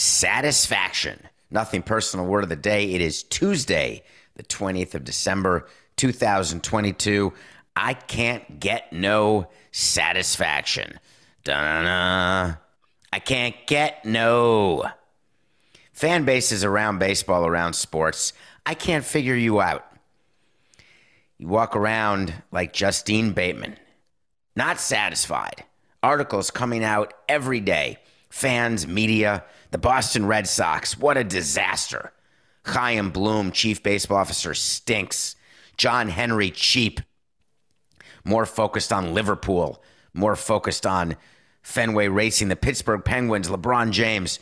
Satisfaction. 0.00 1.18
Nothing 1.50 1.82
personal 1.82 2.24
word 2.24 2.44
of 2.44 2.48
the 2.48 2.54
day. 2.54 2.92
It 2.92 3.00
is 3.00 3.24
Tuesday, 3.24 4.04
the 4.36 4.44
20th 4.44 4.94
of 4.94 5.02
December, 5.02 5.66
2022. 5.96 7.32
I 7.74 7.94
can't 7.94 8.60
get 8.60 8.92
no 8.92 9.48
satisfaction. 9.72 11.00
Da-na-na. 11.42 12.58
I 13.12 13.18
can't 13.18 13.56
get 13.66 14.04
no. 14.04 14.84
Fan 15.92 16.24
bases 16.24 16.62
around 16.62 17.00
baseball, 17.00 17.44
around 17.44 17.72
sports, 17.72 18.32
I 18.64 18.74
can't 18.74 19.04
figure 19.04 19.34
you 19.34 19.60
out. 19.60 19.84
You 21.38 21.48
walk 21.48 21.74
around 21.74 22.34
like 22.52 22.72
Justine 22.72 23.32
Bateman, 23.32 23.76
not 24.54 24.78
satisfied. 24.78 25.64
Articles 26.04 26.52
coming 26.52 26.84
out 26.84 27.14
every 27.28 27.58
day. 27.58 27.98
Fans, 28.30 28.86
media, 28.86 29.44
the 29.70 29.78
Boston 29.78 30.26
Red 30.26 30.46
Sox, 30.46 30.98
what 30.98 31.16
a 31.16 31.24
disaster. 31.24 32.12
Chaim 32.64 33.10
Bloom, 33.10 33.50
chief 33.52 33.82
baseball 33.82 34.18
officer, 34.18 34.54
stinks. 34.54 35.36
John 35.76 36.08
Henry, 36.08 36.50
cheap. 36.50 37.00
More 38.24 38.44
focused 38.44 38.92
on 38.92 39.14
Liverpool, 39.14 39.82
more 40.12 40.36
focused 40.36 40.86
on 40.86 41.16
Fenway 41.62 42.08
Racing, 42.08 42.48
the 42.48 42.56
Pittsburgh 42.56 43.04
Penguins, 43.04 43.48
LeBron 43.48 43.90
James. 43.90 44.38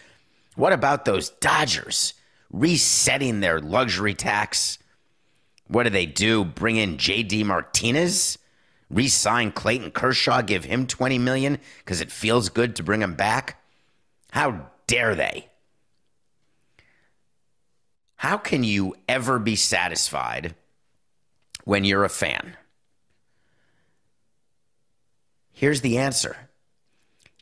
What 0.57 0.73
about 0.73 1.05
those 1.05 1.31
Dodgers 1.31 2.15
resetting 2.51 3.41
their 3.41 3.61
luxury 3.61 4.15
tax? 4.15 4.79
What 5.69 5.85
do 5.85 5.91
they 5.91 6.07
do? 6.07 6.45
Bring 6.45 6.77
in 6.77 6.97
JD 6.97 7.45
Martinez? 7.45 8.39
Re-sign 8.89 9.51
Clayton 9.51 9.91
Kershaw, 9.91 10.43
give 10.43 10.65
him 10.65 10.87
20 10.87 11.19
million 11.19 11.59
because 11.79 12.01
it 12.01 12.13
feels 12.13 12.49
good 12.49 12.77
to 12.77 12.85
bring 12.85 13.03
him 13.03 13.15
back? 13.15 13.61
How 14.37 14.67
dare 14.87 15.15
they? 15.15 15.49
How 18.17 18.37
can 18.37 18.65
you 18.65 18.95
ever 19.09 19.39
be 19.39 19.57
satisfied 19.57 20.55
when 21.65 21.85
you're 21.85 22.05
a 22.05 22.11
fan? 22.11 22.55
Here's 25.55 25.81
the 25.81 25.97
answer. 25.97 26.37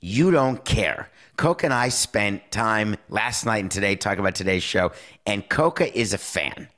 You 0.01 0.31
don't 0.31 0.65
care. 0.65 1.11
Coca 1.37 1.67
and 1.67 1.75
I 1.75 1.89
spent 1.89 2.53
time 2.53 2.95
last 3.09 3.45
night 3.45 3.65
and 3.65 3.73
today 3.73 3.97
talking 3.97 4.21
about 4.21 4.37
today's 4.37 4.63
show, 4.63 4.93
and 5.27 5.49
Coca 5.49 5.93
is 5.99 6.13
a 6.13 6.19
fan. 6.19 6.69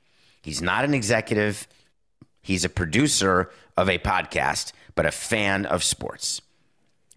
He's 0.41 0.63
not 0.63 0.83
an 0.83 0.95
executive, 0.95 1.67
he's 2.41 2.65
a 2.65 2.69
producer 2.69 3.51
of 3.77 3.87
a 3.87 3.99
podcast, 3.99 4.71
but 4.95 5.05
a 5.05 5.11
fan 5.11 5.67
of 5.67 5.83
sports. 5.83 6.41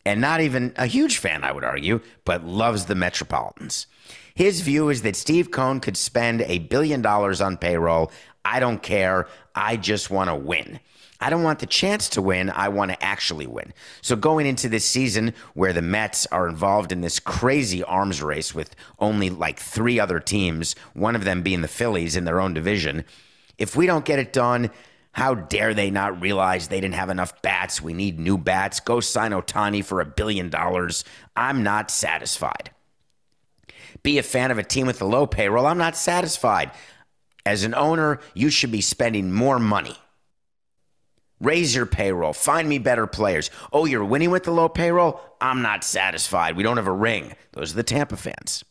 And 0.05 0.21
not 0.21 0.41
even 0.41 0.73
a 0.77 0.87
huge 0.87 1.19
fan, 1.19 1.45
I 1.45 1.53
would 1.53 1.65
argue, 1.65 2.01
but 2.25 2.45
loves 2.45 2.87
the 2.87 2.95
Metropolitans. 2.95 3.87
His 4.35 4.63
view 4.63 4.89
is 4.89 5.03
that 5.03 5.17
Steve 5.17 5.51
Cohen 5.51 5.81
could 5.81 5.97
spend 5.97 6.43
a 6.43 6.59
billion 6.59 7.03
dollars 7.03 7.41
on 7.41 7.59
payroll. 7.59 8.11
I 8.45 8.61
don't 8.61 8.83
care. 8.83 9.29
I 9.55 9.77
just 9.77 10.11
want 10.11 10.31
to 10.31 10.35
win. 10.35 10.81
I 11.21 11.29
don't 11.29 11.43
want 11.43 11.59
the 11.59 11.67
chance 11.67 12.09
to 12.11 12.23
win. 12.23 12.49
I 12.49 12.69
want 12.69 12.91
to 12.93 13.05
actually 13.05 13.47
win. 13.47 13.75
So 14.01 14.17
going 14.17 14.47
into 14.47 14.71
this 14.71 14.87
season 14.87 15.35
where 15.53 15.75
the 15.75 15.83
Mets 15.83 16.27
are 16.27 16.49
involved 16.49 16.93
in 16.93 17.03
this 17.03 17.21
crazy 17.21 17.85
arms 17.85 18.23
race 18.23 18.55
with 18.55 18.75
only 18.99 19.29
like 19.29 19.59
three 19.59 20.01
other 20.01 20.19
teams, 20.19 20.75
one 20.95 21.15
of 21.15 21.25
them 21.25 21.43
being 21.43 21.61
the 21.61 21.69
Phillies 21.69 22.17
in 22.17 22.25
their 22.25 22.41
own 22.41 22.55
division, 22.55 23.05
if 23.59 23.77
we 23.77 23.85
don't 23.85 24.07
get 24.07 24.19
it 24.19 24.33
done, 24.33 24.71
how 25.13 25.35
dare 25.35 25.75
they 25.75 25.91
not 25.91 26.21
realize 26.21 26.69
they 26.69 26.81
didn't 26.81 26.95
have 26.95 27.11
enough 27.11 27.43
bats? 27.43 27.83
We 27.83 27.93
need 27.93 28.19
new 28.19 28.39
bats. 28.39 28.81
Go 28.81 29.01
sign 29.01 29.33
Ohtani 29.33 29.85
for 29.85 30.01
a 30.01 30.07
billion 30.07 30.51
dollars. 30.51 31.05
I'm 31.35 31.63
not 31.63 31.91
satisfied. 31.91 32.71
Be 34.03 34.19
a 34.19 34.23
fan 34.23 34.51
of 34.51 34.59
a 34.59 34.63
team 34.63 34.87
with 34.87 35.03
a 35.03 35.07
low 35.07 35.27
payroll. 35.27 35.67
I'm 35.67 35.79
not 35.79 35.97
satisfied. 35.97 36.71
As 37.45 37.65
an 37.65 37.75
owner, 37.75 38.21
you 38.35 38.51
should 38.51 38.71
be 38.71 38.81
spending 38.81 39.33
more 39.33 39.59
money. 39.59 39.97
Raise 41.41 41.75
your 41.75 41.87
payroll. 41.87 42.35
Find 42.35 42.69
me 42.69 42.79
better 42.79 43.07
players. 43.07 43.51
Oh, 43.73 43.87
you're 43.87 44.05
winning 44.05 44.31
with 44.31 44.45
the 44.45 44.51
low 44.53 44.69
payroll? 44.69 45.21
I'm 45.41 45.63
not 45.63 45.85
satisfied. 45.85 46.57
We 46.57 46.63
don't 46.63 46.77
have 46.77 46.87
a 46.87 46.93
ring. 46.93 47.35
Those 47.53 47.73
are 47.73 47.77
the 47.77 47.83
Tampa 47.83 48.17
fans. 48.17 48.63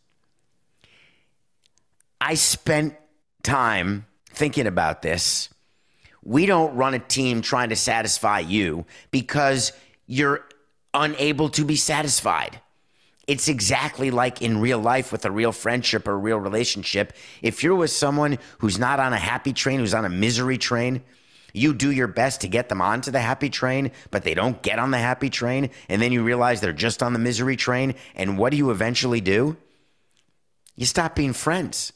I 2.21 2.35
spent 2.35 2.95
time 3.41 4.05
thinking 4.29 4.67
about 4.67 5.01
this. 5.01 5.49
We 6.23 6.45
don't 6.45 6.75
run 6.75 6.93
a 6.93 6.99
team 6.99 7.41
trying 7.41 7.69
to 7.69 7.75
satisfy 7.75 8.39
you 8.39 8.85
because 9.11 9.71
you're 10.05 10.45
unable 10.93 11.49
to 11.49 11.63
be 11.63 11.75
satisfied. 11.75 12.59
It's 13.27 13.47
exactly 13.47 14.09
like 14.09 14.41
in 14.41 14.59
real 14.59 14.79
life 14.79 15.11
with 15.11 15.23
a 15.25 15.31
real 15.31 15.51
friendship 15.51 16.07
or 16.07 16.13
a 16.13 16.17
real 16.17 16.39
relationship. 16.39 17.13
If 17.43 17.63
you're 17.63 17.75
with 17.75 17.91
someone 17.91 18.39
who's 18.57 18.79
not 18.79 18.99
on 18.99 19.13
a 19.13 19.17
happy 19.17 19.53
train, 19.53 19.79
who's 19.79 19.93
on 19.93 20.03
a 20.03 20.09
misery 20.09 20.57
train, 20.57 21.03
you 21.53 21.73
do 21.73 21.91
your 21.91 22.07
best 22.07 22.41
to 22.41 22.47
get 22.47 22.69
them 22.69 22.81
onto 22.81 23.11
the 23.11 23.19
happy 23.19 23.49
train, 23.49 23.91
but 24.11 24.23
they 24.23 24.33
don't 24.33 24.61
get 24.61 24.79
on 24.79 24.91
the 24.91 24.97
happy 24.97 25.29
train. 25.29 25.69
And 25.87 26.01
then 26.01 26.11
you 26.11 26.23
realize 26.23 26.59
they're 26.59 26.73
just 26.73 27.03
on 27.03 27.13
the 27.13 27.19
misery 27.19 27.55
train. 27.55 27.95
And 28.15 28.37
what 28.37 28.51
do 28.51 28.57
you 28.57 28.71
eventually 28.71 29.21
do? 29.21 29.57
You 30.75 30.85
stop 30.85 31.15
being 31.15 31.33
friends 31.33 31.93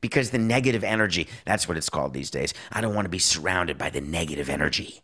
because 0.00 0.30
the 0.30 0.38
negative 0.38 0.84
energy, 0.84 1.28
that's 1.44 1.68
what 1.68 1.76
it's 1.76 1.88
called 1.88 2.12
these 2.12 2.30
days. 2.30 2.54
I 2.72 2.80
don't 2.80 2.94
want 2.94 3.06
to 3.06 3.10
be 3.10 3.18
surrounded 3.18 3.78
by 3.78 3.90
the 3.90 4.00
negative 4.00 4.48
energy. 4.48 5.00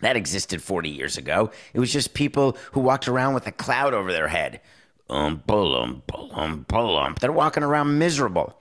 That 0.00 0.16
existed 0.16 0.62
40 0.62 0.90
years 0.90 1.16
ago. 1.16 1.50
It 1.72 1.80
was 1.80 1.92
just 1.92 2.14
people 2.14 2.56
who 2.72 2.80
walked 2.80 3.08
around 3.08 3.34
with 3.34 3.46
a 3.46 3.52
cloud 3.52 3.94
over 3.94 4.12
their 4.12 4.28
head. 4.28 4.60
Um, 5.08 5.42
um, 5.48 6.02
um, 6.32 6.66
um. 6.70 7.16
They're 7.20 7.32
walking 7.32 7.62
around 7.62 7.98
miserable. 7.98 8.58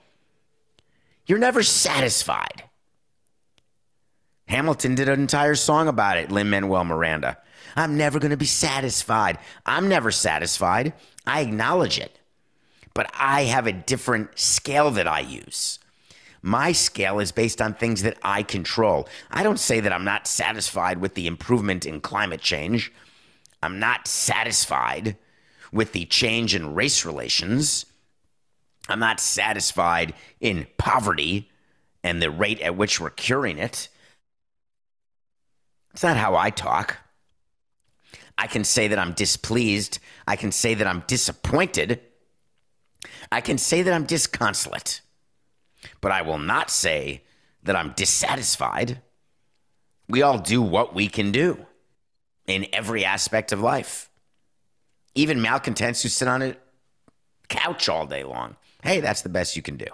You're 1.25 1.39
never 1.39 1.63
satisfied. 1.63 2.63
Hamilton 4.47 4.95
did 4.95 5.09
an 5.09 5.19
entire 5.19 5.55
song 5.55 5.87
about 5.87 6.17
it, 6.17 6.31
Lin 6.31 6.49
Manuel 6.49 6.83
Miranda. 6.83 7.37
I'm 7.75 7.97
never 7.97 8.19
going 8.19 8.31
to 8.31 8.37
be 8.37 8.45
satisfied. 8.45 9.39
I'm 9.65 9.87
never 9.87 10.11
satisfied. 10.11 10.93
I 11.25 11.41
acknowledge 11.41 11.97
it. 11.97 12.19
But 12.93 13.11
I 13.17 13.43
have 13.43 13.67
a 13.67 13.73
different 13.73 14.37
scale 14.37 14.91
that 14.91 15.07
I 15.07 15.21
use. 15.21 15.79
My 16.41 16.73
scale 16.73 17.19
is 17.19 17.31
based 17.31 17.61
on 17.61 17.73
things 17.73 18.03
that 18.03 18.17
I 18.21 18.43
control. 18.43 19.07
I 19.31 19.43
don't 19.43 19.59
say 19.59 19.79
that 19.79 19.93
I'm 19.93 20.03
not 20.03 20.27
satisfied 20.27 20.99
with 20.99 21.15
the 21.15 21.25
improvement 21.25 21.85
in 21.85 22.01
climate 22.01 22.41
change. 22.41 22.91
I'm 23.61 23.79
not 23.79 24.07
satisfied 24.07 25.15
with 25.71 25.93
the 25.93 26.05
change 26.05 26.53
in 26.53 26.75
race 26.75 27.05
relations. 27.05 27.85
I'm 28.89 28.99
not 28.99 29.21
satisfied 29.21 30.13
in 30.41 30.67
poverty 30.77 31.49
and 32.03 32.21
the 32.21 32.29
rate 32.29 32.59
at 32.59 32.75
which 32.75 32.99
we're 32.99 33.09
curing 33.09 33.57
it. 33.57 33.87
It's 35.93 36.03
not 36.03 36.17
how 36.17 36.35
I 36.35 36.49
talk. 36.49 36.97
I 38.37 38.47
can 38.47 38.65
say 38.65 38.89
that 38.89 38.99
I'm 38.99 39.13
displeased. 39.13 39.99
I 40.27 40.35
can 40.35 40.51
say 40.51 40.73
that 40.73 40.87
I'm 40.87 41.03
disappointed. 41.07 42.01
I 43.31 43.41
can 43.41 43.57
say 43.57 43.81
that 43.81 43.93
I'm 43.93 44.05
disconsolate. 44.05 45.01
But 46.01 46.11
I 46.11 46.21
will 46.21 46.37
not 46.37 46.69
say 46.69 47.23
that 47.63 47.75
I'm 47.75 47.93
dissatisfied. 47.95 49.01
We 50.07 50.21
all 50.21 50.37
do 50.37 50.61
what 50.61 50.93
we 50.93 51.07
can 51.07 51.31
do 51.31 51.65
in 52.45 52.67
every 52.73 53.05
aspect 53.05 53.51
of 53.51 53.61
life. 53.61 54.09
Even 55.15 55.41
malcontents 55.41 56.01
who 56.03 56.09
sit 56.09 56.27
on 56.27 56.41
a 56.41 56.55
couch 57.47 57.87
all 57.87 58.05
day 58.05 58.23
long. 58.23 58.55
Hey, 58.83 58.99
that's 58.99 59.21
the 59.21 59.29
best 59.29 59.55
you 59.55 59.61
can 59.61 59.77
do. 59.77 59.87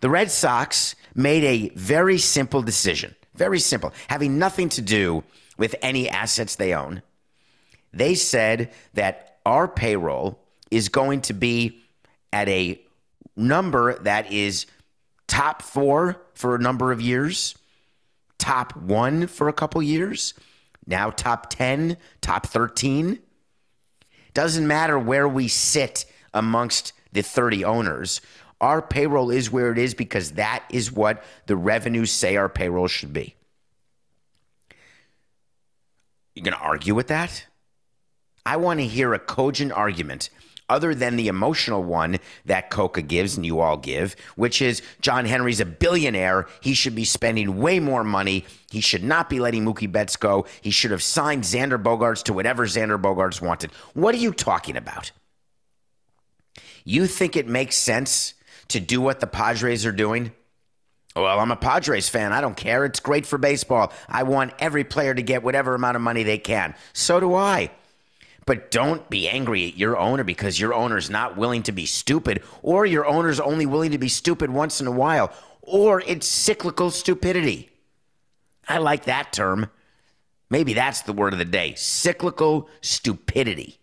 The 0.00 0.10
Red 0.10 0.30
Sox 0.30 0.94
made 1.14 1.44
a 1.44 1.68
very 1.74 2.18
simple 2.18 2.62
decision, 2.62 3.14
very 3.34 3.60
simple, 3.60 3.92
having 4.08 4.38
nothing 4.38 4.68
to 4.70 4.82
do 4.82 5.24
with 5.56 5.74
any 5.82 6.08
assets 6.08 6.56
they 6.56 6.74
own. 6.74 7.02
They 7.92 8.14
said 8.14 8.72
that 8.94 9.38
our 9.44 9.68
payroll 9.68 10.40
is 10.70 10.88
going 10.88 11.20
to 11.22 11.34
be 11.34 11.81
at 12.32 12.48
a 12.48 12.80
number 13.36 13.98
that 14.00 14.32
is 14.32 14.66
top 15.26 15.62
four 15.62 16.20
for 16.34 16.54
a 16.54 16.58
number 16.58 16.92
of 16.92 17.00
years, 17.00 17.56
top 18.38 18.76
one 18.76 19.26
for 19.26 19.48
a 19.48 19.52
couple 19.52 19.82
years, 19.82 20.34
now 20.86 21.10
top 21.10 21.48
10, 21.50 21.96
top 22.20 22.46
13. 22.46 23.18
Doesn't 24.34 24.66
matter 24.66 24.98
where 24.98 25.28
we 25.28 25.48
sit 25.48 26.04
amongst 26.34 26.92
the 27.12 27.22
30 27.22 27.64
owners. 27.64 28.20
Our 28.60 28.80
payroll 28.80 29.30
is 29.30 29.50
where 29.50 29.72
it 29.72 29.78
is 29.78 29.94
because 29.94 30.32
that 30.32 30.64
is 30.70 30.92
what 30.92 31.22
the 31.46 31.56
revenues 31.56 32.10
say 32.10 32.36
our 32.36 32.48
payroll 32.48 32.88
should 32.88 33.12
be. 33.12 33.34
You're 36.34 36.44
going 36.44 36.56
to 36.56 36.60
argue 36.60 36.94
with 36.94 37.08
that? 37.08 37.46
I 38.46 38.56
want 38.56 38.80
to 38.80 38.86
hear 38.86 39.12
a 39.14 39.18
cogent 39.18 39.72
argument 39.72 40.30
other 40.68 40.94
than 40.94 41.16
the 41.16 41.28
emotional 41.28 41.82
one 41.82 42.18
that 42.46 42.70
Coca 42.70 43.02
gives 43.02 43.36
and 43.36 43.44
you 43.44 43.60
all 43.60 43.76
give, 43.76 44.16
which 44.36 44.62
is 44.62 44.82
John 45.00 45.24
Henry's 45.24 45.60
a 45.60 45.66
billionaire. 45.66 46.46
He 46.60 46.74
should 46.74 46.94
be 46.94 47.04
spending 47.04 47.58
way 47.58 47.78
more 47.80 48.04
money. 48.04 48.44
He 48.70 48.80
should 48.80 49.04
not 49.04 49.28
be 49.28 49.40
letting 49.40 49.64
Mookie 49.64 49.90
Betts 49.90 50.16
go. 50.16 50.46
He 50.60 50.70
should 50.70 50.90
have 50.90 51.02
signed 51.02 51.44
Xander 51.44 51.82
Bogaerts 51.82 52.22
to 52.24 52.32
whatever 52.32 52.66
Xander 52.66 53.00
Bogaerts 53.00 53.40
wanted. 53.40 53.70
What 53.94 54.14
are 54.14 54.18
you 54.18 54.32
talking 54.32 54.76
about? 54.76 55.12
You 56.84 57.06
think 57.06 57.36
it 57.36 57.46
makes 57.46 57.76
sense 57.76 58.34
to 58.68 58.80
do 58.80 59.00
what 59.00 59.20
the 59.20 59.26
Padres 59.26 59.86
are 59.86 59.92
doing? 59.92 60.32
Well, 61.14 61.38
I'm 61.38 61.50
a 61.50 61.56
Padres 61.56 62.08
fan. 62.08 62.32
I 62.32 62.40
don't 62.40 62.56
care. 62.56 62.84
It's 62.86 63.00
great 63.00 63.26
for 63.26 63.36
baseball. 63.36 63.92
I 64.08 64.22
want 64.22 64.54
every 64.58 64.82
player 64.82 65.14
to 65.14 65.22
get 65.22 65.42
whatever 65.42 65.74
amount 65.74 65.96
of 65.96 66.02
money 66.02 66.22
they 66.22 66.38
can. 66.38 66.74
So 66.94 67.20
do 67.20 67.34
I. 67.34 67.70
But 68.44 68.70
don't 68.70 69.08
be 69.08 69.28
angry 69.28 69.68
at 69.68 69.76
your 69.76 69.96
owner 69.96 70.24
because 70.24 70.58
your 70.58 70.74
owner's 70.74 71.08
not 71.08 71.36
willing 71.36 71.62
to 71.64 71.72
be 71.72 71.86
stupid, 71.86 72.42
or 72.60 72.84
your 72.84 73.06
owner's 73.06 73.38
only 73.38 73.66
willing 73.66 73.92
to 73.92 73.98
be 73.98 74.08
stupid 74.08 74.50
once 74.50 74.80
in 74.80 74.86
a 74.86 74.92
while, 74.92 75.32
or 75.60 76.00
it's 76.00 76.26
cyclical 76.26 76.90
stupidity. 76.90 77.70
I 78.68 78.78
like 78.78 79.04
that 79.04 79.32
term. 79.32 79.70
Maybe 80.50 80.74
that's 80.74 81.02
the 81.02 81.12
word 81.12 81.32
of 81.32 81.38
the 81.38 81.44
day 81.44 81.74
cyclical 81.76 82.68
stupidity. 82.80 83.78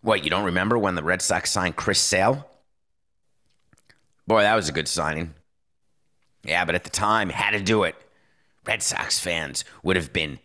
What, 0.00 0.24
you 0.24 0.30
don't 0.30 0.44
remember 0.44 0.76
when 0.78 0.94
the 0.94 1.02
Red 1.02 1.22
Sox 1.22 1.50
signed 1.50 1.76
Chris 1.76 2.00
Sale? 2.00 2.48
Boy, 4.26 4.42
that 4.42 4.54
was 4.54 4.68
a 4.68 4.72
good 4.72 4.88
signing. 4.88 5.34
Yeah, 6.44 6.64
but 6.64 6.74
at 6.74 6.84
the 6.84 6.90
time, 6.90 7.28
had 7.28 7.52
to 7.52 7.62
do 7.62 7.84
it. 7.84 7.94
Red 8.66 8.82
Sox 8.82 9.20
fans 9.20 9.64
would 9.82 9.96
have 9.96 10.12
been 10.12 10.38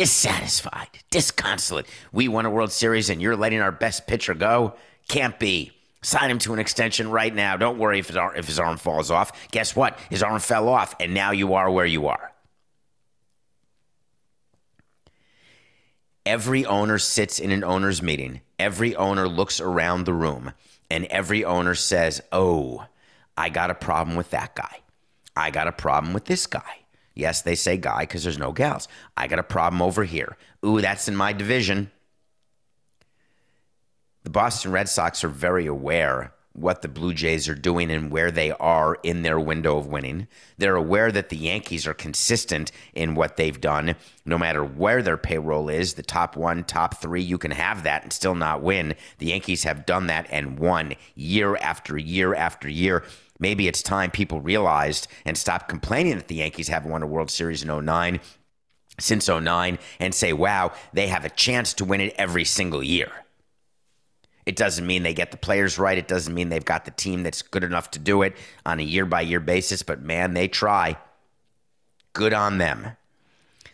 dissatisfied, 0.00 0.88
disconsolate. 1.10 1.84
We 2.10 2.26
won 2.26 2.46
a 2.46 2.50
World 2.50 2.72
Series 2.72 3.10
and 3.10 3.20
you're 3.20 3.36
letting 3.36 3.60
our 3.60 3.70
best 3.70 4.06
pitcher 4.06 4.32
go? 4.32 4.72
Can't 5.08 5.38
be. 5.38 5.72
Sign 6.00 6.30
him 6.30 6.38
to 6.38 6.54
an 6.54 6.58
extension 6.58 7.10
right 7.10 7.34
now. 7.34 7.58
Don't 7.58 7.76
worry 7.76 7.98
if 7.98 8.06
his, 8.06 8.16
arm, 8.16 8.32
if 8.34 8.46
his 8.46 8.58
arm 8.58 8.78
falls 8.78 9.10
off. 9.10 9.50
Guess 9.50 9.76
what? 9.76 9.98
His 10.08 10.22
arm 10.22 10.40
fell 10.40 10.70
off, 10.70 10.94
and 10.98 11.12
now 11.12 11.32
you 11.32 11.52
are 11.52 11.70
where 11.70 11.84
you 11.84 12.06
are. 12.06 12.32
Every 16.24 16.64
owner 16.64 16.96
sits 16.96 17.38
in 17.38 17.50
an 17.50 17.62
owner's 17.62 18.00
meeting. 18.00 18.40
Every 18.58 18.96
owner 18.96 19.28
looks 19.28 19.60
around 19.60 20.04
the 20.04 20.14
room, 20.14 20.52
and 20.88 21.04
every 21.06 21.44
owner 21.44 21.74
says, 21.74 22.22
Oh, 22.32 22.86
I 23.36 23.50
got 23.50 23.68
a 23.68 23.74
problem 23.74 24.16
with 24.16 24.30
that 24.30 24.54
guy. 24.54 24.80
I 25.36 25.50
got 25.50 25.68
a 25.68 25.72
problem 25.72 26.14
with 26.14 26.24
this 26.24 26.46
guy. 26.46 26.79
Yes, 27.20 27.42
they 27.42 27.54
say 27.54 27.76
guy 27.76 28.00
because 28.00 28.24
there's 28.24 28.38
no 28.38 28.52
gals. 28.52 28.88
I 29.16 29.26
got 29.26 29.38
a 29.38 29.44
problem 29.44 29.82
over 29.82 30.04
here. 30.04 30.36
Ooh, 30.64 30.80
that's 30.80 31.06
in 31.06 31.14
my 31.14 31.32
division. 31.32 31.90
The 34.24 34.30
Boston 34.30 34.72
Red 34.72 34.88
Sox 34.88 35.22
are 35.22 35.28
very 35.28 35.66
aware 35.66 36.32
what 36.52 36.82
the 36.82 36.88
Blue 36.88 37.14
Jays 37.14 37.48
are 37.48 37.54
doing 37.54 37.90
and 37.90 38.10
where 38.10 38.30
they 38.30 38.50
are 38.52 38.98
in 39.02 39.22
their 39.22 39.38
window 39.38 39.76
of 39.78 39.86
winning. 39.86 40.26
They're 40.58 40.76
aware 40.76 41.12
that 41.12 41.28
the 41.28 41.36
Yankees 41.36 41.86
are 41.86 41.94
consistent 41.94 42.72
in 42.92 43.14
what 43.14 43.36
they've 43.36 43.60
done, 43.60 43.94
no 44.24 44.36
matter 44.36 44.64
where 44.64 45.02
their 45.02 45.16
payroll 45.16 45.68
is. 45.68 45.94
The 45.94 46.02
top 46.02 46.36
one, 46.36 46.64
top 46.64 47.00
three, 47.00 47.22
you 47.22 47.38
can 47.38 47.52
have 47.52 47.84
that 47.84 48.02
and 48.02 48.12
still 48.12 48.34
not 48.34 48.62
win. 48.62 48.94
The 49.18 49.26
Yankees 49.26 49.62
have 49.62 49.86
done 49.86 50.08
that 50.08 50.26
and 50.30 50.58
won 50.58 50.94
year 51.14 51.56
after 51.56 51.96
year 51.96 52.34
after 52.34 52.68
year. 52.68 53.04
Maybe 53.40 53.66
it's 53.66 53.82
time 53.82 54.10
people 54.10 54.40
realized 54.40 55.08
and 55.24 55.36
stopped 55.36 55.68
complaining 55.68 56.16
that 56.16 56.28
the 56.28 56.36
Yankees 56.36 56.68
haven't 56.68 56.90
won 56.90 57.02
a 57.02 57.06
World 57.06 57.30
Series 57.30 57.62
in 57.62 57.84
09 57.84 58.20
since 58.98 59.28
09 59.28 59.78
and 59.98 60.14
say, 60.14 60.32
wow, 60.32 60.72
they 60.92 61.08
have 61.08 61.24
a 61.24 61.30
chance 61.30 61.72
to 61.74 61.84
win 61.84 62.02
it 62.02 62.14
every 62.18 62.44
single 62.44 62.82
year. 62.82 63.10
It 64.46 64.56
doesn't 64.56 64.86
mean 64.86 65.02
they 65.02 65.14
get 65.14 65.30
the 65.30 65.36
players 65.36 65.78
right. 65.78 65.96
It 65.96 66.08
doesn't 66.08 66.34
mean 66.34 66.48
they've 66.48 66.64
got 66.64 66.84
the 66.84 66.90
team 66.90 67.22
that's 67.22 67.42
good 67.42 67.64
enough 67.64 67.90
to 67.92 67.98
do 67.98 68.22
it 68.22 68.36
on 68.66 68.78
a 68.78 68.84
year 68.84 69.06
by 69.06 69.22
year 69.22 69.40
basis, 69.40 69.82
but 69.82 70.02
man, 70.02 70.34
they 70.34 70.48
try. 70.48 70.96
Good 72.12 72.32
on 72.32 72.58
them. 72.58 72.96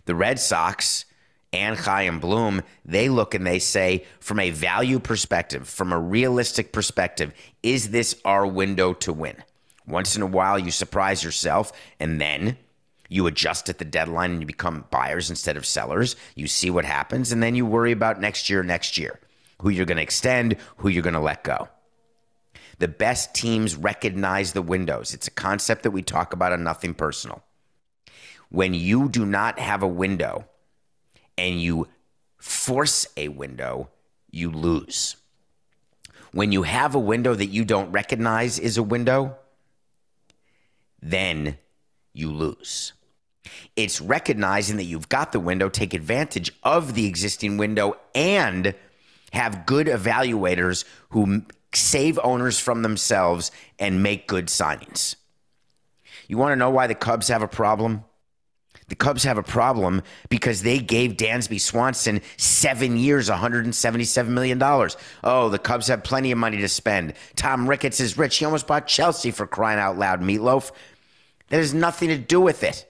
The 0.05 0.15
Red 0.15 0.39
Sox 0.39 1.05
and 1.53 1.79
Chaim 1.79 2.21
Bloom, 2.21 2.63
they 2.85 3.09
look 3.09 3.35
and 3.35 3.47
they 3.47 3.59
say, 3.59 4.05
from 4.21 4.39
a 4.39 4.51
value 4.51 4.99
perspective, 4.99 5.69
from 5.69 5.93
a 5.93 5.99
realistic 5.99 6.73
perspective, 6.73 7.33
is 7.63 7.91
this 7.91 8.21
our 8.25 8.47
window 8.47 8.93
to 8.93 9.13
win? 9.13 9.43
Once 9.87 10.17
in 10.17 10.23
a 10.23 10.27
while, 10.27 10.59
you 10.59 10.71
surprise 10.71 11.23
yourself, 11.23 11.73
and 12.01 12.21
then 12.21 12.57
you 13.09 13.27
adjust 13.27 13.69
at 13.69 13.79
the 13.79 13.85
deadline 13.85 14.33
and 14.33 14.41
you 14.41 14.47
become 14.47 14.85
buyers 14.91 15.31
instead 15.31 15.57
of 15.57 15.65
sellers. 15.65 16.17
You 16.35 16.49
see 16.49 16.71
what 16.71 16.85
happens, 16.85 17.31
and 17.31 17.43
then 17.43 17.55
you 17.55 17.65
worry 17.65 17.93
about 17.93 18.21
next 18.21 18.51
year, 18.51 18.63
next 18.63 18.99
year, 18.99 19.21
who 19.63 19.69
you're 19.69 19.87
going 19.87 19.97
to 19.97 20.03
extend, 20.03 20.57
who 20.79 20.89
you're 20.89 21.03
going 21.03 21.15
to 21.15 21.21
let 21.21 21.45
go. 21.45 21.69
The 22.79 22.89
best 22.89 23.35
teams 23.35 23.77
recognize 23.77 24.53
the 24.53 24.63
windows. 24.63 25.15
It's 25.15 25.29
a 25.29 25.33
concept 25.33 25.83
that 25.85 25.93
we 25.93 26.03
talk 26.03 26.33
about 26.33 26.53
on 26.53 26.65
Nothing 26.65 26.95
Personal. 26.95 27.43
When 28.51 28.75
you 28.75 29.09
do 29.09 29.25
not 29.25 29.59
have 29.59 29.83
a 29.83 29.89
window 29.89 30.47
and 31.39 31.61
you 31.61 31.89
force 32.37 33.07
a 33.17 33.29
window, 33.29 33.89
you 34.31 34.51
lose. 34.51 35.17
When 36.33 36.53
you 36.53 36.65
have 36.65 36.95
a 36.95 37.01
window 37.01 37.35
that 37.35 37.47
you 37.47 37.65
don't 37.65 37.93
recognize 37.93 38.59
is 38.59 38.77
a 38.77 38.83
window, 38.83 39.37
then 41.01 41.59
you 42.13 42.33
lose. 42.33 42.93
It's 43.77 44.01
recognizing 44.01 44.77
that 44.77 44.85
you've 44.85 45.09
got 45.09 45.33
the 45.33 45.41
window, 45.41 45.69
take 45.69 45.95
advantage 45.95 46.53
of 46.63 46.95
the 46.95 47.07
existing 47.07 47.57
window, 47.59 47.97
and 48.15 48.75
have 49.33 49.67
good 49.67 49.87
evaluators 49.87 50.85
who 51.11 51.43
save 51.73 52.19
owners 52.23 52.59
from 52.59 52.83
themselves 52.83 53.51
and 53.79 54.03
make 54.03 54.27
good 54.27 54.47
signings. 54.47 55.17
You 56.29 56.39
want 56.39 56.53
to 56.53 56.57
know 56.57 56.71
why 56.71 56.87
the 56.87 56.95
Cubs 56.95 57.29
have 57.29 57.43
a 57.43 57.49
problem? 57.49 58.05
The 58.89 58.95
Cubs 58.95 59.25
have 59.25 59.37
a 59.37 59.43
problem 59.43 60.03
because 60.29 60.63
they 60.63 60.79
gave 60.79 61.17
Dansby 61.17 61.61
Swanson 61.61 62.21
seven 62.37 62.97
years, 62.97 63.29
$177 63.29 64.29
million. 64.29 64.63
Oh, 65.25 65.49
the 65.49 65.59
Cubs 65.59 65.89
have 65.89 66.05
plenty 66.05 66.31
of 66.31 66.39
money 66.39 66.59
to 66.59 66.69
spend. 66.69 67.15
Tom 67.35 67.69
Ricketts 67.69 67.99
is 67.99 68.17
rich. 68.17 68.37
He 68.37 68.45
almost 68.45 68.69
bought 68.69 68.87
Chelsea 68.87 69.33
for 69.33 69.47
crying 69.47 69.81
out 69.81 69.99
loud, 69.99 70.21
meatloaf. 70.21 70.71
That 71.49 71.57
has 71.57 71.75
nothing 71.75 72.11
to 72.11 72.19
do 72.19 72.41
with 72.41 72.63
it. 72.63 72.87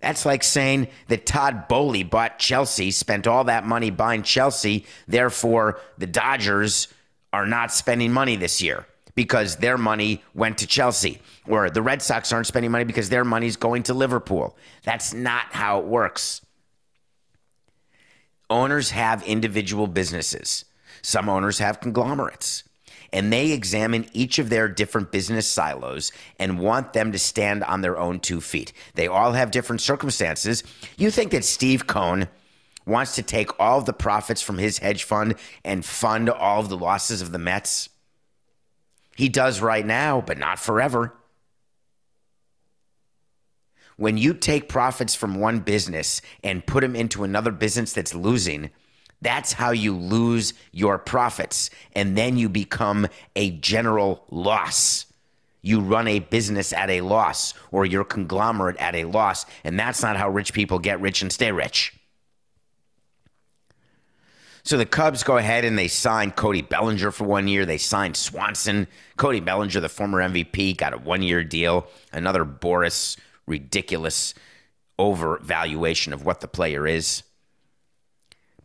That's 0.00 0.26
like 0.26 0.42
saying 0.42 0.88
that 1.08 1.26
Todd 1.26 1.66
Boehly 1.68 2.02
bought 2.02 2.38
Chelsea, 2.38 2.90
spent 2.90 3.26
all 3.26 3.44
that 3.44 3.66
money 3.66 3.90
buying 3.90 4.22
Chelsea, 4.22 4.86
therefore 5.06 5.80
the 5.98 6.06
Dodgers 6.06 6.88
are 7.32 7.46
not 7.46 7.72
spending 7.72 8.12
money 8.12 8.36
this 8.36 8.62
year 8.62 8.86
because 9.18 9.56
their 9.56 9.76
money 9.76 10.22
went 10.32 10.58
to 10.58 10.64
Chelsea, 10.64 11.20
or 11.44 11.70
the 11.70 11.82
Red 11.82 12.02
Sox 12.02 12.32
aren't 12.32 12.46
spending 12.46 12.70
money 12.70 12.84
because 12.84 13.08
their 13.08 13.24
money's 13.24 13.56
going 13.56 13.82
to 13.82 13.92
Liverpool. 13.92 14.56
That's 14.84 15.12
not 15.12 15.46
how 15.50 15.80
it 15.80 15.86
works. 15.86 16.40
Owners 18.48 18.90
have 18.90 19.24
individual 19.24 19.88
businesses, 19.88 20.64
some 21.02 21.28
owners 21.28 21.58
have 21.58 21.80
conglomerates. 21.80 22.62
and 23.12 23.32
they 23.32 23.52
examine 23.52 24.06
each 24.12 24.38
of 24.38 24.50
their 24.50 24.68
different 24.68 25.10
business 25.10 25.46
silos 25.46 26.12
and 26.38 26.58
want 26.58 26.92
them 26.92 27.12
to 27.12 27.18
stand 27.18 27.64
on 27.64 27.80
their 27.80 27.98
own 27.98 28.20
two 28.20 28.40
feet. 28.40 28.72
They 28.94 29.06
all 29.06 29.32
have 29.32 29.50
different 29.50 29.80
circumstances. 29.80 30.62
You 30.96 31.10
think 31.10 31.32
that 31.32 31.44
Steve 31.44 31.86
Cohen 31.86 32.28
wants 32.86 33.14
to 33.16 33.22
take 33.22 33.58
all 33.60 33.78
of 33.78 33.86
the 33.86 33.92
profits 33.92 34.42
from 34.42 34.58
his 34.58 34.78
hedge 34.78 35.04
fund 35.04 35.34
and 35.64 35.84
fund 35.84 36.28
all 36.30 36.60
of 36.60 36.68
the 36.68 36.76
losses 36.76 37.22
of 37.22 37.32
the 37.32 37.38
Mets? 37.38 37.88
He 39.18 39.28
does 39.28 39.60
right 39.60 39.84
now, 39.84 40.20
but 40.20 40.38
not 40.38 40.60
forever. 40.60 41.12
When 43.96 44.16
you 44.16 44.32
take 44.32 44.68
profits 44.68 45.16
from 45.16 45.40
one 45.40 45.58
business 45.58 46.22
and 46.44 46.64
put 46.64 46.82
them 46.82 46.94
into 46.94 47.24
another 47.24 47.50
business 47.50 47.92
that's 47.92 48.14
losing, 48.14 48.70
that's 49.20 49.54
how 49.54 49.72
you 49.72 49.96
lose 49.96 50.54
your 50.70 50.98
profits. 50.98 51.68
And 51.96 52.16
then 52.16 52.38
you 52.38 52.48
become 52.48 53.08
a 53.34 53.50
general 53.50 54.24
loss. 54.30 55.06
You 55.62 55.80
run 55.80 56.06
a 56.06 56.20
business 56.20 56.72
at 56.72 56.88
a 56.88 57.00
loss 57.00 57.54
or 57.72 57.84
your 57.84 58.04
conglomerate 58.04 58.76
at 58.76 58.94
a 58.94 59.06
loss. 59.06 59.46
And 59.64 59.76
that's 59.76 60.00
not 60.00 60.16
how 60.16 60.30
rich 60.30 60.52
people 60.52 60.78
get 60.78 61.00
rich 61.00 61.22
and 61.22 61.32
stay 61.32 61.50
rich. 61.50 61.97
So 64.68 64.76
the 64.76 64.84
Cubs 64.84 65.22
go 65.22 65.38
ahead 65.38 65.64
and 65.64 65.78
they 65.78 65.88
sign 65.88 66.30
Cody 66.30 66.60
Bellinger 66.60 67.10
for 67.10 67.24
one 67.24 67.48
year. 67.48 67.64
They 67.64 67.78
signed 67.78 68.18
Swanson. 68.18 68.86
Cody 69.16 69.40
Bellinger, 69.40 69.80
the 69.80 69.88
former 69.88 70.18
MVP, 70.18 70.76
got 70.76 70.92
a 70.92 70.98
one 70.98 71.22
year 71.22 71.42
deal. 71.42 71.86
Another 72.12 72.44
Boris 72.44 73.16
ridiculous 73.46 74.34
overvaluation 74.98 76.12
of 76.12 76.26
what 76.26 76.42
the 76.42 76.48
player 76.48 76.86
is. 76.86 77.22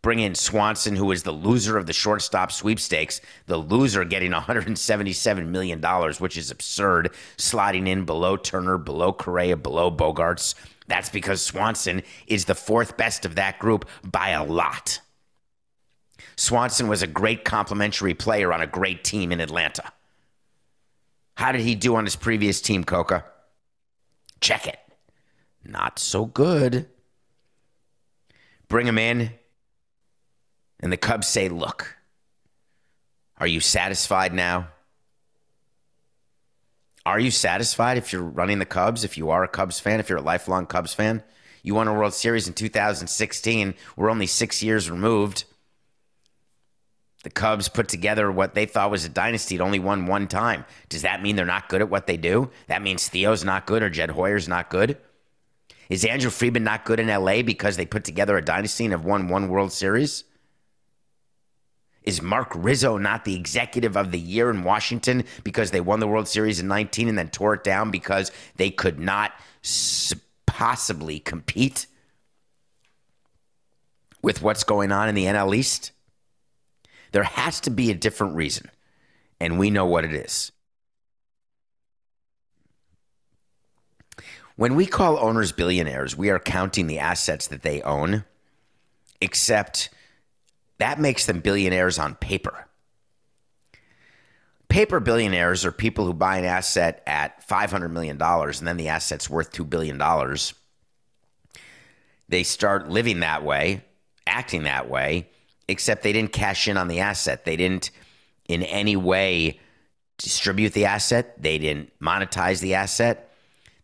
Bring 0.02 0.18
in 0.18 0.34
Swanson, 0.34 0.96
who 0.96 1.10
is 1.10 1.22
the 1.22 1.32
loser 1.32 1.78
of 1.78 1.86
the 1.86 1.94
shortstop 1.94 2.52
sweepstakes, 2.52 3.22
the 3.46 3.56
loser 3.56 4.04
getting 4.04 4.32
$177 4.32 5.46
million, 5.46 5.80
which 6.18 6.36
is 6.36 6.50
absurd, 6.50 7.14
sliding 7.38 7.86
in 7.86 8.04
below 8.04 8.36
Turner, 8.36 8.76
below 8.76 9.10
Correa, 9.14 9.56
below 9.56 9.90
Bogaerts. 9.90 10.54
That's 10.86 11.08
because 11.08 11.40
Swanson 11.40 12.02
is 12.26 12.44
the 12.44 12.54
fourth 12.54 12.98
best 12.98 13.24
of 13.24 13.36
that 13.36 13.58
group 13.58 13.88
by 14.04 14.28
a 14.28 14.44
lot. 14.44 15.00
Swanson 16.36 16.88
was 16.88 17.02
a 17.02 17.06
great 17.06 17.44
complementary 17.44 18.14
player 18.14 18.52
on 18.52 18.60
a 18.60 18.66
great 18.66 19.04
team 19.04 19.32
in 19.32 19.40
Atlanta. 19.40 19.92
How 21.36 21.52
did 21.52 21.62
he 21.62 21.74
do 21.74 21.96
on 21.96 22.04
his 22.04 22.16
previous 22.16 22.60
team, 22.60 22.84
Coca? 22.84 23.24
Check 24.40 24.66
it. 24.66 24.78
Not 25.64 25.98
so 25.98 26.26
good. 26.26 26.88
Bring 28.68 28.86
him 28.86 28.98
in, 28.98 29.30
and 30.80 30.92
the 30.92 30.96
Cubs 30.96 31.28
say, 31.28 31.48
Look, 31.48 31.96
are 33.38 33.46
you 33.46 33.60
satisfied 33.60 34.32
now? 34.32 34.68
Are 37.06 37.20
you 37.20 37.30
satisfied 37.30 37.98
if 37.98 38.12
you're 38.12 38.22
running 38.22 38.58
the 38.58 38.64
Cubs, 38.64 39.04
if 39.04 39.18
you 39.18 39.30
are 39.30 39.44
a 39.44 39.48
Cubs 39.48 39.78
fan, 39.78 40.00
if 40.00 40.08
you're 40.08 40.18
a 40.18 40.22
lifelong 40.22 40.66
Cubs 40.66 40.94
fan? 40.94 41.22
You 41.62 41.74
won 41.74 41.88
a 41.88 41.94
World 41.94 42.14
Series 42.14 42.48
in 42.48 42.54
2016. 42.54 43.74
We're 43.96 44.10
only 44.10 44.26
six 44.26 44.62
years 44.62 44.90
removed. 44.90 45.44
The 47.24 47.30
Cubs 47.30 47.70
put 47.70 47.88
together 47.88 48.30
what 48.30 48.54
they 48.54 48.66
thought 48.66 48.90
was 48.90 49.06
a 49.06 49.08
dynasty. 49.08 49.54
It 49.54 49.62
only 49.62 49.78
won 49.78 50.06
one 50.06 50.28
time. 50.28 50.66
Does 50.90 51.02
that 51.02 51.22
mean 51.22 51.36
they're 51.36 51.46
not 51.46 51.70
good 51.70 51.80
at 51.80 51.88
what 51.88 52.06
they 52.06 52.18
do? 52.18 52.50
That 52.66 52.82
means 52.82 53.08
Theo's 53.08 53.42
not 53.42 53.66
good 53.66 53.82
or 53.82 53.88
Jed 53.88 54.10
Hoyer's 54.10 54.46
not 54.46 54.68
good? 54.68 54.98
Is 55.88 56.04
Andrew 56.04 56.30
Friedman 56.30 56.64
not 56.64 56.84
good 56.84 57.00
in 57.00 57.08
LA 57.08 57.40
because 57.40 57.78
they 57.78 57.86
put 57.86 58.04
together 58.04 58.36
a 58.36 58.44
dynasty 58.44 58.84
and 58.84 58.92
have 58.92 59.06
won 59.06 59.28
one 59.28 59.48
World 59.48 59.72
Series? 59.72 60.24
Is 62.02 62.20
Mark 62.20 62.52
Rizzo 62.54 62.98
not 62.98 63.24
the 63.24 63.36
executive 63.36 63.96
of 63.96 64.12
the 64.12 64.18
year 64.18 64.50
in 64.50 64.62
Washington 64.62 65.24
because 65.44 65.70
they 65.70 65.80
won 65.80 66.00
the 66.00 66.08
World 66.08 66.28
Series 66.28 66.60
in 66.60 66.68
19 66.68 67.08
and 67.08 67.16
then 67.16 67.28
tore 67.28 67.54
it 67.54 67.64
down 67.64 67.90
because 67.90 68.32
they 68.56 68.68
could 68.70 69.00
not 69.00 69.32
possibly 70.44 71.20
compete 71.20 71.86
with 74.20 74.42
what's 74.42 74.64
going 74.64 74.92
on 74.92 75.08
in 75.08 75.14
the 75.14 75.24
NL 75.24 75.56
East? 75.56 75.92
There 77.14 77.22
has 77.22 77.60
to 77.60 77.70
be 77.70 77.92
a 77.92 77.94
different 77.94 78.34
reason, 78.34 78.68
and 79.38 79.56
we 79.56 79.70
know 79.70 79.86
what 79.86 80.04
it 80.04 80.12
is. 80.12 80.50
When 84.56 84.74
we 84.74 84.86
call 84.86 85.20
owners 85.20 85.52
billionaires, 85.52 86.16
we 86.16 86.30
are 86.30 86.40
counting 86.40 86.88
the 86.88 86.98
assets 86.98 87.46
that 87.46 87.62
they 87.62 87.82
own, 87.82 88.24
except 89.20 89.90
that 90.78 90.98
makes 90.98 91.26
them 91.26 91.38
billionaires 91.38 92.00
on 92.00 92.16
paper. 92.16 92.66
Paper 94.66 94.98
billionaires 94.98 95.64
are 95.64 95.70
people 95.70 96.06
who 96.06 96.14
buy 96.14 96.38
an 96.38 96.44
asset 96.44 97.00
at 97.06 97.46
$500 97.46 97.92
million 97.92 98.20
and 98.20 98.66
then 98.66 98.76
the 98.76 98.88
asset's 98.88 99.30
worth 99.30 99.52
$2 99.52 99.70
billion. 99.70 100.02
They 102.28 102.42
start 102.42 102.88
living 102.88 103.20
that 103.20 103.44
way, 103.44 103.84
acting 104.26 104.64
that 104.64 104.90
way, 104.90 105.28
except 105.68 106.02
they 106.02 106.12
didn't 106.12 106.32
cash 106.32 106.68
in 106.68 106.76
on 106.76 106.88
the 106.88 107.00
asset. 107.00 107.44
They 107.44 107.56
didn't 107.56 107.90
in 108.48 108.62
any 108.62 108.96
way 108.96 109.60
distribute 110.18 110.72
the 110.72 110.84
asset. 110.84 111.42
They 111.42 111.58
didn't 111.58 111.98
monetize 112.00 112.60
the 112.60 112.74
asset. 112.74 113.30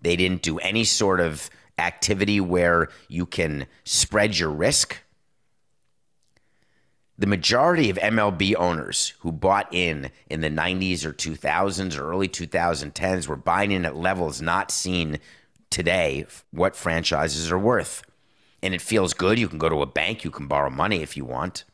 They 0.02 0.16
didn't 0.16 0.42
do 0.42 0.58
any 0.58 0.84
sort 0.84 1.20
of 1.20 1.50
activity 1.78 2.40
where 2.40 2.88
you 3.08 3.26
can 3.26 3.66
spread 3.84 4.38
your 4.38 4.50
risk. 4.50 4.98
The 7.18 7.26
majority 7.26 7.90
of 7.90 7.98
MLB 7.98 8.54
owners 8.54 9.12
who 9.20 9.32
bought 9.32 9.68
in 9.72 10.10
in 10.30 10.40
the 10.40 10.48
90s 10.48 11.04
or 11.04 11.12
2000s 11.12 11.98
or 11.98 12.10
early 12.10 12.28
2010s 12.28 13.28
were 13.28 13.36
buying 13.36 13.72
in 13.72 13.84
at 13.84 13.96
levels 13.96 14.40
not 14.40 14.70
seen 14.70 15.18
today 15.68 16.26
what 16.50 16.76
franchises 16.76 17.52
are 17.52 17.58
worth. 17.58 18.02
And 18.62 18.74
it 18.74 18.80
feels 18.80 19.12
good. 19.12 19.38
You 19.38 19.48
can 19.48 19.58
go 19.58 19.68
to 19.68 19.82
a 19.82 19.86
bank, 19.86 20.24
you 20.24 20.30
can 20.30 20.46
borrow 20.46 20.70
money 20.70 21.02
if 21.02 21.16
you 21.16 21.24
want 21.24 21.64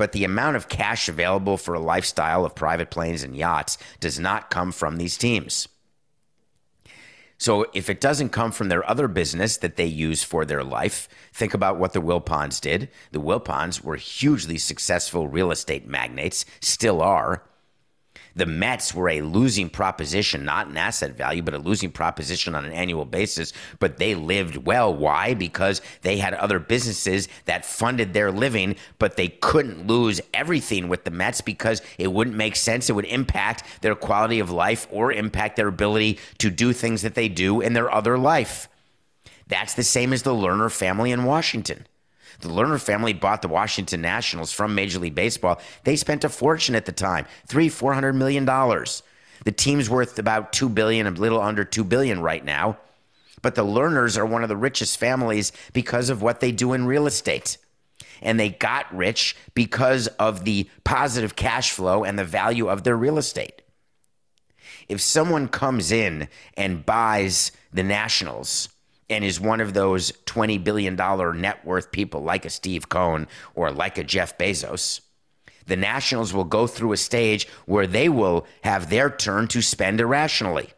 but 0.00 0.12
the 0.12 0.24
amount 0.24 0.56
of 0.56 0.70
cash 0.70 1.10
available 1.10 1.58
for 1.58 1.74
a 1.74 1.78
lifestyle 1.78 2.46
of 2.46 2.54
private 2.54 2.90
planes 2.90 3.22
and 3.22 3.36
yachts 3.36 3.76
does 4.00 4.18
not 4.18 4.48
come 4.48 4.72
from 4.72 4.96
these 4.96 5.18
teams. 5.18 5.68
So 7.36 7.66
if 7.74 7.90
it 7.90 8.00
doesn't 8.00 8.30
come 8.30 8.50
from 8.50 8.70
their 8.70 8.88
other 8.88 9.08
business 9.08 9.58
that 9.58 9.76
they 9.76 9.84
use 9.84 10.24
for 10.24 10.46
their 10.46 10.64
life, 10.64 11.06
think 11.34 11.52
about 11.52 11.78
what 11.78 11.92
the 11.92 12.00
Wilpons 12.00 12.62
did. 12.62 12.88
The 13.12 13.20
Wilpons 13.20 13.84
were 13.84 13.96
hugely 13.96 14.56
successful 14.56 15.28
real 15.28 15.50
estate 15.50 15.86
magnates, 15.86 16.46
still 16.62 17.02
are. 17.02 17.42
The 18.36 18.46
Mets 18.46 18.94
were 18.94 19.08
a 19.08 19.22
losing 19.22 19.68
proposition, 19.68 20.44
not 20.44 20.68
an 20.68 20.76
asset 20.76 21.16
value, 21.16 21.42
but 21.42 21.54
a 21.54 21.58
losing 21.58 21.90
proposition 21.90 22.54
on 22.54 22.64
an 22.64 22.72
annual 22.72 23.04
basis. 23.04 23.52
But 23.78 23.98
they 23.98 24.14
lived 24.14 24.56
well. 24.56 24.94
Why? 24.94 25.34
Because 25.34 25.82
they 26.02 26.18
had 26.18 26.34
other 26.34 26.58
businesses 26.58 27.28
that 27.46 27.64
funded 27.64 28.12
their 28.12 28.30
living, 28.30 28.76
but 28.98 29.16
they 29.16 29.28
couldn't 29.28 29.86
lose 29.86 30.20
everything 30.32 30.88
with 30.88 31.04
the 31.04 31.10
Mets 31.10 31.40
because 31.40 31.82
it 31.98 32.12
wouldn't 32.12 32.36
make 32.36 32.56
sense. 32.56 32.88
It 32.88 32.94
would 32.94 33.04
impact 33.06 33.64
their 33.82 33.94
quality 33.94 34.40
of 34.40 34.50
life 34.50 34.86
or 34.90 35.12
impact 35.12 35.56
their 35.56 35.68
ability 35.68 36.18
to 36.38 36.50
do 36.50 36.72
things 36.72 37.02
that 37.02 37.14
they 37.14 37.28
do 37.28 37.60
in 37.60 37.72
their 37.72 37.92
other 37.92 38.16
life. 38.16 38.68
That's 39.48 39.74
the 39.74 39.82
same 39.82 40.12
as 40.12 40.22
the 40.22 40.30
Lerner 40.30 40.70
family 40.70 41.10
in 41.10 41.24
Washington. 41.24 41.86
The 42.40 42.48
Lerner 42.48 42.80
family 42.80 43.12
bought 43.12 43.42
the 43.42 43.48
Washington 43.48 44.00
Nationals 44.00 44.52
from 44.52 44.74
Major 44.74 44.98
League 44.98 45.14
Baseball. 45.14 45.60
They 45.84 45.96
spent 45.96 46.24
a 46.24 46.28
fortune 46.28 46.74
at 46.74 46.86
the 46.86 46.92
time, 46.92 47.26
three, 47.46 47.68
four 47.68 47.94
hundred 47.94 48.14
million 48.14 48.44
dollars. 48.44 49.02
The 49.44 49.52
team's 49.52 49.88
worth 49.90 50.18
about 50.18 50.52
two 50.52 50.68
billion, 50.68 51.06
a 51.06 51.10
little 51.10 51.40
under 51.40 51.64
two 51.64 51.84
billion 51.84 52.20
right 52.20 52.44
now. 52.44 52.78
But 53.42 53.54
the 53.54 53.64
Lerners 53.64 54.18
are 54.18 54.26
one 54.26 54.42
of 54.42 54.48
the 54.48 54.56
richest 54.56 54.98
families 54.98 55.52
because 55.72 56.10
of 56.10 56.20
what 56.22 56.40
they 56.40 56.52
do 56.52 56.72
in 56.74 56.86
real 56.86 57.06
estate. 57.06 57.56
And 58.20 58.38
they 58.38 58.50
got 58.50 58.94
rich 58.94 59.34
because 59.54 60.06
of 60.08 60.44
the 60.44 60.68
positive 60.84 61.36
cash 61.36 61.70
flow 61.70 62.04
and 62.04 62.18
the 62.18 62.24
value 62.24 62.68
of 62.68 62.84
their 62.84 62.96
real 62.96 63.16
estate. 63.16 63.62
If 64.88 65.00
someone 65.00 65.48
comes 65.48 65.90
in 65.90 66.28
and 66.54 66.84
buys 66.84 67.52
the 67.72 67.82
Nationals, 67.82 68.68
and 69.10 69.24
is 69.24 69.40
one 69.40 69.60
of 69.60 69.74
those 69.74 70.12
$20 70.26 70.62
billion 70.62 70.94
net 71.40 71.64
worth 71.66 71.90
people 71.90 72.22
like 72.22 72.44
a 72.44 72.50
Steve 72.50 72.88
Cohen 72.88 73.26
or 73.54 73.70
like 73.70 73.98
a 73.98 74.04
Jeff 74.04 74.38
Bezos, 74.38 75.00
the 75.66 75.76
Nationals 75.76 76.32
will 76.32 76.44
go 76.44 76.66
through 76.66 76.92
a 76.92 76.96
stage 76.96 77.46
where 77.66 77.86
they 77.86 78.08
will 78.08 78.46
have 78.62 78.88
their 78.88 79.10
turn 79.10 79.48
to 79.48 79.60
spend 79.60 80.00
irrationally. 80.00 80.70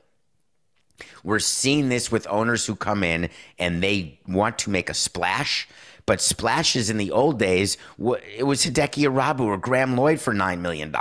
We're 1.22 1.38
seeing 1.38 1.88
this 1.88 2.10
with 2.10 2.26
owners 2.28 2.66
who 2.66 2.74
come 2.74 3.04
in 3.04 3.30
and 3.58 3.82
they 3.82 4.18
want 4.26 4.58
to 4.60 4.70
make 4.70 4.90
a 4.90 4.94
splash 4.94 5.68
but 6.06 6.20
splashes 6.20 6.90
in 6.90 6.96
the 6.96 7.10
old 7.10 7.38
days, 7.38 7.76
it 7.98 8.44
was 8.44 8.64
Hideki 8.64 9.04
Irabu 9.04 9.40
or 9.40 9.56
Graham 9.56 9.96
Lloyd 9.96 10.20
for 10.20 10.34
$9 10.34 10.58
million. 10.58 10.94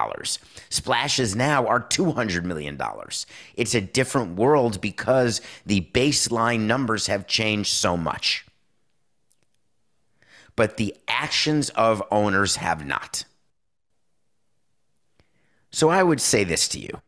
Splashes 0.70 1.36
now 1.36 1.66
are 1.68 1.82
$200 1.82 2.44
million. 2.44 2.80
It's 3.56 3.74
a 3.74 3.82
different 3.82 4.36
world 4.36 4.80
because 4.80 5.42
the 5.66 5.88
baseline 5.94 6.62
numbers 6.62 7.08
have 7.08 7.28
changed 7.28 7.72
so 7.72 7.98
much. 7.98 8.46
But 10.56 10.78
the 10.78 10.96
actions 11.08 11.70
of 11.72 12.04
owners 12.12 12.58
have 12.58 12.86
not. 12.86 13.26
So 15.72 15.90
I 15.90 16.04
would 16.04 16.22
say 16.22 16.44
this 16.44 16.68
to 16.70 16.80
you. 16.80 17.02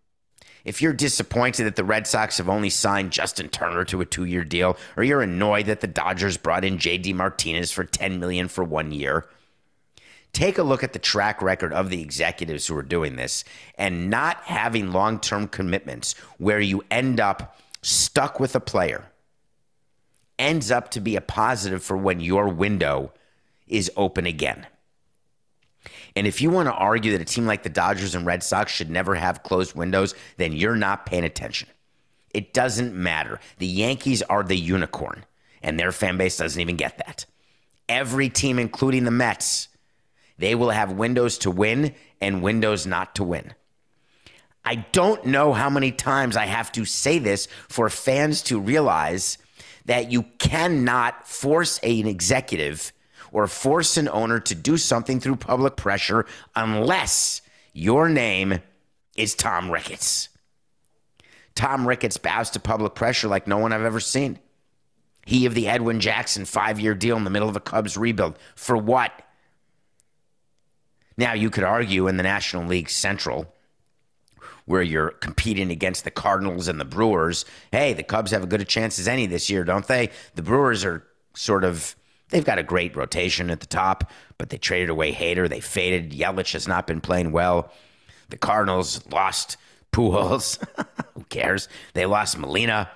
If 0.65 0.81
you're 0.81 0.93
disappointed 0.93 1.65
that 1.65 1.75
the 1.75 1.83
Red 1.83 2.07
Sox 2.07 2.37
have 2.37 2.47
only 2.47 2.69
signed 2.69 3.11
Justin 3.11 3.49
Turner 3.49 3.83
to 3.85 4.01
a 4.01 4.05
two-year 4.05 4.45
deal, 4.45 4.77
or 4.95 5.03
you're 5.03 5.21
annoyed 5.21 5.65
that 5.65 5.81
the 5.81 5.87
Dodgers 5.87 6.37
brought 6.37 6.63
in 6.63 6.77
JD 6.77 7.13
Martinez 7.15 7.71
for 7.71 7.83
10 7.83 8.19
million 8.19 8.47
for 8.47 8.63
1 8.63 8.91
year, 8.93 9.27
take 10.31 10.57
a 10.57 10.63
look 10.63 10.83
at 10.83 10.93
the 10.93 10.99
track 10.99 11.41
record 11.41 11.73
of 11.73 11.89
the 11.89 12.01
executives 12.01 12.67
who 12.67 12.77
are 12.77 12.81
doing 12.81 13.17
this 13.17 13.43
and 13.77 14.09
not 14.09 14.37
having 14.45 14.91
long-term 14.91 15.49
commitments 15.49 16.13
where 16.37 16.61
you 16.61 16.83
end 16.89 17.19
up 17.19 17.57
stuck 17.81 18.39
with 18.39 18.55
a 18.55 18.59
player 18.61 19.05
ends 20.39 20.71
up 20.71 20.89
to 20.89 20.99
be 20.99 21.15
a 21.15 21.21
positive 21.21 21.83
for 21.83 21.97
when 21.97 22.19
your 22.19 22.47
window 22.47 23.11
is 23.67 23.91
open 23.95 24.25
again. 24.25 24.65
And 26.15 26.27
if 26.27 26.41
you 26.41 26.49
want 26.49 26.67
to 26.67 26.73
argue 26.73 27.11
that 27.13 27.21
a 27.21 27.25
team 27.25 27.45
like 27.45 27.63
the 27.63 27.69
Dodgers 27.69 28.15
and 28.15 28.25
Red 28.25 28.43
Sox 28.43 28.71
should 28.71 28.89
never 28.89 29.15
have 29.15 29.43
closed 29.43 29.75
windows, 29.75 30.13
then 30.37 30.53
you're 30.53 30.75
not 30.75 31.05
paying 31.05 31.23
attention. 31.23 31.69
It 32.33 32.53
doesn't 32.53 32.93
matter. 32.93 33.39
The 33.57 33.67
Yankees 33.67 34.21
are 34.23 34.43
the 34.43 34.57
unicorn, 34.57 35.25
and 35.61 35.79
their 35.79 35.91
fan 35.91 36.17
base 36.17 36.37
doesn't 36.37 36.59
even 36.59 36.75
get 36.75 36.97
that. 36.99 37.25
Every 37.89 38.29
team, 38.29 38.59
including 38.59 39.03
the 39.03 39.11
Mets, 39.11 39.69
they 40.37 40.55
will 40.55 40.71
have 40.71 40.91
windows 40.91 41.37
to 41.39 41.51
win 41.51 41.93
and 42.21 42.41
windows 42.41 42.87
not 42.87 43.15
to 43.15 43.23
win. 43.23 43.53
I 44.65 44.75
don't 44.91 45.25
know 45.25 45.53
how 45.53 45.69
many 45.69 45.91
times 45.91 46.37
I 46.37 46.45
have 46.45 46.71
to 46.73 46.85
say 46.85 47.19
this 47.19 47.47
for 47.67 47.89
fans 47.89 48.41
to 48.43 48.59
realize 48.59 49.37
that 49.85 50.11
you 50.11 50.23
cannot 50.39 51.27
force 51.27 51.79
an 51.79 52.07
executive 52.07 52.93
or 53.33 53.47
force 53.47 53.97
an 53.97 54.07
owner 54.07 54.39
to 54.39 54.55
do 54.55 54.77
something 54.77 55.19
through 55.19 55.35
public 55.35 55.75
pressure 55.75 56.25
unless 56.55 57.41
your 57.73 58.07
name 58.07 58.59
is 59.17 59.35
Tom 59.35 59.69
Ricketts. 59.69 60.29
Tom 61.55 61.87
Ricketts 61.87 62.17
bows 62.17 62.51
to 62.51 62.59
public 62.59 62.95
pressure 62.95 63.27
like 63.27 63.47
no 63.47 63.57
one 63.57 63.73
I've 63.73 63.81
ever 63.81 63.99
seen. 63.99 64.39
He 65.25 65.45
of 65.45 65.55
the 65.55 65.67
Edwin 65.67 65.99
Jackson 65.99 66.45
five 66.45 66.79
year 66.79 66.93
deal 66.93 67.17
in 67.17 67.23
the 67.23 67.29
middle 67.29 67.49
of 67.49 67.55
a 67.55 67.59
Cubs 67.59 67.97
rebuild. 67.97 68.37
For 68.55 68.77
what? 68.77 69.11
Now, 71.17 71.33
you 71.33 71.49
could 71.49 71.63
argue 71.63 72.07
in 72.07 72.17
the 72.17 72.23
National 72.23 72.65
League 72.65 72.89
Central, 72.89 73.53
where 74.65 74.81
you're 74.81 75.11
competing 75.11 75.69
against 75.69 76.05
the 76.05 76.11
Cardinals 76.11 76.67
and 76.67 76.79
the 76.79 76.85
Brewers, 76.85 77.45
hey, 77.71 77.93
the 77.93 78.03
Cubs 78.03 78.31
have 78.31 78.41
as 78.41 78.47
good 78.47 78.61
a 78.61 78.65
chance 78.65 78.97
as 78.97 79.07
any 79.07 79.27
this 79.27 79.49
year, 79.49 79.63
don't 79.63 79.87
they? 79.87 80.09
The 80.33 80.41
Brewers 80.41 80.83
are 80.83 81.05
sort 81.35 81.63
of 81.63 81.95
They've 82.33 82.43
got 82.43 82.57
a 82.57 82.63
great 82.63 82.95
rotation 82.95 83.51
at 83.51 83.59
the 83.59 83.67
top, 83.67 84.09
but 84.39 84.49
they 84.49 84.57
traded 84.57 84.89
away 84.89 85.13
Hader. 85.13 85.47
They 85.47 85.59
faded. 85.59 86.13
Yelich 86.13 86.53
has 86.53 86.67
not 86.67 86.87
been 86.87 86.99
playing 86.99 87.31
well. 87.31 87.71
The 88.29 88.37
Cardinals 88.37 89.05
lost 89.11 89.55
Pujols. 89.91 90.57
Who 91.13 91.25
cares? 91.25 91.69
They 91.93 92.07
lost 92.07 92.39
Molina. 92.39 92.89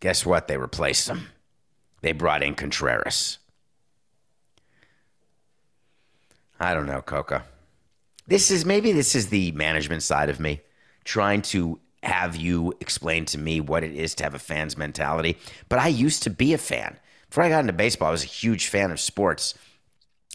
Guess 0.00 0.24
what? 0.24 0.48
They 0.48 0.56
replaced 0.56 1.06
him. 1.06 1.28
They 2.00 2.12
brought 2.12 2.42
in 2.42 2.54
Contreras. 2.54 3.36
I 6.58 6.72
don't 6.72 6.86
know, 6.86 7.02
Coca. 7.02 7.44
This 8.26 8.50
is 8.50 8.64
maybe 8.64 8.90
this 8.92 9.14
is 9.14 9.28
the 9.28 9.52
management 9.52 10.02
side 10.02 10.30
of 10.30 10.40
me 10.40 10.62
trying 11.04 11.42
to 11.42 11.78
have 12.02 12.36
you 12.36 12.72
explain 12.80 13.26
to 13.26 13.36
me 13.36 13.60
what 13.60 13.84
it 13.84 13.92
is 13.92 14.14
to 14.14 14.24
have 14.24 14.34
a 14.34 14.38
fan's 14.38 14.78
mentality. 14.78 15.36
But 15.68 15.78
I 15.78 15.88
used 15.88 16.22
to 16.22 16.30
be 16.30 16.54
a 16.54 16.58
fan. 16.58 16.98
Before 17.28 17.44
I 17.44 17.48
got 17.48 17.60
into 17.60 17.72
baseball, 17.72 18.08
I 18.08 18.12
was 18.12 18.24
a 18.24 18.26
huge 18.26 18.68
fan 18.68 18.90
of 18.90 19.00
sports. 19.00 19.54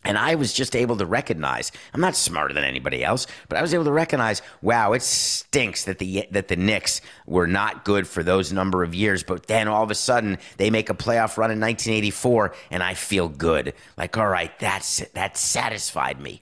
And 0.05 0.17
I 0.17 0.35
was 0.35 0.51
just 0.51 0.75
able 0.75 0.97
to 0.97 1.05
recognize, 1.05 1.71
I'm 1.93 2.01
not 2.01 2.15
smarter 2.15 2.53
than 2.53 2.65
anybody 2.65 3.05
else, 3.05 3.25
but 3.47 3.57
I 3.57 3.61
was 3.61 3.73
able 3.73 3.85
to 3.85 3.91
recognize, 3.91 4.41
wow, 4.61 4.91
it 4.91 5.01
stinks 5.01 5.85
that 5.85 5.97
the 5.99 6.27
that 6.31 6.49
the 6.49 6.57
Knicks 6.57 6.99
were 7.25 7.47
not 7.47 7.85
good 7.85 8.05
for 8.05 8.21
those 8.21 8.51
number 8.51 8.83
of 8.83 8.93
years, 8.93 9.23
but 9.23 9.47
then 9.47 9.69
all 9.69 9.83
of 9.83 9.91
a 9.91 9.95
sudden 9.95 10.39
they 10.57 10.69
make 10.69 10.89
a 10.89 10.93
playoff 10.93 11.37
run 11.37 11.51
in 11.51 11.59
1984 11.61 12.53
and 12.69 12.83
I 12.83 12.95
feel 12.95 13.29
good. 13.29 13.73
Like, 13.95 14.17
all 14.17 14.27
right, 14.27 14.51
that's 14.59 14.99
that 15.13 15.37
satisfied 15.37 16.19
me. 16.19 16.41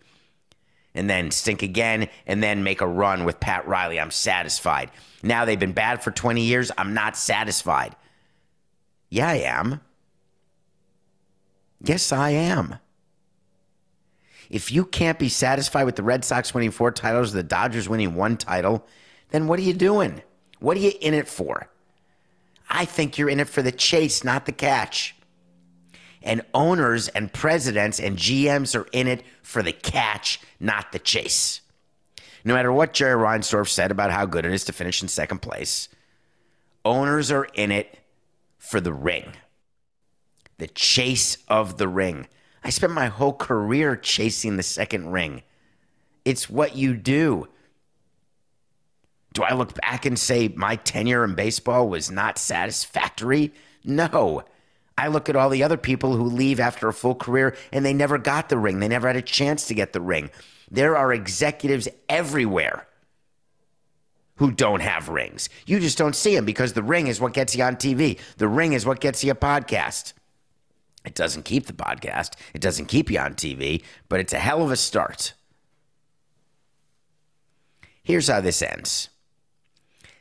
And 0.96 1.08
then 1.10 1.30
stink 1.30 1.62
again 1.62 2.10
and 2.26 2.42
then 2.42 2.64
make 2.64 2.82
a 2.82 2.88
run 2.88 3.26
with 3.26 3.40
Pat 3.40 3.68
Riley. 3.68 4.00
I'm 4.00 4.12
satisfied. 4.12 4.90
Now 5.22 5.46
they've 5.46 5.60
been 5.60 5.72
bad 5.72 6.04
for 6.04 6.10
20 6.10 6.42
years. 6.42 6.72
I'm 6.78 6.94
not 6.96 7.16
satisfied. 7.16 7.96
Yeah, 9.10 9.30
I 9.30 9.36
am. 9.36 9.82
Yes, 11.84 12.12
I 12.12 12.32
am. 12.32 12.76
If 14.50 14.72
you 14.72 14.86
can't 14.86 15.18
be 15.18 15.30
satisfied 15.30 15.86
with 15.86 15.96
the 15.96 16.04
Red 16.04 16.24
Sox 16.26 16.54
winning 16.54 16.72
four 16.72 16.92
titles, 16.92 17.32
the 17.32 17.42
Dodgers 17.42 17.90
winning 17.90 18.16
one 18.16 18.38
title, 18.38 18.86
then 19.30 19.48
what 19.48 19.60
are 19.60 19.64
you 19.64 19.74
doing? 19.74 20.22
What 20.60 20.78
are 20.78 20.82
you 20.82 20.92
in 21.00 21.14
it 21.14 21.28
for? 21.28 21.70
I 22.70 22.86
think 22.86 23.18
you're 23.18 23.30
in 23.30 23.40
it 23.40 23.50
for 23.50 23.62
the 23.62 23.72
chase, 23.72 24.24
not 24.24 24.46
the 24.46 24.52
catch. 24.52 25.16
And 26.22 26.44
owners 26.54 27.08
and 27.08 27.34
presidents 27.34 28.00
and 28.00 28.18
GMs 28.18 28.78
are 28.80 28.88
in 28.92 29.08
it 29.08 29.24
for 29.42 29.64
the 29.64 29.72
catch, 29.72 30.40
not 30.60 30.92
the 30.92 31.00
chase. 31.00 31.62
No 32.44 32.54
matter 32.54 32.72
what 32.72 32.94
Jerry 32.94 33.20
Reinsdorf 33.20 33.70
said 33.70 33.90
about 33.90 34.12
how 34.12 34.26
good 34.26 34.46
it 34.46 34.54
is 34.54 34.66
to 34.66 34.74
finish 34.74 35.02
in 35.02 35.08
second 35.08 35.42
place, 35.42 35.90
owners 36.86 37.32
are 37.32 37.48
in 37.54 37.72
it 37.72 38.00
for 38.60 38.80
the 38.80 38.94
ring 38.94 39.34
the 40.62 40.68
chase 40.68 41.40
of 41.48 41.80
the 41.80 41.88
ring. 41.88 42.28
I 42.64 42.70
spent 42.70 42.94
my 42.94 43.08
whole 43.08 43.34
career 43.34 43.96
chasing 43.96 44.58
the 44.58 44.64
second 44.64 45.12
ring. 45.12 45.42
It's 46.24 46.52
what 46.52 46.76
you 46.76 46.96
do. 46.96 47.48
Do 49.34 49.42
I 49.42 49.56
look 49.56 49.74
back 49.82 50.06
and 50.06 50.20
say 50.20 50.50
my 50.50 50.76
tenure 50.76 51.24
in 51.24 51.34
baseball 51.34 51.90
was 51.90 52.12
not 52.12 52.38
satisfactory? 52.38 53.56
No. 53.84 54.44
I 55.00 55.08
look 55.08 55.30
at 55.30 55.36
all 55.36 55.50
the 55.50 55.64
other 55.64 55.78
people 55.78 56.16
who 56.16 56.26
leave 56.26 56.60
after 56.60 56.88
a 56.88 56.94
full 56.94 57.16
career 57.16 57.56
and 57.72 57.84
they 57.84 57.94
never 57.94 58.20
got 58.20 58.50
the 58.50 58.60
ring. 58.60 58.78
They 58.78 58.88
never 58.88 59.08
had 59.08 59.16
a 59.16 59.24
chance 59.24 59.66
to 59.66 59.74
get 59.74 59.94
the 59.94 60.02
ring. 60.02 60.30
There 60.70 60.96
are 60.96 61.12
executives 61.12 61.88
everywhere 62.08 62.88
who 64.36 64.52
don't 64.52 64.82
have 64.82 65.10
rings. 65.10 65.50
You 65.66 65.80
just 65.80 65.98
don't 65.98 66.16
see 66.16 66.36
them 66.36 66.46
because 66.46 66.74
the 66.74 66.84
ring 66.84 67.08
is 67.08 67.20
what 67.20 67.34
gets 67.34 67.56
you 67.56 67.64
on 67.64 67.78
TV. 67.78 68.20
The 68.38 68.48
ring 68.48 68.74
is 68.74 68.86
what 68.86 69.00
gets 69.00 69.24
you 69.24 69.32
a 69.32 69.36
podcast. 69.36 70.14
It 71.04 71.16
doesn't 71.16 71.46
keep 71.46 71.66
the 71.66 71.74
podcast, 71.74 72.34
it 72.54 72.62
doesn't 72.62 72.86
keep 72.86 73.10
you 73.10 73.20
on 73.20 73.34
TV, 73.34 73.84
but 74.08 74.20
it's 74.20 74.34
a 74.34 74.40
hell 74.40 74.62
of 74.64 74.72
a 74.72 74.76
start. 74.76 75.34
Here's 78.04 78.28
how 78.28 78.42
this 78.42 78.62
ends 78.62 79.10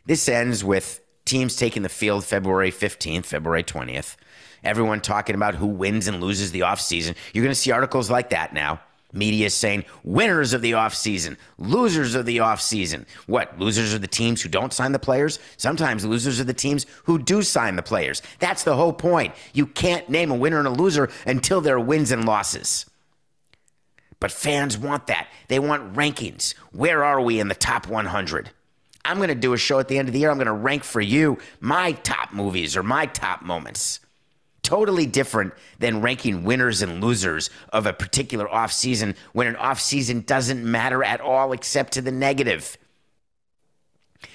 this 0.06 0.28
ends 0.28 0.64
with 0.64 1.00
teams 1.24 1.56
taking 1.56 1.82
the 1.82 1.88
field 1.88 2.24
February 2.24 2.72
15th, 2.72 3.26
February 3.26 3.62
20th. 3.62 4.16
Everyone 4.62 5.00
talking 5.00 5.34
about 5.34 5.54
who 5.54 5.66
wins 5.66 6.08
and 6.08 6.20
loses 6.20 6.52
the 6.52 6.60
offseason. 6.60 7.14
You're 7.32 7.44
going 7.44 7.54
to 7.54 7.60
see 7.60 7.70
articles 7.70 8.10
like 8.10 8.30
that 8.30 8.52
now. 8.52 8.80
Media 9.12 9.46
is 9.46 9.54
saying 9.54 9.84
winners 10.04 10.52
of 10.52 10.62
the 10.62 10.72
offseason, 10.72 11.36
losers 11.58 12.14
of 12.14 12.26
the 12.26 12.38
offseason. 12.38 13.06
What? 13.26 13.58
Losers 13.58 13.94
are 13.94 13.98
the 13.98 14.06
teams 14.06 14.42
who 14.42 14.48
don't 14.48 14.72
sign 14.72 14.92
the 14.92 14.98
players? 14.98 15.38
Sometimes 15.56 16.04
losers 16.04 16.40
are 16.40 16.44
the 16.44 16.54
teams 16.54 16.86
who 17.04 17.18
do 17.18 17.42
sign 17.42 17.76
the 17.76 17.82
players. 17.82 18.22
That's 18.38 18.64
the 18.64 18.76
whole 18.76 18.92
point. 18.92 19.34
You 19.52 19.66
can't 19.66 20.08
name 20.08 20.30
a 20.30 20.36
winner 20.36 20.58
and 20.58 20.68
a 20.68 20.70
loser 20.70 21.10
until 21.26 21.60
there 21.60 21.76
are 21.76 21.80
wins 21.80 22.10
and 22.10 22.24
losses. 22.24 22.86
But 24.20 24.30
fans 24.30 24.76
want 24.76 25.06
that. 25.06 25.28
They 25.48 25.58
want 25.58 25.94
rankings. 25.94 26.54
Where 26.72 27.02
are 27.02 27.20
we 27.20 27.40
in 27.40 27.48
the 27.48 27.54
top 27.54 27.88
100? 27.88 28.50
I'm 29.04 29.16
going 29.16 29.28
to 29.28 29.34
do 29.34 29.54
a 29.54 29.58
show 29.58 29.78
at 29.78 29.88
the 29.88 29.98
end 29.98 30.08
of 30.08 30.12
the 30.12 30.20
year. 30.20 30.30
I'm 30.30 30.36
going 30.36 30.46
to 30.46 30.52
rank 30.52 30.84
for 30.84 31.00
you 31.00 31.38
my 31.58 31.92
top 31.92 32.32
movies 32.32 32.76
or 32.76 32.82
my 32.82 33.06
top 33.06 33.42
moments 33.42 34.00
totally 34.62 35.06
different 35.06 35.52
than 35.78 36.00
ranking 36.00 36.44
winners 36.44 36.82
and 36.82 37.02
losers 37.02 37.50
of 37.72 37.86
a 37.86 37.92
particular 37.92 38.46
offseason 38.46 39.16
when 39.32 39.46
an 39.46 39.54
offseason 39.54 40.24
doesn't 40.24 40.68
matter 40.68 41.02
at 41.02 41.20
all 41.20 41.52
except 41.52 41.92
to 41.94 42.02
the 42.02 42.12
negative. 42.12 42.76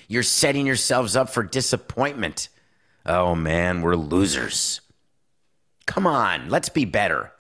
You're 0.08 0.24
setting 0.24 0.66
yourselves 0.66 1.16
up 1.16 1.30
for 1.30 1.44
disappointment. 1.44 2.50
Oh 3.06 3.36
man, 3.36 3.82
we're 3.82 3.96
losers. 3.96 4.82
Come 5.86 6.08
on, 6.08 6.50
let's 6.50 6.70
be 6.70 6.86
better. 6.86 7.32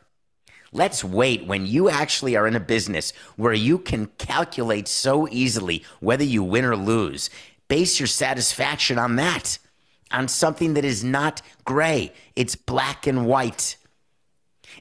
Let's 0.71 1.03
wait 1.03 1.47
when 1.47 1.65
you 1.65 1.89
actually 1.89 2.35
are 2.35 2.47
in 2.47 2.55
a 2.55 2.59
business 2.59 3.13
where 3.37 3.53
you 3.53 3.79
can 3.79 4.07
calculate 4.17 4.87
so 4.87 5.27
easily 5.29 5.83
whether 6.01 6.23
you 6.23 6.43
win 6.43 6.65
or 6.65 6.75
lose. 6.75 7.29
Base 7.67 7.99
your 7.99 8.07
satisfaction 8.07 8.99
on 8.99 9.15
that 9.15 9.57
on 10.11 10.27
something 10.27 10.75
that 10.75 10.85
is 10.85 11.03
not 11.03 11.41
gray, 11.63 12.13
it's 12.35 12.55
black 12.55 13.07
and 13.07 13.25
white. 13.25 13.77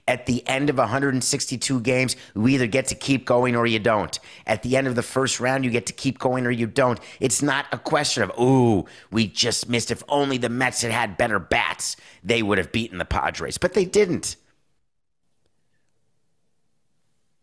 At 0.06 0.26
the 0.26 0.46
end 0.46 0.70
of 0.70 0.76
162 0.76 1.80
games, 1.80 2.16
you 2.34 2.48
either 2.48 2.66
get 2.66 2.88
to 2.88 2.94
keep 2.94 3.24
going 3.24 3.56
or 3.56 3.66
you 3.66 3.78
don't. 3.78 4.18
At 4.46 4.62
the 4.62 4.76
end 4.76 4.86
of 4.86 4.96
the 4.96 5.02
first 5.02 5.40
round, 5.40 5.64
you 5.64 5.70
get 5.70 5.86
to 5.86 5.92
keep 5.92 6.18
going 6.18 6.46
or 6.46 6.50
you 6.50 6.66
don't. 6.66 6.98
It's 7.20 7.42
not 7.42 7.66
a 7.72 7.78
question 7.78 8.22
of, 8.22 8.30
ooh, 8.38 8.86
we 9.10 9.26
just 9.26 9.68
missed. 9.68 9.90
If 9.90 10.02
only 10.08 10.38
the 10.38 10.48
Mets 10.48 10.82
had 10.82 10.90
had 10.90 11.16
better 11.16 11.38
bats, 11.38 11.96
they 12.22 12.42
would 12.42 12.58
have 12.58 12.72
beaten 12.72 12.98
the 12.98 13.04
Padres. 13.04 13.58
But 13.58 13.74
they 13.74 13.84
didn't. 13.84 14.36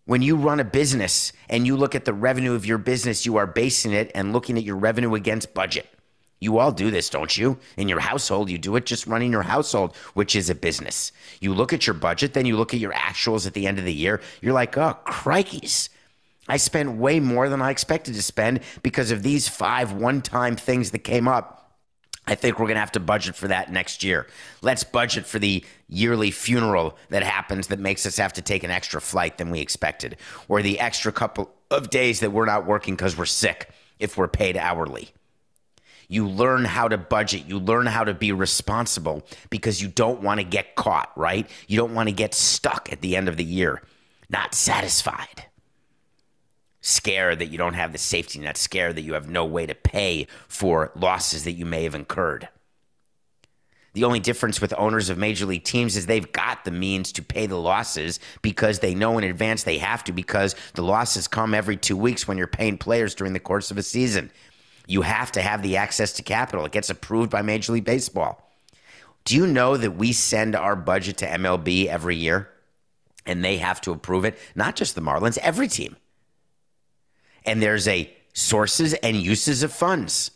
When 0.05 0.21
you 0.21 0.35
run 0.35 0.59
a 0.59 0.65
business 0.65 1.31
and 1.47 1.65
you 1.65 1.77
look 1.77 1.95
at 1.95 2.05
the 2.05 2.13
revenue 2.13 2.53
of 2.53 2.65
your 2.65 2.77
business, 2.77 3.25
you 3.25 3.37
are 3.37 3.47
basing 3.47 3.93
it 3.93 4.11
and 4.13 4.33
looking 4.33 4.57
at 4.57 4.63
your 4.63 4.75
revenue 4.75 5.15
against 5.15 5.53
budget. 5.53 5.87
You 6.41 6.57
all 6.57 6.71
do 6.71 6.89
this, 6.89 7.07
don't 7.07 7.37
you? 7.37 7.59
In 7.77 7.87
your 7.87 7.99
household, 7.99 8.49
you 8.49 8.57
do 8.57 8.75
it 8.75 8.87
just 8.87 9.05
running 9.05 9.31
your 9.31 9.43
household, 9.43 9.95
which 10.15 10.35
is 10.35 10.49
a 10.49 10.55
business. 10.55 11.11
You 11.39 11.53
look 11.53 11.71
at 11.71 11.85
your 11.85 11.93
budget, 11.93 12.33
then 12.33 12.47
you 12.47 12.57
look 12.57 12.73
at 12.73 12.79
your 12.79 12.93
actuals 12.93 13.45
at 13.45 13.53
the 13.53 13.67
end 13.67 13.77
of 13.77 13.85
the 13.85 13.93
year. 13.93 14.19
You're 14.41 14.53
like, 14.53 14.75
oh, 14.75 14.97
crikeys. 15.05 15.89
I 16.47 16.57
spent 16.57 16.97
way 16.97 17.19
more 17.19 17.47
than 17.47 17.61
I 17.61 17.69
expected 17.69 18.15
to 18.15 18.23
spend 18.23 18.61
because 18.81 19.11
of 19.11 19.21
these 19.21 19.47
five 19.47 19.93
one 19.93 20.23
time 20.23 20.55
things 20.55 20.89
that 20.91 20.99
came 20.99 21.27
up. 21.27 21.77
I 22.25 22.33
think 22.33 22.57
we're 22.57 22.65
going 22.65 22.75
to 22.75 22.81
have 22.81 22.91
to 22.93 22.99
budget 22.99 23.35
for 23.35 23.47
that 23.49 23.71
next 23.71 24.03
year. 24.03 24.25
Let's 24.63 24.83
budget 24.83 25.27
for 25.27 25.37
the 25.37 25.63
yearly 25.89 26.31
funeral 26.31 26.97
that 27.09 27.21
happens 27.21 27.67
that 27.67 27.79
makes 27.79 28.05
us 28.07 28.17
have 28.17 28.33
to 28.33 28.41
take 28.41 28.63
an 28.63 28.71
extra 28.71 28.99
flight 28.99 29.37
than 29.37 29.51
we 29.51 29.59
expected, 29.59 30.17
or 30.47 30.63
the 30.63 30.79
extra 30.79 31.11
couple 31.11 31.51
of 31.69 31.91
days 31.91 32.19
that 32.21 32.31
we're 32.31 32.45
not 32.45 32.65
working 32.65 32.95
because 32.95 33.15
we're 33.15 33.25
sick 33.25 33.69
if 33.99 34.17
we're 34.17 34.27
paid 34.27 34.57
hourly. 34.57 35.11
You 36.11 36.27
learn 36.27 36.65
how 36.65 36.89
to 36.89 36.97
budget. 36.97 37.45
You 37.47 37.57
learn 37.57 37.85
how 37.85 38.03
to 38.03 38.13
be 38.13 38.33
responsible 38.33 39.25
because 39.49 39.81
you 39.81 39.87
don't 39.87 40.21
want 40.21 40.41
to 40.41 40.43
get 40.43 40.75
caught, 40.75 41.09
right? 41.15 41.49
You 41.69 41.77
don't 41.77 41.93
want 41.93 42.09
to 42.09 42.13
get 42.13 42.33
stuck 42.33 42.91
at 42.91 42.99
the 42.99 43.15
end 43.15 43.29
of 43.29 43.37
the 43.37 43.45
year, 43.45 43.81
not 44.29 44.53
satisfied. 44.53 45.45
Scared 46.81 47.39
that 47.39 47.45
you 47.45 47.57
don't 47.57 47.75
have 47.75 47.93
the 47.93 47.97
safety 47.97 48.39
net, 48.39 48.57
scared 48.57 48.97
that 48.97 49.03
you 49.03 49.13
have 49.13 49.29
no 49.29 49.45
way 49.45 49.65
to 49.65 49.73
pay 49.73 50.27
for 50.49 50.91
losses 50.95 51.45
that 51.45 51.53
you 51.53 51.65
may 51.65 51.85
have 51.85 51.95
incurred. 51.95 52.49
The 53.93 54.03
only 54.03 54.19
difference 54.19 54.59
with 54.59 54.73
owners 54.77 55.09
of 55.09 55.17
major 55.17 55.45
league 55.45 55.63
teams 55.63 55.95
is 55.95 56.07
they've 56.07 56.31
got 56.33 56.65
the 56.65 56.71
means 56.71 57.13
to 57.13 57.21
pay 57.21 57.45
the 57.45 57.57
losses 57.57 58.19
because 58.41 58.79
they 58.79 58.93
know 58.93 59.17
in 59.17 59.23
advance 59.23 59.63
they 59.63 59.77
have 59.77 60.03
to 60.03 60.11
because 60.11 60.55
the 60.73 60.83
losses 60.83 61.29
come 61.29 61.53
every 61.53 61.77
two 61.77 61.95
weeks 61.95 62.27
when 62.27 62.37
you're 62.37 62.47
paying 62.47 62.77
players 62.77 63.15
during 63.15 63.31
the 63.31 63.39
course 63.39 63.71
of 63.71 63.77
a 63.77 63.83
season. 63.83 64.29
You 64.87 65.01
have 65.01 65.31
to 65.33 65.41
have 65.41 65.61
the 65.61 65.77
access 65.77 66.13
to 66.13 66.23
capital. 66.23 66.65
It 66.65 66.71
gets 66.71 66.89
approved 66.89 67.29
by 67.29 67.41
Major 67.41 67.73
League 67.73 67.85
Baseball. 67.85 68.47
Do 69.23 69.35
you 69.35 69.45
know 69.45 69.77
that 69.77 69.91
we 69.91 70.13
send 70.13 70.55
our 70.55 70.75
budget 70.75 71.17
to 71.17 71.27
MLB 71.27 71.85
every 71.85 72.15
year 72.15 72.49
and 73.25 73.43
they 73.43 73.57
have 73.57 73.79
to 73.81 73.91
approve 73.91 74.25
it? 74.25 74.37
Not 74.55 74.75
just 74.75 74.95
the 74.95 75.01
Marlins, 75.01 75.37
every 75.39 75.67
team. 75.67 75.95
And 77.45 77.61
there's 77.61 77.87
a 77.87 78.11
sources 78.33 78.93
and 78.95 79.15
uses 79.17 79.63
of 79.63 79.71
funds. 79.71 80.31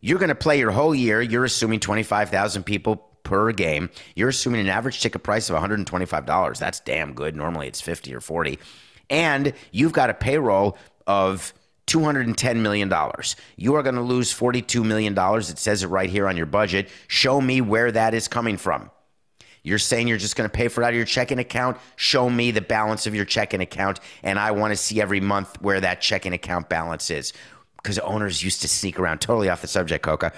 You're 0.00 0.18
going 0.18 0.28
to 0.28 0.34
play 0.34 0.58
your 0.58 0.70
whole 0.70 0.94
year. 0.94 1.20
You're 1.22 1.44
assuming 1.44 1.80
25,000 1.80 2.62
people 2.64 2.96
per 3.22 3.52
game. 3.52 3.90
You're 4.14 4.28
assuming 4.28 4.60
an 4.60 4.68
average 4.68 5.00
ticket 5.00 5.22
price 5.22 5.48
of 5.50 5.56
$125. 5.56 6.58
That's 6.58 6.80
damn 6.80 7.14
good. 7.14 7.34
Normally 7.34 7.68
it's 7.68 7.80
50 7.80 8.14
or 8.14 8.20
40. 8.20 8.58
And 9.10 9.52
you've 9.72 9.92
got 9.92 10.10
a 10.10 10.14
payroll 10.14 10.76
of 11.06 11.52
$210 11.86 12.56
million. 12.56 12.92
You 13.56 13.74
are 13.74 13.82
going 13.82 13.94
to 13.94 14.00
lose 14.00 14.32
$42 14.32 14.84
million. 14.84 15.16
It 15.16 15.58
says 15.58 15.82
it 15.82 15.88
right 15.88 16.08
here 16.08 16.28
on 16.28 16.36
your 16.36 16.46
budget. 16.46 16.88
Show 17.08 17.40
me 17.40 17.60
where 17.60 17.92
that 17.92 18.14
is 18.14 18.28
coming 18.28 18.56
from. 18.56 18.90
You're 19.62 19.78
saying 19.78 20.08
you're 20.08 20.18
just 20.18 20.36
going 20.36 20.48
to 20.48 20.54
pay 20.54 20.68
for 20.68 20.82
it 20.82 20.86
out 20.86 20.90
of 20.90 20.96
your 20.96 21.06
checking 21.06 21.38
account. 21.38 21.78
Show 21.96 22.28
me 22.28 22.50
the 22.50 22.60
balance 22.60 23.06
of 23.06 23.14
your 23.14 23.24
checking 23.24 23.62
account. 23.62 23.98
And 24.22 24.38
I 24.38 24.50
want 24.50 24.72
to 24.72 24.76
see 24.76 25.00
every 25.00 25.20
month 25.20 25.60
where 25.62 25.80
that 25.80 26.02
checking 26.02 26.34
account 26.34 26.68
balance 26.68 27.10
is. 27.10 27.32
Because 27.76 27.98
owners 28.00 28.42
used 28.42 28.62
to 28.62 28.68
sneak 28.68 28.98
around, 28.98 29.18
totally 29.18 29.48
off 29.48 29.62
the 29.62 29.68
subject, 29.68 30.04
Coca. 30.04 30.32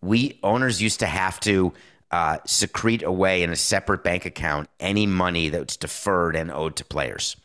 We 0.00 0.38
owners 0.42 0.82
used 0.82 1.00
to 1.00 1.06
have 1.06 1.38
to 1.40 1.72
uh, 2.10 2.38
secrete 2.46 3.02
away 3.02 3.42
in 3.42 3.50
a 3.50 3.56
separate 3.56 4.02
bank 4.02 4.26
account 4.26 4.68
any 4.80 5.06
money 5.06 5.48
that's 5.48 5.76
deferred 5.76 6.34
and 6.34 6.50
owed 6.50 6.76
to 6.76 6.84
players. 6.84 7.36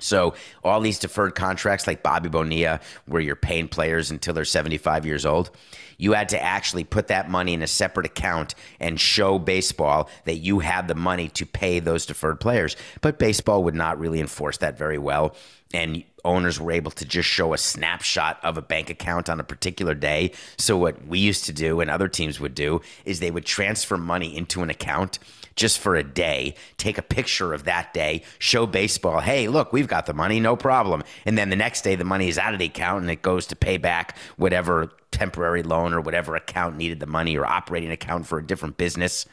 So 0.00 0.34
all 0.62 0.80
these 0.80 0.98
deferred 0.98 1.34
contracts 1.34 1.86
like 1.86 2.02
Bobby 2.02 2.28
Bonilla, 2.28 2.80
where 3.06 3.20
you're 3.20 3.36
paying 3.36 3.68
players 3.68 4.10
until 4.10 4.34
they're 4.34 4.44
75 4.44 5.04
years 5.04 5.26
old, 5.26 5.50
you 5.96 6.12
had 6.12 6.28
to 6.30 6.40
actually 6.40 6.84
put 6.84 7.08
that 7.08 7.28
money 7.28 7.52
in 7.52 7.62
a 7.62 7.66
separate 7.66 8.06
account 8.06 8.54
and 8.78 9.00
show 9.00 9.38
baseball 9.38 10.08
that 10.24 10.36
you 10.36 10.60
had 10.60 10.86
the 10.86 10.94
money 10.94 11.28
to 11.30 11.44
pay 11.44 11.80
those 11.80 12.06
deferred 12.06 12.38
players. 12.40 12.76
But 13.00 13.18
baseball 13.18 13.64
would 13.64 13.74
not 13.74 13.98
really 13.98 14.20
enforce 14.20 14.58
that 14.58 14.78
very 14.78 14.98
well. 14.98 15.34
And 15.74 16.04
owners 16.28 16.60
were 16.60 16.72
able 16.72 16.90
to 16.92 17.04
just 17.04 17.28
show 17.28 17.54
a 17.54 17.58
snapshot 17.58 18.38
of 18.44 18.58
a 18.58 18.62
bank 18.62 18.90
account 18.90 19.30
on 19.30 19.40
a 19.40 19.44
particular 19.44 19.94
day. 19.94 20.32
So 20.58 20.76
what 20.76 21.06
we 21.06 21.18
used 21.18 21.46
to 21.46 21.52
do 21.52 21.80
and 21.80 21.90
other 21.90 22.06
teams 22.06 22.38
would 22.38 22.54
do 22.54 22.82
is 23.04 23.18
they 23.18 23.30
would 23.30 23.46
transfer 23.46 23.96
money 23.96 24.36
into 24.36 24.62
an 24.62 24.70
account 24.70 25.18
just 25.56 25.78
for 25.78 25.96
a 25.96 26.04
day, 26.04 26.54
take 26.76 26.98
a 26.98 27.02
picture 27.02 27.52
of 27.52 27.64
that 27.64 27.92
day, 27.92 28.22
show 28.38 28.66
baseball, 28.66 29.20
hey, 29.20 29.48
look, 29.48 29.72
we've 29.72 29.88
got 29.88 30.06
the 30.06 30.14
money, 30.14 30.38
no 30.38 30.54
problem. 30.54 31.02
And 31.24 31.36
then 31.36 31.50
the 31.50 31.56
next 31.56 31.82
day, 31.82 31.96
the 31.96 32.04
money 32.04 32.28
is 32.28 32.38
out 32.38 32.52
of 32.52 32.60
the 32.60 32.66
account 32.66 33.02
and 33.02 33.10
it 33.10 33.22
goes 33.22 33.46
to 33.48 33.56
pay 33.56 33.76
back 33.78 34.16
whatever 34.36 34.90
temporary 35.10 35.64
loan 35.64 35.92
or 35.92 36.00
whatever 36.00 36.36
account 36.36 36.76
needed 36.76 37.00
the 37.00 37.06
money 37.06 37.36
or 37.36 37.44
operating 37.44 37.90
account 37.90 38.26
for 38.26 38.38
a 38.38 38.46
different 38.46 38.76
business. 38.76 39.26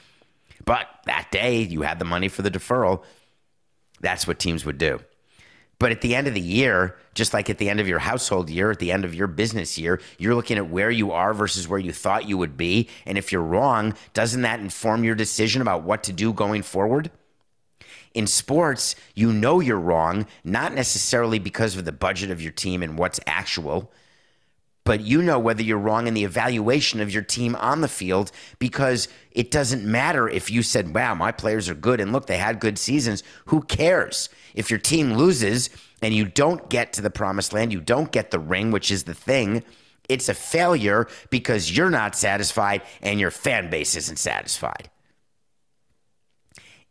But 0.64 0.88
that 1.06 1.30
day, 1.32 1.62
you 1.62 1.84
had 1.84 2.00
the 2.00 2.06
money 2.06 2.28
for 2.28 2.42
the 2.42 2.50
deferral. 2.50 3.04
That's 4.02 4.26
what 4.26 4.40
teams 4.40 4.66
would 4.66 4.78
do. 4.80 5.02
But 5.78 5.92
at 5.92 6.02
the 6.02 6.16
end 6.16 6.28
of 6.28 6.34
the 6.34 6.42
year, 6.42 6.96
just 7.14 7.34
like 7.34 7.50
at 7.50 7.58
the 7.58 7.70
end 7.70 7.80
of 7.80 7.88
your 7.88 8.00
household 8.00 8.50
year, 8.50 8.72
at 8.72 8.80
the 8.80 8.92
end 8.92 9.04
of 9.04 9.14
your 9.14 9.28
business 9.28 9.78
year, 9.78 10.00
you're 10.18 10.36
looking 10.36 10.58
at 10.58 10.70
where 10.70 10.92
you 10.92 11.12
are 11.12 11.34
versus 11.34 11.68
where 11.68 11.80
you 11.80 11.92
thought 11.92 12.30
you 12.30 12.38
would 12.38 12.56
be. 12.56 12.88
And 13.06 13.18
if 13.18 13.32
you're 13.32 13.42
wrong, 13.42 13.94
doesn't 14.14 14.42
that 14.44 14.60
inform 14.60 15.04
your 15.04 15.16
decision 15.16 15.62
about 15.62 15.84
what 15.84 16.04
to 16.04 16.14
do 16.14 16.32
going 16.32 16.62
forward? 16.62 17.12
In 18.14 18.28
sports, 18.28 18.96
you 19.14 19.34
know 19.34 19.60
you're 19.60 19.80
wrong, 19.80 20.26
not 20.46 20.74
necessarily 20.74 21.40
because 21.40 21.76
of 21.76 21.84
the 21.84 21.92
budget 21.92 22.32
of 22.32 22.42
your 22.42 22.54
team 22.54 22.82
and 22.82 22.98
what's 22.98 23.20
actual, 23.28 23.92
but 24.86 25.02
you 25.02 25.22
know 25.22 25.40
whether 25.40 25.64
you're 25.64 25.78
wrong 25.78 26.08
in 26.08 26.14
the 26.14 26.24
evaluation 26.24 27.02
of 27.02 27.12
your 27.12 27.24
team 27.24 27.56
on 27.56 27.82
the 27.82 27.88
field 27.88 28.32
because 28.60 29.10
it 29.32 29.52
doesn't 29.52 29.84
matter 29.84 30.30
if 30.30 30.50
you 30.50 30.62
said, 30.62 30.94
wow, 30.94 31.16
my 31.16 31.32
players 31.32 31.68
are 31.68 31.76
good 31.76 32.00
and 32.00 32.14
look, 32.14 32.28
they 32.28 32.38
had 32.38 32.60
good 32.60 32.78
seasons. 32.78 33.24
Who 33.48 33.64
cares? 33.64 34.30
If 34.54 34.70
your 34.70 34.80
team 34.80 35.16
loses 35.16 35.72
and 36.04 36.14
you 36.14 36.26
don't 36.26 36.70
get 36.70 36.94
to 36.94 37.02
the 37.02 37.10
promised 37.10 37.52
land, 37.52 37.74
you 37.74 37.82
don't 37.82 38.12
get 38.12 38.30
the 38.30 38.40
ring, 38.40 38.70
which 38.70 38.92
is 38.92 39.04
the 39.04 39.16
thing, 39.16 39.64
it's 40.08 40.30
a 40.30 40.36
failure 40.36 41.08
because 41.32 41.76
you're 41.76 41.90
not 41.90 42.16
satisfied 42.16 42.84
and 43.02 43.20
your 43.20 43.32
fan 43.32 43.72
base 43.72 43.96
isn't 43.96 44.20
satisfied. 44.20 44.92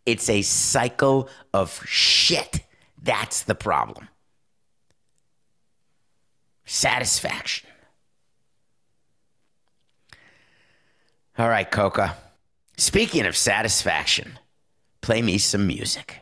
It's 0.04 0.28
a 0.28 0.42
cycle 0.42 1.28
of 1.54 1.80
shit. 1.87 2.61
That's 3.00 3.44
the 3.44 3.54
problem. 3.54 4.09
Satisfaction. 6.64 7.70
All 11.37 11.49
right, 11.49 11.68
Coca. 11.68 12.16
Speaking 12.77 13.27
of 13.27 13.37
satisfaction, 13.37 14.38
play 15.01 15.20
me 15.20 15.38
some 15.38 15.66
music. 15.66 16.18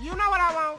You 0.00 0.10
know 0.10 0.30
what 0.30 0.40
I 0.40 0.54
want? 0.54 0.78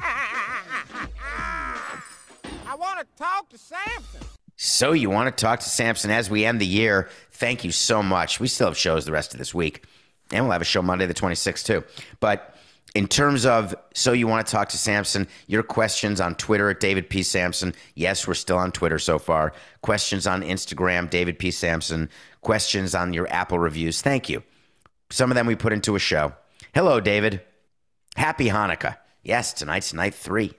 I 2.66 2.74
want 2.74 2.98
to 2.98 3.06
talk 3.16 3.48
to 3.50 3.58
Samson. 3.58 4.22
So 4.56 4.90
you 4.90 5.08
want 5.08 5.36
to 5.36 5.40
talk 5.40 5.60
to 5.60 5.68
Samson 5.68 6.10
as 6.10 6.28
we 6.28 6.44
end 6.44 6.60
the 6.60 6.66
year? 6.66 7.08
Thank 7.30 7.62
you 7.62 7.70
so 7.70 8.02
much. 8.02 8.40
We 8.40 8.48
still 8.48 8.66
have 8.66 8.76
shows 8.76 9.04
the 9.04 9.12
rest 9.12 9.32
of 9.32 9.38
this 9.38 9.54
week, 9.54 9.84
and 10.32 10.44
we'll 10.44 10.52
have 10.52 10.62
a 10.62 10.64
show 10.64 10.82
Monday 10.82 11.06
the 11.06 11.14
26th 11.14 11.64
too. 11.64 11.84
But 12.18 12.49
in 12.94 13.06
terms 13.06 13.46
of 13.46 13.74
so 13.94 14.12
you 14.12 14.26
want 14.26 14.46
to 14.46 14.50
talk 14.50 14.68
to 14.70 14.78
Samson, 14.78 15.28
your 15.46 15.62
questions 15.62 16.20
on 16.20 16.34
Twitter 16.34 16.70
at 16.70 16.80
David 16.80 17.08
P. 17.08 17.22
Samson. 17.22 17.74
Yes, 17.94 18.26
we're 18.26 18.34
still 18.34 18.58
on 18.58 18.72
Twitter 18.72 18.98
so 18.98 19.18
far. 19.18 19.52
Questions 19.82 20.26
on 20.26 20.42
Instagram, 20.42 21.08
David 21.08 21.38
P. 21.38 21.50
Samson. 21.50 22.08
Questions 22.40 22.94
on 22.94 23.12
your 23.12 23.28
Apple 23.30 23.58
reviews. 23.58 24.02
Thank 24.02 24.28
you. 24.28 24.42
Some 25.10 25.30
of 25.30 25.34
them 25.34 25.46
we 25.46 25.54
put 25.54 25.72
into 25.72 25.94
a 25.94 26.00
show. 26.00 26.32
Hello, 26.74 27.00
David. 27.00 27.42
Happy 28.16 28.46
Hanukkah. 28.46 28.96
Yes, 29.22 29.52
tonight's 29.52 29.92
night 29.92 30.14
three. 30.14 30.52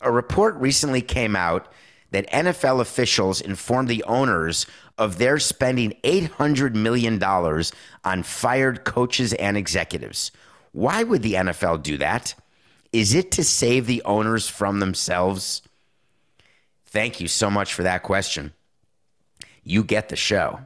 A 0.00 0.10
report 0.10 0.54
recently 0.56 1.02
came 1.02 1.36
out 1.36 1.70
that 2.10 2.30
NFL 2.30 2.80
officials 2.80 3.40
informed 3.40 3.88
the 3.88 4.02
owners 4.04 4.66
of 4.98 5.18
their 5.18 5.38
spending 5.38 5.94
$800 6.02 6.74
million 6.74 7.22
on 8.04 8.22
fired 8.22 8.84
coaches 8.84 9.32
and 9.34 9.56
executives. 9.56 10.32
Why 10.72 11.02
would 11.02 11.22
the 11.22 11.34
NFL 11.34 11.82
do 11.82 11.98
that? 11.98 12.34
Is 12.92 13.14
it 13.14 13.30
to 13.32 13.44
save 13.44 13.86
the 13.86 14.02
owners 14.04 14.48
from 14.48 14.80
themselves? 14.80 15.62
Thank 16.86 17.20
you 17.20 17.28
so 17.28 17.50
much 17.50 17.74
for 17.74 17.82
that 17.82 18.02
question. 18.02 18.52
You 19.62 19.84
get 19.84 20.08
the 20.08 20.16
show. 20.16 20.60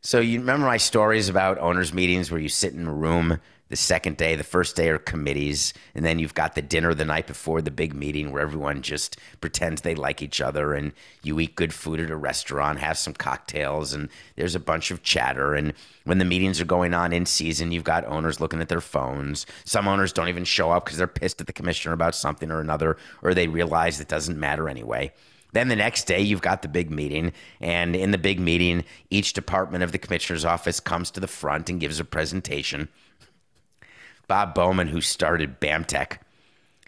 So, 0.00 0.20
you 0.20 0.38
remember 0.38 0.66
my 0.66 0.76
stories 0.76 1.28
about 1.28 1.58
owners' 1.58 1.92
meetings 1.92 2.30
where 2.30 2.40
you 2.40 2.48
sit 2.48 2.72
in 2.72 2.86
a 2.86 2.92
room 2.92 3.40
The 3.68 3.76
second 3.76 4.16
day, 4.16 4.34
the 4.34 4.44
first 4.44 4.76
day 4.76 4.88
are 4.88 4.98
committees, 4.98 5.74
and 5.94 6.02
then 6.02 6.18
you've 6.18 6.34
got 6.34 6.54
the 6.54 6.62
dinner 6.62 6.94
the 6.94 7.04
night 7.04 7.26
before 7.26 7.60
the 7.60 7.70
big 7.70 7.94
meeting 7.94 8.32
where 8.32 8.40
everyone 8.40 8.80
just 8.80 9.18
pretends 9.42 9.82
they 9.82 9.94
like 9.94 10.22
each 10.22 10.40
other 10.40 10.72
and 10.72 10.92
you 11.22 11.38
eat 11.38 11.54
good 11.54 11.74
food 11.74 12.00
at 12.00 12.10
a 12.10 12.16
restaurant, 12.16 12.78
have 12.78 12.96
some 12.96 13.12
cocktails, 13.12 13.92
and 13.92 14.08
there's 14.36 14.54
a 14.54 14.60
bunch 14.60 14.90
of 14.90 15.02
chatter. 15.02 15.54
And 15.54 15.74
when 16.04 16.16
the 16.16 16.24
meetings 16.24 16.62
are 16.62 16.64
going 16.66 16.94
on 16.94 17.12
in 17.12 17.26
season, 17.26 17.70
you've 17.70 17.84
got 17.84 18.06
owners 18.06 18.40
looking 18.40 18.62
at 18.62 18.70
their 18.70 18.80
phones. 18.80 19.44
Some 19.66 19.86
owners 19.86 20.14
don't 20.14 20.28
even 20.28 20.44
show 20.44 20.70
up 20.70 20.86
because 20.86 20.96
they're 20.96 21.06
pissed 21.06 21.42
at 21.42 21.46
the 21.46 21.52
commissioner 21.52 21.92
about 21.92 22.14
something 22.14 22.50
or 22.50 22.60
another, 22.60 22.96
or 23.22 23.34
they 23.34 23.48
realize 23.48 24.00
it 24.00 24.08
doesn't 24.08 24.40
matter 24.40 24.70
anyway. 24.70 25.12
Then 25.52 25.68
the 25.68 25.76
next 25.76 26.04
day, 26.04 26.20
you've 26.20 26.42
got 26.42 26.62
the 26.62 26.68
big 26.68 26.90
meeting. 26.90 27.32
And 27.60 27.96
in 27.96 28.10
the 28.10 28.18
big 28.18 28.40
meeting, 28.40 28.84
each 29.10 29.32
department 29.32 29.82
of 29.82 29.92
the 29.92 29.98
commissioner's 29.98 30.44
office 30.44 30.80
comes 30.80 31.10
to 31.12 31.20
the 31.20 31.26
front 31.26 31.70
and 31.70 31.80
gives 31.80 32.00
a 32.00 32.04
presentation. 32.04 32.88
Bob 34.28 34.54
Bowman, 34.54 34.88
who 34.88 35.00
started 35.00 35.58
BAMTech, 35.58 36.18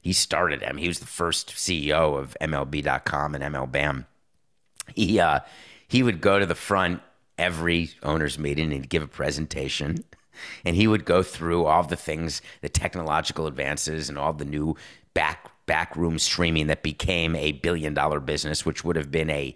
he 0.03 0.13
started 0.13 0.63
him. 0.63 0.77
He 0.77 0.89
was 0.89 1.01
the 1.01 1.07
first 1.07 1.51
CEO 1.51 2.19
of 2.19 2.37
MLB.com 2.41 3.35
and 3.35 3.55
MLBAM. 3.55 4.07
He, 4.95 5.19
uh, 5.19 5.41
he 5.89 6.03
would 6.03 6.21
go 6.21 6.39
to 6.39 6.47
the 6.47 6.55
front 6.55 7.03
every 7.37 7.91
owner's 8.03 8.39
meeting 8.39 8.73
and 8.73 8.89
give 8.89 9.03
a 9.03 9.09
presentation. 9.09 10.05
And 10.65 10.77
he 10.77 10.87
would 10.87 11.05
go 11.05 11.23
through 11.23 11.67
all 11.67 11.83
the 11.83 11.97
things, 11.97 12.41
the 12.61 12.69
technological 12.69 13.47
advances, 13.47 14.09
and 14.09 14.17
all 14.17 14.33
the 14.33 14.45
new 14.45 14.77
back 15.13 15.51
backroom 15.67 16.19
streaming 16.19 16.67
that 16.67 16.83
became 16.83 17.37
a 17.37 17.53
billion 17.53 17.95
dollar 17.95 18.21
business, 18.21 18.65
which 18.65 18.85
would 18.85 18.97
have 18.97 19.11
been 19.11 19.31
a 19.31 19.55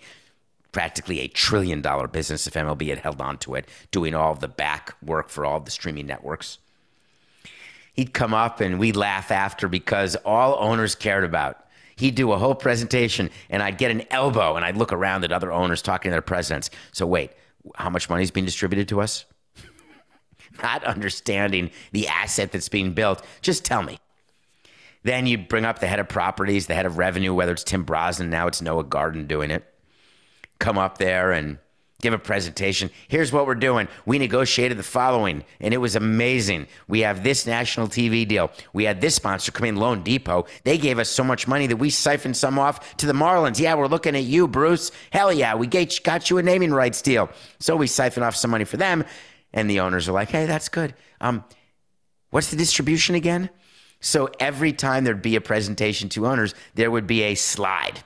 practically 0.72 1.20
a 1.20 1.28
trillion 1.28 1.80
dollar 1.80 2.08
business 2.08 2.46
if 2.46 2.54
MLB 2.54 2.88
had 2.88 2.98
held 2.98 3.20
on 3.20 3.38
to 3.38 3.54
it, 3.54 3.68
doing 3.90 4.14
all 4.14 4.34
the 4.34 4.48
back 4.48 4.94
work 5.02 5.28
for 5.28 5.46
all 5.46 5.60
the 5.60 5.70
streaming 5.70 6.06
networks. 6.06 6.58
He'd 7.94 8.12
come 8.12 8.34
up 8.34 8.60
and 8.60 8.78
we'd 8.78 8.96
laugh 8.96 9.30
after 9.30 9.68
because 9.68 10.16
all 10.24 10.56
owners 10.58 10.94
cared 10.94 11.24
about. 11.24 11.64
He'd 11.96 12.16
do 12.16 12.32
a 12.32 12.38
whole 12.38 12.56
presentation 12.56 13.30
and 13.48 13.62
I'd 13.62 13.78
get 13.78 13.92
an 13.92 14.02
elbow 14.10 14.56
and 14.56 14.64
I'd 14.64 14.76
look 14.76 14.92
around 14.92 15.24
at 15.24 15.30
other 15.30 15.52
owners 15.52 15.80
talking 15.80 16.10
to 16.10 16.14
their 16.14 16.22
presidents. 16.22 16.70
So, 16.92 17.06
wait, 17.06 17.30
how 17.76 17.88
much 17.90 18.10
money 18.10 18.24
is 18.24 18.32
being 18.32 18.46
distributed 18.46 18.88
to 18.88 19.00
us? 19.00 19.24
Not 20.62 20.82
understanding 20.82 21.70
the 21.92 22.08
asset 22.08 22.50
that's 22.50 22.68
being 22.68 22.94
built. 22.94 23.24
Just 23.42 23.64
tell 23.64 23.82
me. 23.82 23.98
Then 25.04 25.26
you 25.26 25.38
bring 25.38 25.64
up 25.64 25.78
the 25.78 25.86
head 25.86 26.00
of 26.00 26.08
properties, 26.08 26.66
the 26.66 26.74
head 26.74 26.86
of 26.86 26.98
revenue, 26.98 27.32
whether 27.32 27.52
it's 27.52 27.62
Tim 27.62 27.84
Brosnan, 27.84 28.30
now 28.30 28.48
it's 28.48 28.62
Noah 28.62 28.84
Garden 28.84 29.26
doing 29.26 29.52
it. 29.52 29.64
Come 30.58 30.78
up 30.78 30.98
there 30.98 31.30
and 31.30 31.58
give 32.04 32.12
a 32.12 32.18
presentation. 32.18 32.90
Here's 33.08 33.32
what 33.32 33.46
we're 33.46 33.54
doing. 33.54 33.88
We 34.04 34.18
negotiated 34.18 34.78
the 34.78 34.82
following, 34.82 35.42
and 35.58 35.72
it 35.72 35.78
was 35.78 35.96
amazing. 35.96 36.66
We 36.86 37.00
have 37.00 37.24
this 37.24 37.46
national 37.46 37.88
TV 37.88 38.28
deal. 38.28 38.50
We 38.74 38.84
had 38.84 39.00
this 39.00 39.14
sponsor 39.14 39.50
come 39.50 39.66
in, 39.66 39.76
loanDepot. 39.76 40.46
They 40.64 40.76
gave 40.76 40.98
us 40.98 41.08
so 41.08 41.24
much 41.24 41.48
money 41.48 41.66
that 41.66 41.78
we 41.78 41.88
siphoned 41.88 42.36
some 42.36 42.58
off 42.58 42.96
to 42.98 43.06
the 43.06 43.14
Marlins. 43.14 43.58
Yeah, 43.58 43.74
we're 43.74 43.86
looking 43.86 44.14
at 44.14 44.24
you, 44.24 44.46
Bruce. 44.46 44.92
Hell 45.10 45.32
yeah, 45.32 45.54
we 45.54 45.66
got 45.66 46.30
you 46.30 46.38
a 46.38 46.42
naming 46.42 46.74
rights 46.74 47.00
deal. 47.00 47.30
So 47.58 47.74
we 47.74 47.86
siphoned 47.86 48.24
off 48.24 48.36
some 48.36 48.50
money 48.50 48.64
for 48.64 48.76
them, 48.76 49.04
and 49.54 49.68
the 49.68 49.80
owners 49.80 50.06
are 50.06 50.12
like, 50.12 50.28
hey, 50.28 50.44
that's 50.44 50.68
good. 50.68 50.94
Um, 51.22 51.42
what's 52.28 52.50
the 52.50 52.56
distribution 52.56 53.14
again? 53.14 53.48
So 54.00 54.28
every 54.38 54.74
time 54.74 55.04
there'd 55.04 55.22
be 55.22 55.36
a 55.36 55.40
presentation 55.40 56.10
to 56.10 56.26
owners, 56.26 56.54
there 56.74 56.90
would 56.90 57.06
be 57.06 57.22
a 57.22 57.34
slide. 57.34 58.04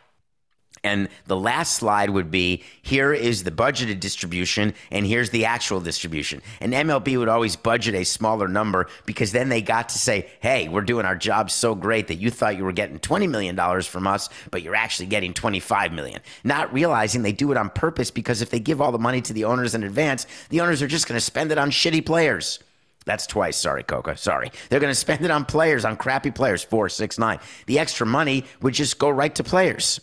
And 0.85 1.09
the 1.27 1.37
last 1.37 1.77
slide 1.77 2.11
would 2.11 2.31
be 2.31 2.63
here 2.83 3.13
is 3.13 3.45
the 3.45 3.51
budgeted 3.51 4.01
distribution, 4.01 4.75
and 4.91 5.07
here's 5.07 5.31
the 5.31 5.45
actual 5.45 5.81
distribution. 5.81 6.43
And 6.61 6.73
MLB 6.73 7.19
would 7.19 7.29
always 7.29 7.57
budget 7.57 7.95
a 7.95 8.05
smaller 8.05 8.49
number 8.49 8.87
because 9.07 9.33
then 9.33 9.49
they 9.49 9.63
got 9.63 9.89
to 9.91 9.99
say, 9.99 10.29
hey, 10.41 10.69
we're 10.69 10.83
doing 10.83 11.07
our 11.07 11.17
job 11.17 11.51
so 11.51 11.75
great 11.75 12.09
that 12.09 12.17
you 12.17 12.31
thought 12.31 12.57
you 12.57 12.65
were 12.65 12.73
getting 12.73 12.99
$20 12.99 13.29
million 13.29 13.83
from 13.83 14.07
us, 14.07 14.29
but 14.51 14.63
you're 14.63 14.77
actually 14.77 15.07
getting 15.07 15.33
$25 15.33 15.93
million. 15.93 16.21
Not 16.45 16.73
realizing 16.73 17.23
they 17.23 17.33
do 17.33 17.51
it 17.51 17.57
on 17.57 17.71
purpose 17.71 18.11
because 18.11 18.43
if 18.43 18.51
they 18.51 18.61
give 18.61 18.81
all 18.81 18.93
the 18.93 18.99
money 18.99 19.21
to 19.23 19.33
the 19.33 19.45
owners 19.45 19.75
in 19.75 19.83
advance, 19.83 20.27
the 20.51 20.61
owners 20.61 20.83
are 20.83 20.89
just 20.89 21.09
going 21.09 21.19
to 21.19 21.25
spend 21.25 21.53
it 21.53 21.59
on 21.59 21.71
shitty 21.71 22.05
players. 22.05 22.61
That's 23.05 23.27
twice. 23.27 23.57
Sorry, 23.57 23.83
Coca. 23.83 24.19
Sorry. 24.19 24.53
They're 24.69 24.81
going 24.81 24.91
to 24.91 24.95
spend 24.95 25.25
it 25.25 25.31
on 25.31 25.47
players, 25.47 25.87
on 25.87 25.97
crappy 25.97 26.31
players, 26.31 26.63
four, 26.63 26.91
six, 26.91 27.19
nine. 27.19 27.39
The 27.65 27.79
extra 27.79 28.07
money 28.07 28.45
would 28.61 28.75
just 28.75 28.99
go 28.99 29.09
right 29.09 29.35
to 29.37 29.43
players. 29.43 30.01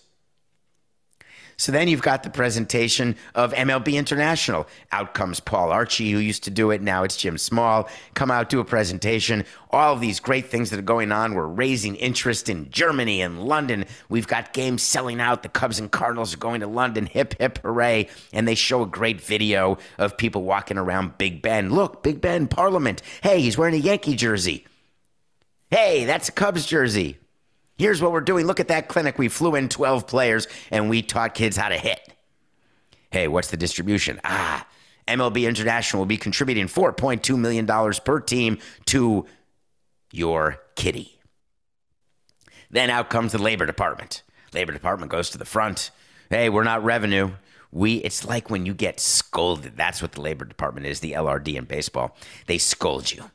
So 1.57 1.71
then 1.71 1.87
you've 1.87 2.01
got 2.01 2.23
the 2.23 2.29
presentation 2.29 3.15
of 3.33 3.53
MLB 3.53 3.93
International. 3.93 4.67
Out 4.91 5.13
comes 5.13 5.39
Paul 5.39 5.69
Archey, 5.69 6.11
who 6.11 6.17
used 6.17 6.43
to 6.43 6.49
do 6.49 6.71
it. 6.71 6.81
Now 6.81 7.03
it's 7.03 7.15
Jim 7.15 7.37
Small. 7.37 7.87
Come 8.13 8.29
out, 8.29 8.49
do 8.49 8.59
a 8.59 8.65
presentation. 8.65 9.45
All 9.71 9.93
of 9.93 10.01
these 10.01 10.19
great 10.19 10.47
things 10.47 10.69
that 10.69 10.79
are 10.79 10.83
going 10.83 11.11
on. 11.11 11.33
We're 11.33 11.47
raising 11.47 11.95
interest 11.95 12.49
in 12.49 12.69
Germany 12.69 13.21
and 13.21 13.43
London. 13.43 13.85
We've 14.09 14.27
got 14.27 14.53
games 14.53 14.83
selling 14.83 15.21
out. 15.21 15.43
The 15.43 15.49
Cubs 15.49 15.79
and 15.79 15.91
Cardinals 15.91 16.33
are 16.33 16.37
going 16.37 16.61
to 16.61 16.67
London. 16.67 17.05
Hip, 17.05 17.35
hip, 17.39 17.59
hooray. 17.63 18.09
And 18.33 18.47
they 18.47 18.55
show 18.55 18.83
a 18.83 18.87
great 18.87 19.21
video 19.21 19.77
of 19.97 20.17
people 20.17 20.43
walking 20.43 20.77
around 20.77 21.17
Big 21.17 21.41
Ben. 21.41 21.69
Look, 21.71 22.03
Big 22.03 22.21
Ben, 22.21 22.47
Parliament. 22.47 23.01
Hey, 23.21 23.41
he's 23.41 23.57
wearing 23.57 23.75
a 23.75 23.77
Yankee 23.77 24.15
jersey. 24.15 24.65
Hey, 25.71 26.05
that's 26.05 26.29
a 26.29 26.31
Cubs 26.31 26.65
jersey. 26.65 27.17
Here's 27.77 28.01
what 28.01 28.11
we're 28.11 28.21
doing. 28.21 28.45
Look 28.45 28.59
at 28.59 28.69
that 28.69 28.87
clinic. 28.87 29.17
We 29.17 29.27
flew 29.27 29.55
in 29.55 29.67
12 29.69 30.07
players 30.07 30.47
and 30.71 30.89
we 30.89 31.01
taught 31.01 31.33
kids 31.33 31.57
how 31.57 31.69
to 31.69 31.77
hit. 31.77 32.13
Hey, 33.11 33.27
what's 33.27 33.49
the 33.49 33.57
distribution? 33.57 34.19
Ah, 34.23 34.65
MLB 35.07 35.47
International 35.47 36.01
will 36.01 36.05
be 36.05 36.17
contributing 36.17 36.67
$4.2 36.67 37.37
million 37.37 37.67
per 38.03 38.19
team 38.19 38.57
to 38.85 39.25
your 40.11 40.61
kitty. 40.75 41.19
Then 42.71 42.89
out 42.89 43.09
comes 43.09 43.33
the 43.33 43.37
Labor 43.37 43.65
Department. 43.65 44.23
Labor 44.53 44.71
Department 44.71 45.11
goes 45.11 45.29
to 45.31 45.37
the 45.37 45.45
front. 45.45 45.91
Hey, 46.29 46.49
we're 46.49 46.63
not 46.63 46.83
revenue. 46.83 47.31
We 47.71 47.95
it's 47.97 48.25
like 48.25 48.49
when 48.49 48.65
you 48.65 48.73
get 48.73 48.99
scolded. 48.99 49.75
That's 49.75 50.01
what 50.01 50.13
the 50.13 50.21
Labor 50.21 50.45
Department 50.45 50.87
is, 50.87 51.01
the 51.01 51.11
LRD 51.11 51.55
in 51.55 51.65
baseball. 51.65 52.15
They 52.47 52.57
scold 52.57 53.11
you 53.11 53.29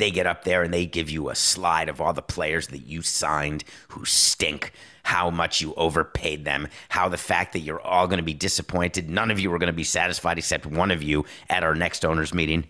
they 0.00 0.10
get 0.10 0.26
up 0.26 0.44
there 0.44 0.62
and 0.62 0.72
they 0.72 0.86
give 0.86 1.10
you 1.10 1.28
a 1.28 1.34
slide 1.34 1.88
of 1.88 2.00
all 2.00 2.12
the 2.12 2.22
players 2.22 2.68
that 2.68 2.86
you 2.86 3.02
signed 3.02 3.64
who 3.88 4.04
stink, 4.04 4.72
how 5.04 5.30
much 5.30 5.60
you 5.60 5.74
overpaid 5.74 6.44
them, 6.44 6.68
how 6.88 7.08
the 7.08 7.16
fact 7.16 7.52
that 7.52 7.60
you're 7.60 7.80
all 7.80 8.06
going 8.06 8.18
to 8.18 8.24
be 8.24 8.34
disappointed. 8.34 9.08
None 9.08 9.30
of 9.30 9.38
you 9.38 9.52
are 9.52 9.58
going 9.58 9.68
to 9.68 9.72
be 9.72 9.84
satisfied 9.84 10.38
except 10.38 10.66
one 10.66 10.90
of 10.90 11.02
you 11.02 11.24
at 11.48 11.62
our 11.62 11.74
next 11.74 12.04
owners 12.04 12.34
meeting. 12.34 12.64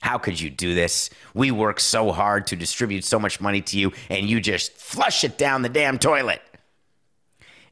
How 0.00 0.18
could 0.18 0.40
you 0.40 0.50
do 0.50 0.74
this? 0.74 1.10
We 1.34 1.50
work 1.50 1.80
so 1.80 2.12
hard 2.12 2.46
to 2.48 2.56
distribute 2.56 3.04
so 3.04 3.18
much 3.18 3.40
money 3.40 3.60
to 3.62 3.78
you, 3.78 3.92
and 4.08 4.28
you 4.28 4.40
just 4.40 4.72
flush 4.72 5.24
it 5.24 5.36
down 5.36 5.62
the 5.62 5.68
damn 5.68 5.98
toilet. 5.98 6.42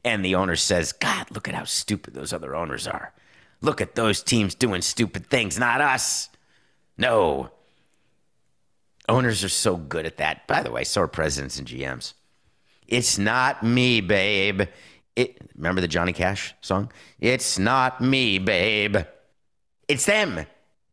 And 0.03 0.23
the 0.23 0.35
owner 0.35 0.55
says, 0.55 0.91
God, 0.91 1.31
look 1.31 1.47
at 1.47 1.55
how 1.55 1.63
stupid 1.63 2.13
those 2.13 2.33
other 2.33 2.55
owners 2.55 2.87
are. 2.87 3.13
Look 3.61 3.81
at 3.81 3.95
those 3.95 4.21
teams 4.21 4.53
doing 4.53 4.81
stupid 4.81 5.27
things, 5.27 5.57
not 5.57 5.81
us. 5.81 6.29
No, 6.97 7.51
Owners 9.07 9.43
are 9.43 9.49
so 9.49 9.77
good 9.77 10.05
at 10.05 10.17
that. 10.17 10.47
By 10.47 10.63
the 10.63 10.71
way, 10.71 10.83
so 10.83 11.01
are 11.01 11.07
presidents 11.07 11.59
and 11.59 11.67
GMs. 11.67 12.13
It's 12.87 13.17
not 13.17 13.63
me, 13.63 14.01
babe. 14.01 14.63
It 15.15 15.37
remember 15.55 15.81
the 15.81 15.87
Johnny 15.87 16.13
Cash 16.13 16.53
song? 16.61 16.91
It's 17.19 17.57
not 17.57 18.01
me, 18.01 18.39
babe. 18.39 18.97
It's 19.87 20.05
them. 20.05 20.45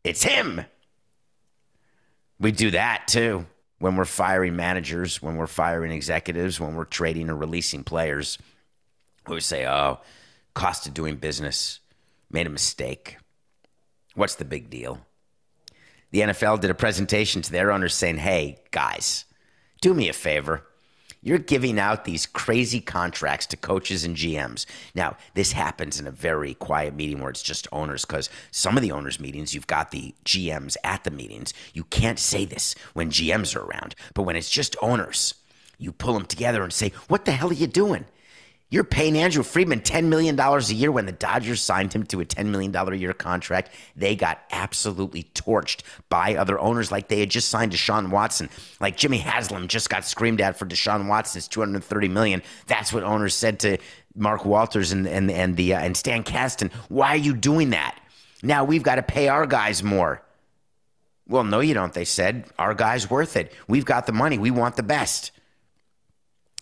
It's 0.04 0.22
him. 0.22 0.62
We 2.38 2.52
do 2.52 2.70
that 2.72 3.08
too 3.08 3.46
when 3.78 3.96
we're 3.96 4.04
firing 4.04 4.56
managers, 4.56 5.22
when 5.22 5.36
we're 5.36 5.46
firing 5.46 5.92
executives, 5.92 6.60
when 6.60 6.74
we're 6.74 6.84
trading 6.84 7.30
or 7.30 7.36
releasing 7.36 7.82
players. 7.84 8.38
We 9.26 9.40
say, 9.40 9.66
"Oh, 9.66 10.00
cost 10.54 10.86
of 10.86 10.94
doing 10.94 11.16
business, 11.16 11.80
made 12.30 12.46
a 12.46 12.50
mistake. 12.50 13.16
What's 14.14 14.34
the 14.34 14.44
big 14.44 14.70
deal?" 14.70 15.06
The 16.12 16.20
NFL 16.20 16.60
did 16.60 16.70
a 16.70 16.74
presentation 16.74 17.42
to 17.42 17.50
their 17.50 17.72
owners 17.72 17.94
saying, 17.94 18.18
hey, 18.18 18.58
guys, 18.70 19.24
do 19.80 19.92
me 19.94 20.08
a 20.08 20.12
favor. 20.12 20.64
You're 21.24 21.38
giving 21.38 21.78
out 21.78 22.04
these 22.04 22.26
crazy 22.26 22.80
contracts 22.80 23.46
to 23.46 23.56
coaches 23.56 24.04
and 24.04 24.16
GMs. 24.16 24.66
Now, 24.94 25.16
this 25.34 25.52
happens 25.52 26.00
in 26.00 26.06
a 26.06 26.10
very 26.10 26.54
quiet 26.54 26.94
meeting 26.94 27.20
where 27.20 27.30
it's 27.30 27.42
just 27.42 27.68
owners 27.72 28.04
because 28.04 28.28
some 28.50 28.76
of 28.76 28.82
the 28.82 28.92
owners' 28.92 29.20
meetings, 29.20 29.54
you've 29.54 29.68
got 29.68 29.90
the 29.90 30.14
GMs 30.24 30.76
at 30.84 31.04
the 31.04 31.12
meetings. 31.12 31.54
You 31.72 31.84
can't 31.84 32.18
say 32.18 32.44
this 32.44 32.74
when 32.92 33.10
GMs 33.10 33.54
are 33.56 33.64
around, 33.64 33.94
but 34.14 34.22
when 34.22 34.36
it's 34.36 34.50
just 34.50 34.76
owners, 34.82 35.34
you 35.78 35.92
pull 35.92 36.14
them 36.14 36.26
together 36.26 36.62
and 36.62 36.72
say, 36.72 36.92
What 37.08 37.24
the 37.24 37.32
hell 37.32 37.50
are 37.50 37.54
you 37.54 37.68
doing? 37.68 38.04
You're 38.72 38.84
paying 38.84 39.18
Andrew 39.18 39.42
Friedman 39.42 39.82
$10 39.82 40.06
million 40.06 40.40
a 40.40 40.58
year 40.60 40.90
when 40.90 41.04
the 41.04 41.12
Dodgers 41.12 41.60
signed 41.60 41.92
him 41.92 42.04
to 42.04 42.22
a 42.22 42.24
$10 42.24 42.46
million 42.46 42.74
a 42.74 42.94
year 42.94 43.12
contract. 43.12 43.70
They 43.96 44.16
got 44.16 44.40
absolutely 44.50 45.24
torched 45.34 45.82
by 46.08 46.36
other 46.36 46.58
owners 46.58 46.90
like 46.90 47.08
they 47.08 47.20
had 47.20 47.30
just 47.30 47.50
signed 47.50 47.72
Deshaun 47.72 48.08
Watson. 48.08 48.48
Like 48.80 48.96
Jimmy 48.96 49.18
Haslam 49.18 49.68
just 49.68 49.90
got 49.90 50.06
screamed 50.06 50.40
at 50.40 50.58
for 50.58 50.64
Deshaun 50.64 51.06
Watson's 51.06 51.48
230 51.48 52.08
million. 52.08 52.42
That's 52.66 52.94
what 52.94 53.02
owners 53.02 53.34
said 53.34 53.60
to 53.60 53.76
Mark 54.16 54.46
Walters 54.46 54.90
and, 54.90 55.06
and, 55.06 55.30
and, 55.30 55.54
the, 55.54 55.74
uh, 55.74 55.80
and 55.80 55.94
Stan 55.94 56.22
Kasten. 56.22 56.70
Why 56.88 57.08
are 57.08 57.16
you 57.16 57.34
doing 57.34 57.70
that? 57.70 58.00
Now 58.42 58.64
we've 58.64 58.82
got 58.82 58.94
to 58.94 59.02
pay 59.02 59.28
our 59.28 59.44
guys 59.44 59.82
more. 59.82 60.22
Well, 61.28 61.44
no, 61.44 61.60
you 61.60 61.74
don't, 61.74 61.92
they 61.92 62.06
said. 62.06 62.46
Our 62.58 62.72
guy's 62.72 63.10
worth 63.10 63.36
it. 63.36 63.52
We've 63.68 63.84
got 63.84 64.06
the 64.06 64.12
money. 64.12 64.38
We 64.38 64.50
want 64.50 64.76
the 64.76 64.82
best. 64.82 65.30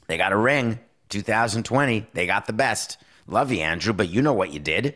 They 0.09 0.17
got 0.17 0.33
a 0.33 0.37
ring, 0.37 0.81
2020. 1.11 2.07
They 2.15 2.27
got 2.27 2.47
the 2.47 2.53
best. 2.53 2.99
Love 3.27 3.53
you, 3.53 3.61
Andrew, 3.61 3.93
but 3.93 4.09
you 4.09 4.23
know 4.23 4.33
what 4.33 4.53
you 4.53 4.59
did. 4.59 4.95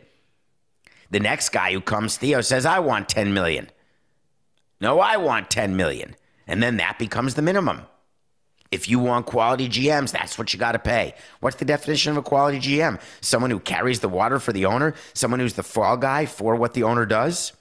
The 1.11 1.20
next 1.20 1.50
guy 1.50 1.72
who 1.72 1.81
comes, 1.81 2.16
Theo, 2.16 2.40
says, 2.40 2.66
I 2.66 2.79
want 2.79 3.09
10 3.09 3.35
million. 3.35 3.70
No, 4.81 5.00
I 5.00 5.16
want 5.16 5.50
10 5.50 5.77
million. 5.77 6.16
And 6.46 6.62
then 6.62 6.79
that 6.79 6.98
becomes 6.98 7.35
the 7.35 7.42
minimum. 7.42 7.83
If 8.70 8.88
you 8.88 8.98
want 8.98 9.27
quality 9.27 9.68
GMs, 9.68 10.11
that's 10.11 10.37
what 10.37 10.53
you 10.53 10.59
got 10.59 10.72
to 10.72 10.81
pay. 10.81 11.14
What's 11.38 11.57
the 11.57 11.64
definition 11.64 12.11
of 12.11 12.16
a 12.16 12.22
quality 12.22 12.59
GM? 12.59 13.00
Someone 13.20 13.50
who 13.50 13.61
carries 13.61 14.00
the 14.00 14.09
water 14.09 14.40
for 14.40 14.53
the 14.53 14.66
owner, 14.66 14.94
someone 15.12 15.38
who's 15.38 15.55
the 15.55 15.62
fall 15.62 15.96
guy 15.96 16.27
for 16.27 16.57
what 16.57 16.74
the 16.74 16.83
owner 16.83 17.07
does. 17.07 17.53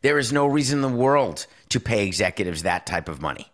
There 0.00 0.18
is 0.18 0.32
no 0.32 0.46
reason 0.46 0.82
in 0.82 0.82
the 0.82 0.98
world 0.98 1.46
to 1.68 1.78
pay 1.78 2.04
executives 2.04 2.64
that 2.64 2.86
type 2.86 3.08
of 3.08 3.22
money. 3.22 3.51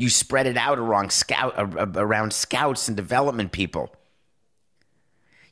You 0.00 0.08
spread 0.08 0.46
it 0.46 0.56
out 0.56 0.78
around, 0.78 1.12
scout, 1.12 1.52
around 1.58 2.32
scouts 2.32 2.88
and 2.88 2.96
development 2.96 3.52
people. 3.52 3.94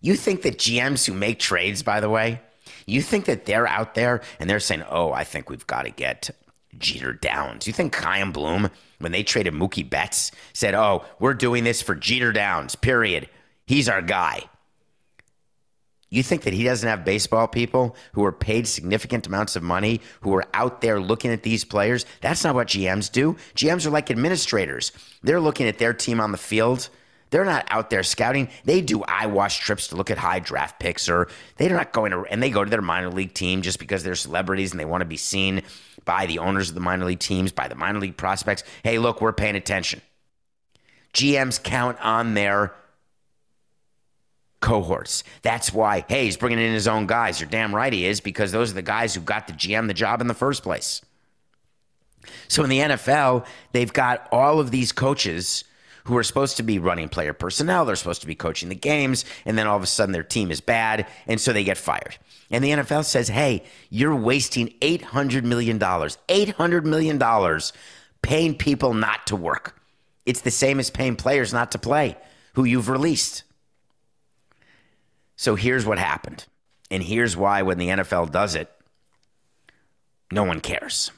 You 0.00 0.16
think 0.16 0.40
that 0.40 0.56
GMs 0.56 1.04
who 1.04 1.12
make 1.12 1.38
trades, 1.38 1.82
by 1.82 2.00
the 2.00 2.08
way, 2.08 2.40
you 2.86 3.02
think 3.02 3.26
that 3.26 3.44
they're 3.44 3.66
out 3.66 3.94
there 3.94 4.22
and 4.40 4.48
they're 4.48 4.58
saying, 4.58 4.84
oh, 4.88 5.12
I 5.12 5.24
think 5.24 5.50
we've 5.50 5.66
got 5.66 5.82
to 5.82 5.90
get 5.90 6.30
Jeter 6.78 7.12
Downs. 7.12 7.66
You 7.66 7.74
think 7.74 7.94
Chaim 7.94 8.32
Bloom, 8.32 8.70
when 9.00 9.12
they 9.12 9.22
traded 9.22 9.52
Mookie 9.52 9.88
Betts, 9.88 10.32
said, 10.54 10.74
oh, 10.74 11.04
we're 11.18 11.34
doing 11.34 11.64
this 11.64 11.82
for 11.82 11.94
Jeter 11.94 12.32
Downs, 12.32 12.74
period. 12.74 13.28
He's 13.66 13.86
our 13.86 14.00
guy. 14.00 14.44
You 16.10 16.22
think 16.22 16.42
that 16.42 16.54
he 16.54 16.64
doesn't 16.64 16.88
have 16.88 17.04
baseball 17.04 17.46
people 17.46 17.94
who 18.12 18.24
are 18.24 18.32
paid 18.32 18.66
significant 18.66 19.26
amounts 19.26 19.56
of 19.56 19.62
money, 19.62 20.00
who 20.22 20.34
are 20.34 20.44
out 20.54 20.80
there 20.80 21.00
looking 21.00 21.30
at 21.30 21.42
these 21.42 21.64
players? 21.64 22.06
That's 22.20 22.44
not 22.44 22.54
what 22.54 22.68
GMs 22.68 23.12
do. 23.12 23.36
GMs 23.54 23.86
are 23.86 23.90
like 23.90 24.10
administrators. 24.10 24.92
They're 25.22 25.40
looking 25.40 25.68
at 25.68 25.78
their 25.78 25.92
team 25.92 26.20
on 26.20 26.32
the 26.32 26.38
field 26.38 26.88
they're 27.30 27.44
not 27.44 27.66
out 27.70 27.90
there 27.90 28.02
scouting. 28.02 28.48
They 28.64 28.80
do 28.80 29.02
eyewash 29.04 29.58
trips 29.58 29.88
to 29.88 29.96
look 29.96 30.10
at 30.10 30.18
high 30.18 30.38
draft 30.38 30.80
picks, 30.80 31.08
or 31.08 31.28
they're 31.56 31.74
not 31.74 31.92
going 31.92 32.12
to, 32.12 32.24
and 32.24 32.42
they 32.42 32.50
go 32.50 32.64
to 32.64 32.70
their 32.70 32.82
minor 32.82 33.10
league 33.10 33.34
team 33.34 33.62
just 33.62 33.78
because 33.78 34.02
they're 34.02 34.14
celebrities 34.14 34.70
and 34.70 34.80
they 34.80 34.84
want 34.84 35.02
to 35.02 35.06
be 35.06 35.16
seen 35.16 35.62
by 36.04 36.26
the 36.26 36.38
owners 36.38 36.70
of 36.70 36.74
the 36.74 36.80
minor 36.80 37.04
league 37.04 37.18
teams, 37.18 37.52
by 37.52 37.68
the 37.68 37.74
minor 37.74 38.00
league 38.00 38.16
prospects. 38.16 38.64
Hey, 38.82 38.98
look, 38.98 39.20
we're 39.20 39.32
paying 39.32 39.56
attention. 39.56 40.00
GMs 41.12 41.62
count 41.62 41.98
on 42.00 42.34
their 42.34 42.74
cohorts. 44.60 45.24
That's 45.42 45.72
why, 45.72 46.04
hey, 46.08 46.24
he's 46.24 46.36
bringing 46.36 46.58
in 46.58 46.72
his 46.72 46.88
own 46.88 47.06
guys. 47.06 47.40
You're 47.40 47.50
damn 47.50 47.74
right 47.74 47.92
he 47.92 48.06
is, 48.06 48.20
because 48.20 48.52
those 48.52 48.70
are 48.72 48.74
the 48.74 48.82
guys 48.82 49.14
who 49.14 49.20
got 49.20 49.46
the 49.46 49.52
GM 49.52 49.86
the 49.86 49.94
job 49.94 50.20
in 50.20 50.26
the 50.26 50.34
first 50.34 50.62
place. 50.62 51.02
So 52.48 52.64
in 52.64 52.70
the 52.70 52.80
NFL, 52.80 53.46
they've 53.72 53.92
got 53.92 54.28
all 54.32 54.60
of 54.60 54.70
these 54.70 54.92
coaches 54.92 55.64
who 56.04 56.16
are 56.16 56.22
supposed 56.22 56.56
to 56.56 56.62
be 56.62 56.78
running 56.78 57.08
player 57.08 57.34
personnel. 57.34 57.84
They're 57.84 57.96
supposed 57.96 58.22
to 58.22 58.26
be 58.26 58.34
coaching 58.34 58.70
the 58.70 58.74
games. 58.74 59.24
And 59.44 59.58
then 59.58 59.66
all 59.66 59.76
of 59.76 59.82
a 59.82 59.86
sudden 59.86 60.12
their 60.12 60.22
team 60.22 60.50
is 60.50 60.60
bad. 60.60 61.06
And 61.26 61.40
so 61.40 61.52
they 61.52 61.64
get 61.64 61.76
fired. 61.76 62.16
And 62.50 62.64
the 62.64 62.70
NFL 62.70 63.04
says, 63.04 63.28
hey, 63.28 63.62
you're 63.90 64.16
wasting 64.16 64.68
$800 64.80 65.44
million, 65.44 65.78
$800 65.78 66.84
million 66.84 67.60
paying 68.22 68.54
people 68.56 68.94
not 68.94 69.26
to 69.26 69.36
work. 69.36 69.80
It's 70.24 70.40
the 70.40 70.50
same 70.50 70.80
as 70.80 70.88
paying 70.88 71.16
players 71.16 71.52
not 71.52 71.72
to 71.72 71.78
play 71.78 72.16
who 72.54 72.64
you've 72.64 72.88
released. 72.88 73.44
So 75.38 75.54
here's 75.54 75.86
what 75.86 75.98
happened. 75.98 76.44
And 76.90 77.02
here's 77.02 77.36
why 77.36 77.62
when 77.62 77.78
the 77.78 77.88
NFL 77.88 78.32
does 78.32 78.54
it, 78.56 78.70
no 80.32 80.42
one 80.42 80.60
cares. 80.60 81.12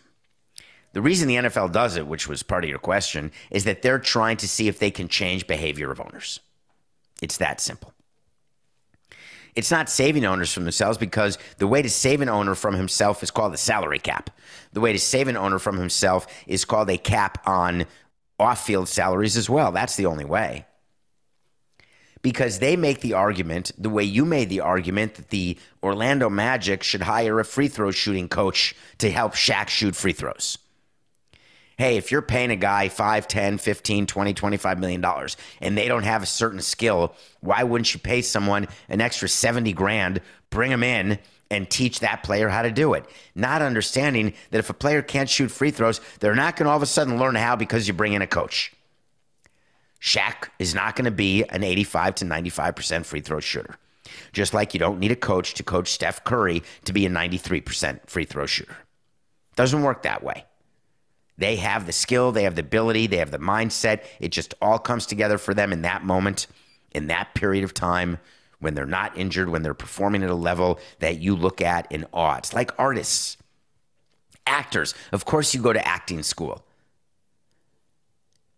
The 0.93 1.01
reason 1.01 1.27
the 1.27 1.37
NFL 1.37 1.73
does 1.73 1.97
it, 1.97 2.07
which 2.07 2.29
was 2.29 2.43
part 2.43 2.63
of 2.63 2.71
your 2.71 2.79
question, 2.79 3.33
is 3.51 3.65
that 3.65 3.81
they're 3.81 3.99
trying 3.99 4.37
to 4.37 4.49
see 4.49 4.69
if 4.69 4.79
they 4.79 4.91
can 4.91 5.09
change 5.09 5.47
behavior 5.47 5.91
of 5.91 6.01
owners. 6.01 6.39
It's 7.23 7.39
that 7.39 7.61
simple. 7.61 7.95
It's 9.57 9.71
not 9.71 9.89
saving 9.89 10.25
owners 10.25 10.53
from 10.53 10.65
themselves 10.65 10.99
because 10.99 11.39
the 11.57 11.67
way 11.67 11.81
to 11.81 11.91
save 11.91 12.21
an 12.21 12.29
owner 12.29 12.55
from 12.55 12.75
himself 12.75 13.23
is 13.23 13.31
called 13.31 13.55
a 13.55 13.59
salary 13.59 13.99
cap. 13.99 14.31
The 14.73 14.81
way 14.81 14.93
to 14.93 14.99
save 14.99 15.29
an 15.29 15.37
owner 15.37 15.59
from 15.59 15.79
himself 15.79 16.27
is 16.47 16.65
called 16.65 16.91
a 16.91 16.99
cap 16.99 17.43
on 17.47 17.87
off 18.39 18.65
field 18.65 18.89
salaries 18.89 19.37
as 19.37 19.49
well. 19.49 19.73
That's 19.73 19.97
the 19.97 20.07
only 20.07 20.25
way. 20.25 20.67
Because 22.23 22.59
they 22.59 22.77
make 22.77 23.01
the 23.01 23.15
argument, 23.15 23.73
the 23.79 23.89
way 23.89 24.05
you 24.05 24.27
made 24.27 24.51
the 24.51 24.61
argument, 24.61 25.15
that 25.15 25.31
the 25.31 25.57
Orlando 25.83 26.29
Magic 26.29 26.83
should 26.83 27.03
hire 27.03 27.41
a 27.41 27.45
free 27.45 27.69
throw 27.69 27.91
shooting 27.91 28.29
coach 28.29 28.75
to 28.99 29.11
help 29.11 29.35
Shaq 29.35 29.69
shoot 29.69 29.97
free 29.97 30.13
throws 30.13 30.59
hey, 31.81 31.97
if 31.97 32.13
you're 32.13 32.21
paying 32.21 32.51
a 32.51 32.57
guy 32.57 32.91
5, 32.91 33.27
10, 33.27 33.57
15, 33.57 34.05
20, 34.05 34.35
25 34.35 34.79
million 34.79 35.01
dollars 35.01 35.39
and 35.63 35.79
they 35.79 35.89
don't 35.89 36.03
have 36.03 36.23
a 36.23 36.27
certain 36.27 36.61
skill, 36.61 37.15
why 37.41 37.63
wouldn't 37.63 37.95
you 37.95 37.99
pay 37.99 38.21
someone 38.21 38.69
an 38.91 39.01
extra 39.01 39.27
70 39.27 39.73
grand, 39.73 40.21
bring 40.51 40.71
them 40.71 40.83
in 40.83 41.19
and 41.51 41.71
teach 41.71 42.01
that 42.01 42.23
player 42.23 42.51
how 42.51 42.61
to 42.61 42.71
do 42.71 42.93
it? 42.93 43.07
Not 43.35 43.63
understanding 43.63 44.35
that 44.51 44.59
if 44.59 44.69
a 44.69 44.75
player 44.75 45.01
can't 45.01 45.31
shoot 45.31 45.51
free 45.51 45.71
throws, 45.71 46.03
they're 46.21 46.35
not 46.35 46.57
going 46.57 46.67
to 46.67 46.71
all 46.71 46.77
of 46.77 46.83
a 46.83 46.87
sudden 46.87 47.19
learn 47.19 47.35
how 47.35 47.57
because 47.57 47.89
you 47.89 47.95
bring 47.95 48.13
in 48.13 48.21
a 48.21 48.27
coach. 48.27 48.75
Shaq 50.01 50.49
is 50.59 50.75
not 50.75 50.97
going 50.97 51.05
to 51.05 51.11
be 51.11 51.45
an 51.45 51.63
85 51.63 52.15
to 52.17 52.25
95% 52.25 53.05
free 53.05 53.21
throw 53.21 53.41
shooter. 53.41 53.77
Just 54.33 54.55
like 54.55 54.75
you 54.75 54.81
don't 54.81 54.99
need 54.99 55.13
a 55.13 55.17
coach 55.17 55.55
to 55.55 55.63
coach 55.63 55.89
Steph 55.93 56.25
Curry 56.25 56.63
to 56.85 56.93
be 56.93 57.07
a 57.07 57.11
93% 57.11 58.01
free 58.09 58.25
throw 58.25 58.47
shooter. 58.47 58.77
Doesn't 59.57 59.83
work 59.83 60.03
that 60.03 60.23
way. 60.23 60.45
They 61.37 61.57
have 61.57 61.87
the 61.87 61.93
skill, 61.93 62.33
they 62.33 62.45
have 62.45 62.55
the 62.55 62.61
ability, 62.61 63.07
they 63.07 63.17
have 63.17 63.31
the 63.31 63.39
mindset. 63.39 64.05
It 64.19 64.31
just 64.31 64.55
all 64.61 64.79
comes 64.79 65.07
together 65.07 65.39
for 65.39 65.55
them 65.55 65.73
in 65.73 65.83
that 65.83 66.05
moment, 66.05 66.47
in 66.93 67.07
that 67.07 67.35
period 67.35 67.65
of 67.65 67.73
time 67.73 68.19
when 68.59 68.75
they're 68.75 68.87
not 68.87 69.17
injured, 69.17 69.49
when 69.49 69.63
they're 69.63 69.75
performing 69.75 70.23
at 70.23 70.31
a 70.31 70.35
level 70.35 70.79
that 70.99 71.19
you 71.19 71.35
look 71.35 71.63
at 71.63 71.91
in 71.91 72.05
awe. 72.13 72.37
It's 72.37 72.53
like 72.53 72.71
artists, 72.79 73.39
actors. 74.47 74.95
Of 75.13 75.25
course, 75.25 75.55
you 75.55 75.63
go 75.63 75.73
to 75.73 75.87
acting 75.87 76.23
school. 76.23 76.63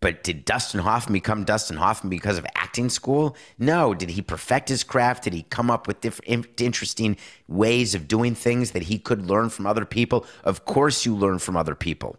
But 0.03 0.21
did 0.21 0.43
Dustin 0.43 0.81
Hoffman 0.81 1.13
become 1.13 1.45
Dustin 1.45 1.77
Hoffman 1.77 2.09
because 2.09 2.37
of 2.37 2.45
acting 2.55 2.89
school? 2.89 3.37
No. 3.57 3.93
Did 3.93 4.09
he 4.09 4.21
perfect 4.21 4.67
his 4.67 4.83
craft? 4.83 5.23
Did 5.23 5.31
he 5.31 5.43
come 5.43 5.71
up 5.71 5.87
with 5.87 6.01
different, 6.01 6.59
interesting 6.59 7.15
ways 7.47 7.95
of 7.95 8.09
doing 8.09 8.35
things 8.35 8.71
that 8.71 8.83
he 8.83 8.99
could 8.99 9.25
learn 9.29 9.49
from 9.49 9.65
other 9.65 9.85
people? 9.85 10.25
Of 10.43 10.65
course, 10.65 11.05
you 11.05 11.15
learn 11.15 11.39
from 11.39 11.55
other 11.55 11.73
people. 11.73 12.17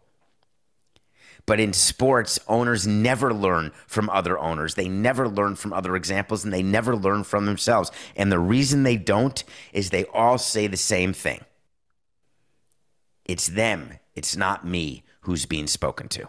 But 1.44 1.60
in 1.60 1.74
sports, 1.74 2.38
owners 2.48 2.86
never 2.86 3.34
learn 3.34 3.70
from 3.86 4.08
other 4.08 4.38
owners. 4.38 4.76
They 4.76 4.88
never 4.88 5.28
learn 5.28 5.54
from 5.54 5.74
other 5.74 5.94
examples 5.94 6.42
and 6.42 6.54
they 6.54 6.62
never 6.62 6.96
learn 6.96 7.22
from 7.22 7.44
themselves. 7.44 7.90
And 8.16 8.32
the 8.32 8.38
reason 8.38 8.84
they 8.84 8.96
don't 8.96 9.44
is 9.74 9.90
they 9.90 10.06
all 10.06 10.38
say 10.38 10.68
the 10.68 10.78
same 10.78 11.12
thing 11.12 11.44
it's 13.26 13.48
them, 13.48 13.98
it's 14.14 14.38
not 14.38 14.66
me 14.66 15.04
who's 15.20 15.44
being 15.44 15.66
spoken 15.66 16.08
to. 16.08 16.28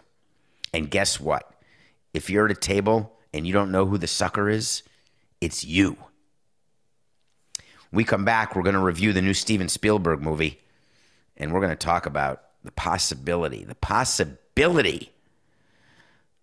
And 0.76 0.90
guess 0.90 1.18
what? 1.18 1.54
If 2.12 2.28
you're 2.28 2.44
at 2.44 2.50
a 2.50 2.54
table 2.54 3.16
and 3.32 3.46
you 3.46 3.52
don't 3.54 3.72
know 3.72 3.86
who 3.86 3.96
the 3.96 4.06
sucker 4.06 4.50
is, 4.50 4.82
it's 5.40 5.64
you. 5.64 5.96
we 7.90 8.04
come 8.04 8.26
back, 8.26 8.54
we're 8.54 8.62
going 8.62 8.74
to 8.74 8.80
review 8.80 9.14
the 9.14 9.22
new 9.22 9.32
Steven 9.32 9.70
Spielberg 9.70 10.20
movie, 10.20 10.60
and 11.38 11.50
we're 11.50 11.60
going 11.60 11.70
to 11.70 11.76
talk 11.76 12.04
about 12.04 12.42
the 12.62 12.72
possibility, 12.72 13.64
the 13.64 13.74
possibility 13.74 15.12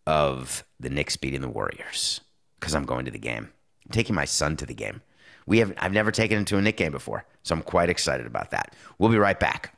of 0.07 0.63
the 0.79 0.89
Knicks 0.89 1.15
beating 1.15 1.41
the 1.41 1.47
Warriors 1.47 2.19
because 2.59 2.73
I'm 2.73 2.85
going 2.85 3.05
to 3.05 3.11
the 3.11 3.19
game. 3.19 3.51
I'm 3.85 3.91
taking 3.91 4.15
my 4.15 4.25
son 4.25 4.57
to 4.57 4.65
the 4.65 4.73
game. 4.73 5.03
We 5.45 5.59
have 5.59 5.75
I've 5.77 5.93
never 5.93 6.11
taken 6.11 6.39
him 6.39 6.45
to 6.45 6.57
a 6.57 6.61
Knick 6.61 6.77
game 6.77 6.91
before, 6.91 7.23
so 7.43 7.53
I'm 7.53 7.61
quite 7.61 7.91
excited 7.91 8.25
about 8.25 8.49
that. 8.49 8.75
We'll 8.97 9.11
be 9.11 9.19
right 9.19 9.39
back. 9.39 9.77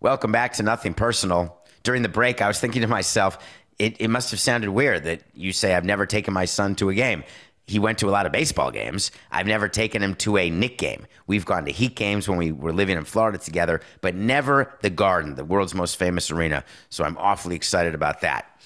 Welcome 0.00 0.32
back 0.32 0.54
to 0.54 0.62
Nothing 0.62 0.94
Personal. 0.94 1.56
During 1.82 2.02
the 2.02 2.08
break, 2.08 2.42
I 2.42 2.48
was 2.48 2.58
thinking 2.58 2.82
to 2.82 2.88
myself, 2.88 3.38
it, 3.78 4.00
it 4.00 4.08
must 4.08 4.30
have 4.30 4.40
sounded 4.40 4.70
weird 4.70 5.04
that 5.04 5.22
you 5.34 5.52
say, 5.52 5.74
I've 5.74 5.84
never 5.84 6.06
taken 6.06 6.34
my 6.34 6.46
son 6.46 6.74
to 6.76 6.88
a 6.90 6.94
game 6.94 7.24
he 7.70 7.78
went 7.78 7.98
to 7.98 8.08
a 8.08 8.10
lot 8.10 8.26
of 8.26 8.32
baseball 8.32 8.72
games. 8.72 9.12
I've 9.30 9.46
never 9.46 9.68
taken 9.68 10.02
him 10.02 10.16
to 10.16 10.36
a 10.38 10.50
Knick 10.50 10.76
game. 10.76 11.06
We've 11.28 11.44
gone 11.44 11.64
to 11.66 11.70
Heat 11.70 11.94
games 11.94 12.28
when 12.28 12.36
we 12.36 12.50
were 12.50 12.72
living 12.72 12.98
in 12.98 13.04
Florida 13.04 13.38
together, 13.38 13.80
but 14.00 14.16
never 14.16 14.74
the 14.82 14.90
Garden, 14.90 15.36
the 15.36 15.44
world's 15.44 15.72
most 15.72 15.96
famous 15.96 16.32
arena. 16.32 16.64
So 16.88 17.04
I'm 17.04 17.16
awfully 17.16 17.54
excited 17.54 17.94
about 17.94 18.22
that. 18.22 18.60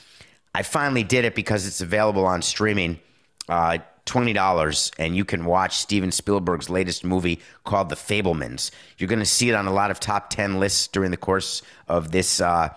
I 0.54 0.62
finally 0.62 1.04
did 1.04 1.26
it 1.26 1.34
because 1.34 1.66
it's 1.66 1.82
available 1.82 2.24
on 2.24 2.40
streaming. 2.40 2.98
Uh, 3.46 3.78
$20 4.06 4.92
and 4.98 5.16
you 5.16 5.24
can 5.24 5.44
watch 5.44 5.76
Steven 5.76 6.12
Spielberg's 6.12 6.68
latest 6.68 7.04
movie 7.04 7.40
called 7.64 7.88
The 7.88 7.96
Fabelmans. 7.96 8.70
You're 8.98 9.08
going 9.08 9.18
to 9.18 9.24
see 9.24 9.48
it 9.48 9.54
on 9.54 9.66
a 9.66 9.72
lot 9.72 9.90
of 9.90 10.00
top 10.00 10.30
10 10.30 10.60
lists 10.60 10.86
during 10.88 11.10
the 11.10 11.16
course 11.16 11.62
of 11.88 12.10
this 12.10 12.40
uh, 12.40 12.68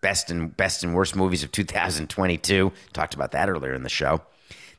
best 0.00 0.30
and 0.30 0.56
best 0.56 0.84
and 0.84 0.94
worst 0.94 1.16
movies 1.16 1.42
of 1.42 1.52
2022. 1.52 2.72
Talked 2.92 3.14
about 3.14 3.32
that 3.32 3.48
earlier 3.48 3.74
in 3.74 3.82
the 3.82 3.88
show. 3.88 4.22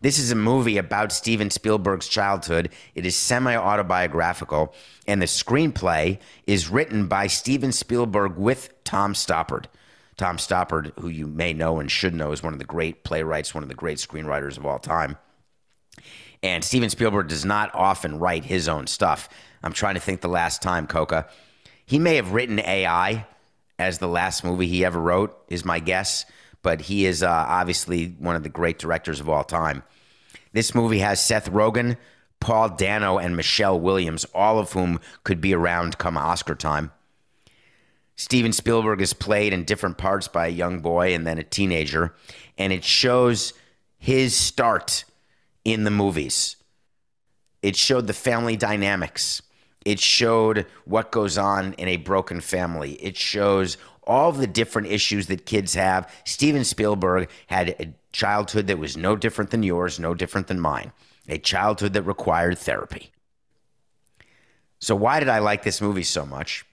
This 0.02 0.18
is 0.18 0.32
a 0.32 0.36
movie 0.36 0.78
about 0.78 1.12
Steven 1.12 1.52
Spielberg's 1.52 2.08
childhood. 2.08 2.70
It 2.96 3.06
is 3.06 3.16
semi 3.16 3.56
autobiographical, 3.56 4.74
and 5.06 5.22
the 5.22 5.28
screenplay 5.28 6.18
is 6.48 6.70
written 6.70 7.08
by 7.08 7.28
Steven 7.28 7.72
Spielberg 7.72 8.36
with 8.36 8.84
Tom 8.84 9.14
Stoppard. 9.14 9.66
Tom 10.18 10.38
Stoppard, 10.38 10.92
who 11.00 11.08
you 11.08 11.28
may 11.28 11.54
know 11.54 11.80
and 11.80 11.92
should 11.92 12.16
know, 12.16 12.32
is 12.32 12.42
one 12.42 12.54
of 12.54 12.60
the 12.60 12.66
great 12.66 13.04
playwrights, 13.04 13.54
one 13.54 13.64
of 13.64 13.70
the 13.70 13.76
great 13.76 14.00
screenwriters 14.00 14.58
of 14.58 14.66
all 14.66 14.80
time. 14.80 15.18
And 16.44 16.64
Steven 16.64 16.90
Spielberg 16.90 17.28
does 17.28 17.46
not 17.46 17.74
often 17.74 18.20
write 18.20 18.46
his 18.46 18.68
own 18.68 18.88
stuff. 18.88 19.30
I'm 19.64 19.74
trying 19.74 19.96
to 19.96 20.00
think 20.02 20.22
the 20.22 20.28
last 20.28 20.62
time, 20.62 20.88
Coca. 20.88 21.28
He 21.86 22.00
may 22.00 22.16
have 22.16 22.32
written 22.32 22.60
AI 22.60 23.28
as 23.78 23.98
the 23.98 24.08
last 24.08 24.44
movie 24.44 24.68
he 24.68 24.86
ever 24.86 25.00
wrote, 25.00 25.36
is 25.50 25.66
my 25.66 25.80
guess. 25.80 26.26
But 26.64 26.82
he 26.82 27.06
is 27.06 27.24
uh, 27.24 27.30
obviously 27.30 28.16
one 28.20 28.36
of 28.36 28.44
the 28.44 28.50
great 28.50 28.78
directors 28.78 29.20
of 29.20 29.30
all 29.30 29.44
time. 29.44 29.84
This 30.54 30.76
movie 30.76 31.00
has 31.00 31.24
Seth 31.24 31.52
Rogen, 31.52 31.98
Paul 32.40 32.70
Dano, 32.70 33.18
and 33.18 33.36
Michelle 33.36 33.80
Williams, 33.80 34.26
all 34.36 34.60
of 34.60 34.74
whom 34.74 35.00
could 35.24 35.42
be 35.42 35.56
around 35.56 35.98
come 35.98 36.18
Oscar 36.18 36.56
time. 36.56 36.92
Steven 38.16 38.54
Spielberg 38.54 39.02
is 39.02 39.14
played 39.14 39.54
in 39.54 39.64
different 39.64 39.98
parts 39.98 40.28
by 40.28 40.48
a 40.48 40.52
young 40.52 40.80
boy 40.82 41.16
and 41.16 41.26
then 41.26 41.40
a 41.40 41.44
teenager, 41.44 42.14
and 42.58 42.72
it 42.72 42.84
shows 42.84 43.54
his 43.98 44.36
start 44.36 45.06
in 45.66 45.84
the 45.84 45.92
movies. 45.92 46.56
It 47.62 47.76
showed 47.76 48.08
the 48.08 48.14
family 48.14 48.56
dynamics. 48.56 49.42
It 49.86 50.00
showed 50.00 50.66
what 50.86 51.12
goes 51.12 51.38
on 51.38 51.74
in 51.74 51.88
a 51.88 51.98
broken 51.98 52.42
family. 52.42 52.94
It 52.94 53.18
shows 53.18 53.78
all 54.04 54.32
the 54.32 54.48
different 54.48 54.88
issues 54.88 55.28
that 55.28 55.46
kids 55.46 55.74
have. 55.76 56.12
Steven 56.26 56.64
Spielberg 56.64 57.30
had 57.48 57.70
a 57.80 57.94
childhood 58.12 58.68
that 58.68 58.80
was 58.80 58.98
no 58.98 59.16
different 59.16 59.52
than 59.52 59.64
yours, 59.64 60.00
no 60.00 60.14
different 60.14 60.48
than 60.48 60.60
mine, 60.60 60.92
a 61.28 61.38
childhood 61.38 61.94
that 61.94 62.04
required 62.04 62.58
therapy. 62.58 63.12
So, 64.80 64.96
why 64.96 65.20
did 65.20 65.30
I 65.30 65.40
like 65.40 65.64
this 65.64 65.82
movie 65.82 66.04
so 66.04 66.26
much? 66.26 66.66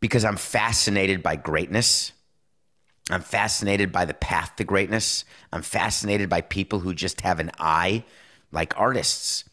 Because 0.00 0.24
I'm 0.24 0.36
fascinated 0.36 1.22
by 1.22 1.36
greatness. 1.36 2.12
I'm 3.10 3.20
fascinated 3.20 3.92
by 3.92 4.04
the 4.04 4.14
path 4.14 4.56
to 4.56 4.64
greatness. 4.64 5.24
I'm 5.52 5.62
fascinated 5.62 6.28
by 6.28 6.40
people 6.40 6.80
who 6.80 6.94
just 6.94 7.20
have 7.20 7.38
an 7.38 7.50
eye, 7.58 8.04
like 8.50 8.78
artists, 8.78 9.44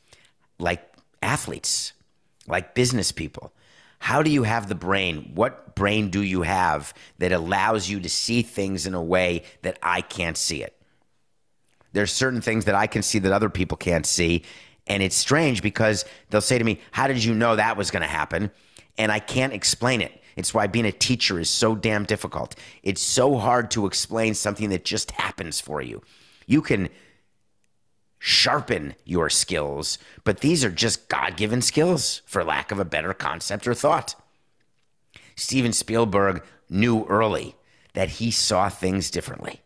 like 0.58 0.82
athletes, 1.22 1.94
like 2.48 2.74
business 2.74 3.12
people. 3.12 3.52
How 4.00 4.24
do 4.24 4.32
you 4.32 4.44
have 4.44 4.68
the 4.68 4.76
brain? 4.76 5.32
What 5.36 5.76
brain 5.76 6.10
do 6.10 6.22
you 6.24 6.42
have 6.44 6.94
that 7.20 7.32
allows 7.32 7.90
you 7.90 8.00
to 8.00 8.10
see 8.10 8.42
things 8.42 8.88
in 8.88 8.94
a 8.94 9.04
way 9.04 9.44
that 9.62 9.78
I 9.84 10.02
can't 10.02 10.38
see 10.38 10.64
it? 10.64 10.76
There's 11.94 12.12
certain 12.12 12.42
things 12.42 12.66
that 12.66 12.76
I 12.76 12.88
can 12.88 13.04
see 13.04 13.20
that 13.20 13.34
other 13.34 13.50
people 13.50 13.78
can't 13.78 14.06
see. 14.06 14.44
And 14.88 15.04
it's 15.04 15.16
strange 15.16 15.62
because 15.62 16.06
they'll 16.30 16.42
say 16.42 16.58
to 16.58 16.64
me, 16.64 16.80
How 16.92 17.08
did 17.08 17.24
you 17.24 17.34
know 17.34 17.56
that 17.56 17.78
was 17.78 17.92
going 17.92 18.02
to 18.02 18.08
happen? 18.08 18.50
And 18.98 19.12
I 19.12 19.20
can't 19.20 19.54
explain 19.54 20.02
it. 20.02 20.21
It's 20.36 20.54
why 20.54 20.68
being 20.68 20.86
a 20.86 20.92
teacher 20.92 21.40
is 21.40 21.50
so 21.50 21.76
damn 21.76 22.06
difficult. 22.06 22.56
It's 22.84 23.02
so 23.02 23.38
hard 23.38 23.72
to 23.72 23.86
explain 23.86 24.34
something 24.34 24.70
that 24.70 24.86
just 24.86 25.12
happens 25.12 25.60
for 25.60 25.82
you. 25.82 26.02
You 26.48 26.62
can 26.62 26.90
sharpen 28.20 28.94
your 29.04 29.30
skills, 29.30 29.98
but 30.24 30.42
these 30.42 30.64
are 30.64 30.70
just 30.70 31.10
God 31.10 31.38
given 31.38 31.62
skills, 31.62 32.22
for 32.26 32.44
lack 32.44 32.72
of 32.72 32.80
a 32.80 32.86
better 32.86 33.14
concept 33.14 33.68
or 33.68 33.74
thought. 33.74 34.16
Steven 35.36 35.74
Spielberg 35.74 36.44
knew 36.70 37.04
early 37.06 37.56
that 37.94 38.10
he 38.10 38.32
saw 38.32 38.70
things 38.70 39.10
differently. 39.10 39.62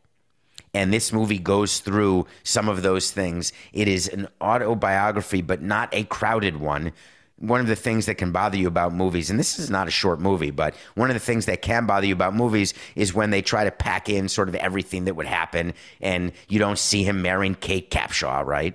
And 0.74 0.94
this 0.94 1.14
movie 1.14 1.40
goes 1.40 1.80
through 1.80 2.28
some 2.44 2.68
of 2.68 2.82
those 2.82 3.12
things. 3.12 3.54
It 3.72 3.88
is 3.88 4.08
an 4.08 4.28
autobiography, 4.42 5.42
but 5.42 5.62
not 5.62 5.90
a 5.94 6.04
crowded 6.04 6.58
one 6.58 6.92
one 7.38 7.60
of 7.60 7.68
the 7.68 7.76
things 7.76 8.06
that 8.06 8.16
can 8.16 8.32
bother 8.32 8.58
you 8.58 8.68
about 8.68 8.94
movies, 8.94 9.30
and 9.30 9.38
this 9.38 9.60
is 9.60 9.70
not 9.70 9.88
a 9.88 9.92
short 9.92 10.20
movie, 10.20 10.52
but 10.52 10.74
one 10.96 11.10
of 11.10 11.16
the 11.16 11.20
things 11.20 11.46
that 11.48 11.62
can 11.62 11.86
bother 11.86 12.08
you 12.08 12.14
about 12.14 12.34
movies 12.34 12.74
is 12.96 13.14
when 13.14 13.30
they 13.30 13.42
try 13.42 13.66
to 13.66 13.72
pack 13.72 14.08
in 14.08 14.30
sort 14.30 14.48
of 14.48 14.56
everything 14.56 15.06
that 15.06 15.16
would 15.16 15.26
happen, 15.26 15.74
and 16.00 16.32
you 16.48 16.60
don't 16.60 16.80
see 16.80 17.04
him 17.04 17.22
marrying 17.22 17.56
Kate 17.56 17.92
Capshaw, 17.92 18.46
right? 18.46 18.74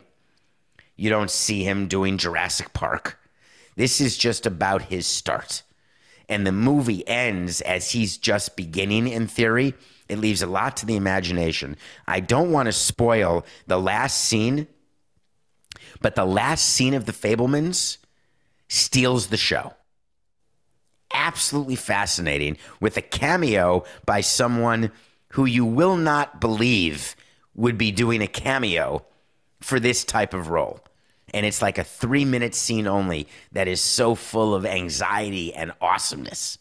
You 0.96 1.08
don't 1.08 1.30
see 1.30 1.64
him 1.64 1.88
doing 1.88 2.18
Jurassic 2.18 2.74
Park. 2.74 3.18
This 3.76 4.00
is 4.00 4.18
just 4.18 4.44
about 4.44 4.82
his 4.82 5.06
start. 5.06 5.62
And 6.28 6.46
the 6.46 6.52
movie 6.52 7.06
ends 7.08 7.62
as 7.62 7.92
he's 7.92 8.18
just 8.18 8.56
beginning 8.56 9.08
in 9.08 9.26
theory. 9.26 9.72
It 10.10 10.18
leaves 10.18 10.42
a 10.42 10.46
lot 10.46 10.76
to 10.76 10.86
the 10.86 10.96
imagination. 10.96 11.76
I 12.06 12.20
don't 12.20 12.52
want 12.52 12.66
to 12.66 12.72
spoil 12.72 13.46
the 13.66 13.80
last 13.80 14.18
scene, 14.18 14.66
but 16.02 16.14
the 16.14 16.26
last 16.26 16.66
scene 16.66 16.92
of 16.92 17.06
The 17.06 17.12
Fabelmans 17.12 17.96
steals 18.70 19.26
the 19.26 19.36
show. 19.36 19.74
Absolutely 21.12 21.76
fascinating 21.76 22.56
with 22.80 22.96
a 22.96 23.02
cameo 23.02 23.84
by 24.06 24.20
someone 24.20 24.92
who 25.30 25.44
you 25.44 25.64
will 25.64 25.96
not 25.96 26.40
believe 26.40 27.16
would 27.54 27.76
be 27.76 27.90
doing 27.90 28.22
a 28.22 28.28
cameo 28.28 29.04
for 29.60 29.80
this 29.80 30.04
type 30.04 30.32
of 30.32 30.48
role. 30.48 30.80
And 31.34 31.44
it's 31.44 31.60
like 31.60 31.78
a 31.78 31.84
three 31.84 32.24
minute 32.24 32.54
scene 32.54 32.86
only 32.86 33.26
that 33.52 33.68
is 33.68 33.80
so 33.80 34.14
full 34.14 34.54
of 34.54 34.64
anxiety 34.64 35.52
and 35.52 35.72
awesomeness. 35.80 36.56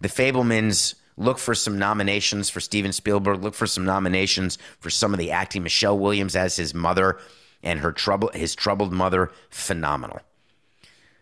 The 0.00 0.08
Fabelmans 0.08 0.94
look 1.16 1.38
for 1.38 1.54
some 1.54 1.78
nominations 1.78 2.48
for 2.48 2.60
Steven 2.60 2.92
Spielberg, 2.92 3.42
look 3.42 3.54
for 3.54 3.66
some 3.66 3.84
nominations 3.84 4.56
for 4.78 4.88
some 4.88 5.12
of 5.12 5.18
the 5.18 5.32
acting. 5.32 5.64
Michelle 5.64 5.98
Williams 5.98 6.36
as 6.36 6.56
his 6.56 6.74
mother 6.74 7.18
and 7.60 7.80
her 7.80 7.90
trouble 7.90 8.30
his 8.34 8.54
troubled 8.54 8.92
mother, 8.92 9.32
phenomenal. 9.50 10.20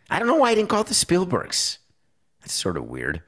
I 0.08 0.18
don't 0.18 0.28
know 0.28 0.36
why 0.36 0.50
I 0.50 0.54
didn't 0.54 0.68
call 0.68 0.82
it 0.82 0.86
the 0.86 0.94
Spielbergs. 0.94 1.78
That's 2.40 2.54
sort 2.54 2.76
of 2.76 2.84
weird. 2.84 3.22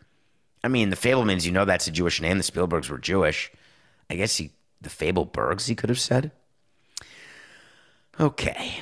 I 0.62 0.68
mean, 0.68 0.90
the 0.90 0.96
Fabelmans, 0.96 1.44
you 1.44 1.52
know 1.52 1.64
that's 1.64 1.86
a 1.86 1.90
Jewish 1.92 2.20
name. 2.20 2.38
The 2.38 2.44
Spielbergs 2.44 2.88
were 2.88 2.98
Jewish. 2.98 3.50
I 4.10 4.14
guess 4.16 4.36
he, 4.36 4.52
the 4.80 4.88
Fablebergs, 4.88 5.66
he 5.66 5.74
could 5.74 5.88
have 5.88 6.00
said. 6.00 6.30
Okay. 8.20 8.80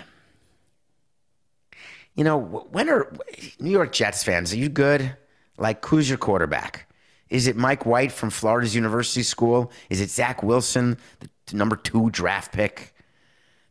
You 2.14 2.24
know, 2.24 2.38
when 2.38 2.88
are 2.88 3.12
New 3.60 3.70
York 3.70 3.92
Jets 3.92 4.24
fans, 4.24 4.52
are 4.52 4.56
you 4.56 4.68
good? 4.68 5.16
Like, 5.58 5.84
who's 5.84 6.08
your 6.08 6.18
quarterback? 6.18 6.90
Is 7.28 7.46
it 7.46 7.56
Mike 7.56 7.84
White 7.84 8.12
from 8.12 8.30
Florida's 8.30 8.74
University 8.74 9.22
School? 9.22 9.70
Is 9.90 10.00
it 10.00 10.10
Zach 10.10 10.42
Wilson, 10.42 10.96
the 11.20 11.56
number 11.56 11.76
two 11.76 12.10
draft 12.10 12.52
pick? 12.52 12.94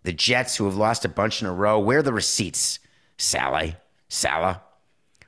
The 0.04 0.14
Jets, 0.14 0.56
who 0.56 0.66
have 0.66 0.76
lost 0.76 1.06
a 1.06 1.10
bunch 1.10 1.42
in 1.42 1.48
a 1.48 1.54
row, 1.54 1.80
where 1.80 2.00
are 2.00 2.04
the 2.04 2.14
receipts, 2.14 2.80
Sally? 3.18 3.76
Saleh. 4.08 4.58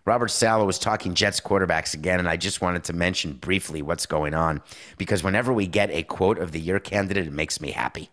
Robert 0.06 0.30
Saleh 0.30 0.66
was 0.66 0.80
talking 0.80 1.16
Jets 1.16 1.42
quarterbacks 1.42 1.94
again, 1.94 2.20
and 2.20 2.30
I 2.30 2.38
just 2.38 2.62
wanted 2.62 2.86
to 2.86 2.94
mention 2.94 3.34
briefly 3.34 3.82
what's 3.82 4.06
going 4.06 4.34
on 4.34 4.62
because 4.98 5.22
whenever 5.22 5.52
we 5.52 5.68
get 5.68 5.90
a 5.92 6.04
quote 6.04 6.38
of 6.38 6.54
the 6.54 6.62
year 6.62 6.80
candidate, 6.80 7.28
it 7.28 7.34
makes 7.34 7.60
me 7.60 7.72
happy. 7.72 8.10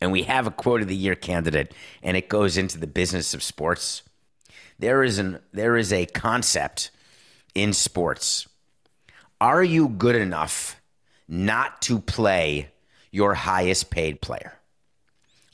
And 0.00 0.12
we 0.12 0.22
have 0.22 0.46
a 0.46 0.52
quote 0.52 0.80
of 0.80 0.86
the 0.86 0.94
year 0.94 1.16
candidate, 1.16 1.74
and 2.04 2.16
it 2.16 2.28
goes 2.28 2.56
into 2.56 2.78
the 2.78 2.86
business 2.86 3.34
of 3.34 3.42
sports. 3.42 4.02
There 4.78 5.02
is 5.02 5.18
an 5.18 5.40
there 5.52 5.76
is 5.76 5.92
a 5.92 6.06
concept 6.06 6.92
in 7.52 7.72
sports. 7.72 8.48
Are 9.40 9.64
you 9.64 9.88
good 9.88 10.14
enough 10.14 10.80
not 11.26 11.82
to 11.82 11.98
play 11.98 12.70
your 13.10 13.34
highest 13.34 13.90
paid 13.90 14.20
player? 14.20 14.54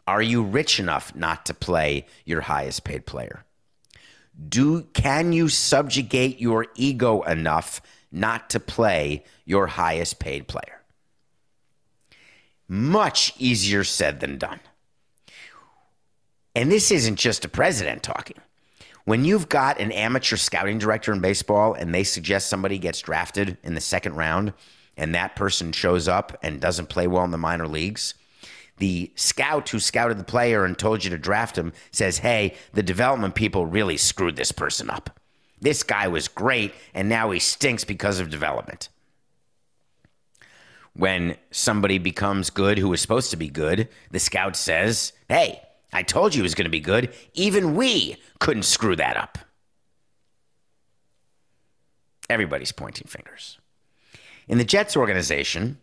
Are 0.07 0.23
you 0.23 0.43
rich 0.43 0.79
enough 0.79 1.15
not 1.15 1.47
to 1.47 1.55
play 1.55 2.07
your 2.27 2.43
highest 2.43 2.85
paid 2.85 3.07
player? 3.07 3.46
Do 4.49 4.83
can 4.93 5.33
you 5.33 5.49
subjugate 5.49 6.41
your 6.41 6.67
ego 6.75 7.23
enough 7.23 7.81
not 8.13 8.51
to 8.51 8.61
play 8.61 9.25
your 9.45 9.67
highest 9.67 10.19
paid 10.19 10.47
player? 10.49 10.83
Much 12.69 13.33
easier 13.39 13.85
said 13.85 14.21
than 14.21 14.39
done. 14.39 14.61
And 16.55 16.73
this 16.73 16.91
isn't 16.91 17.17
just 17.17 17.45
a 17.45 17.49
president 17.49 18.03
talking. 18.03 18.39
When 19.05 19.25
you've 19.25 19.49
got 19.49 19.79
an 19.79 19.93
amateur 19.93 20.37
scouting 20.37 20.79
director 20.79 21.13
in 21.13 21.21
baseball 21.21 21.75
and 21.75 21.95
they 21.95 22.03
suggest 22.03 22.49
somebody 22.49 22.79
gets 22.79 23.01
drafted 23.01 23.57
in 23.63 23.75
the 23.75 23.81
second 23.81 24.17
round 24.17 24.53
and 24.97 25.15
that 25.15 25.37
person 25.37 25.71
shows 25.73 26.09
up 26.09 26.37
and 26.43 26.61
doesn't 26.61 26.89
play 26.89 27.07
well 27.07 27.25
in 27.25 27.31
the 27.31 27.39
minor 27.39 27.69
leagues, 27.69 28.15
the 28.79 29.11
scout 29.15 29.69
who 29.71 29.81
scouted 29.81 30.19
the 30.19 30.25
player 30.25 30.65
and 30.65 30.79
told 30.79 31.05
you 31.05 31.11
to 31.11 31.19
draft 31.19 31.57
him 31.57 31.73
says, 31.91 32.19
hey, 32.19 32.55
the 32.73 32.83
development 32.83 33.35
people 33.35 33.67
really 33.67 33.97
screwed 33.97 34.37
this 34.37 34.53
person 34.53 34.91
up. 34.91 35.19
This 35.61 35.83
guy 35.83 36.09
was 36.09 36.29
great, 36.29 36.75
and 36.93 37.09
now 37.09 37.31
he 37.31 37.39
stinks 37.39 37.85
because 37.85 38.21
of 38.21 38.29
development. 38.29 38.89
When 40.93 41.37
somebody 41.51 41.99
becomes 41.99 42.51
good 42.51 42.79
who 42.79 42.89
was 42.89 43.01
supposed 43.01 43.31
to 43.31 43.37
be 43.37 43.49
good, 43.49 43.89
the 44.11 44.19
scout 44.19 44.57
says, 44.57 45.13
hey, 45.29 45.63
I 45.93 46.03
told 46.03 46.35
you 46.35 46.41
he 46.41 46.43
was 46.43 46.55
going 46.55 46.67
to 46.67 46.71
be 46.71 46.81
good. 46.81 47.13
Even 47.35 47.75
we 47.75 48.17
couldn't 48.39 48.65
screw 48.65 48.97
that 48.97 49.17
up. 49.17 49.39
Everybody's 52.29 52.73
pointing 52.73 53.07
fingers. 53.07 53.59
In 54.49 54.59
the 54.59 54.65
Jets 54.65 54.97
organization, 54.97 55.79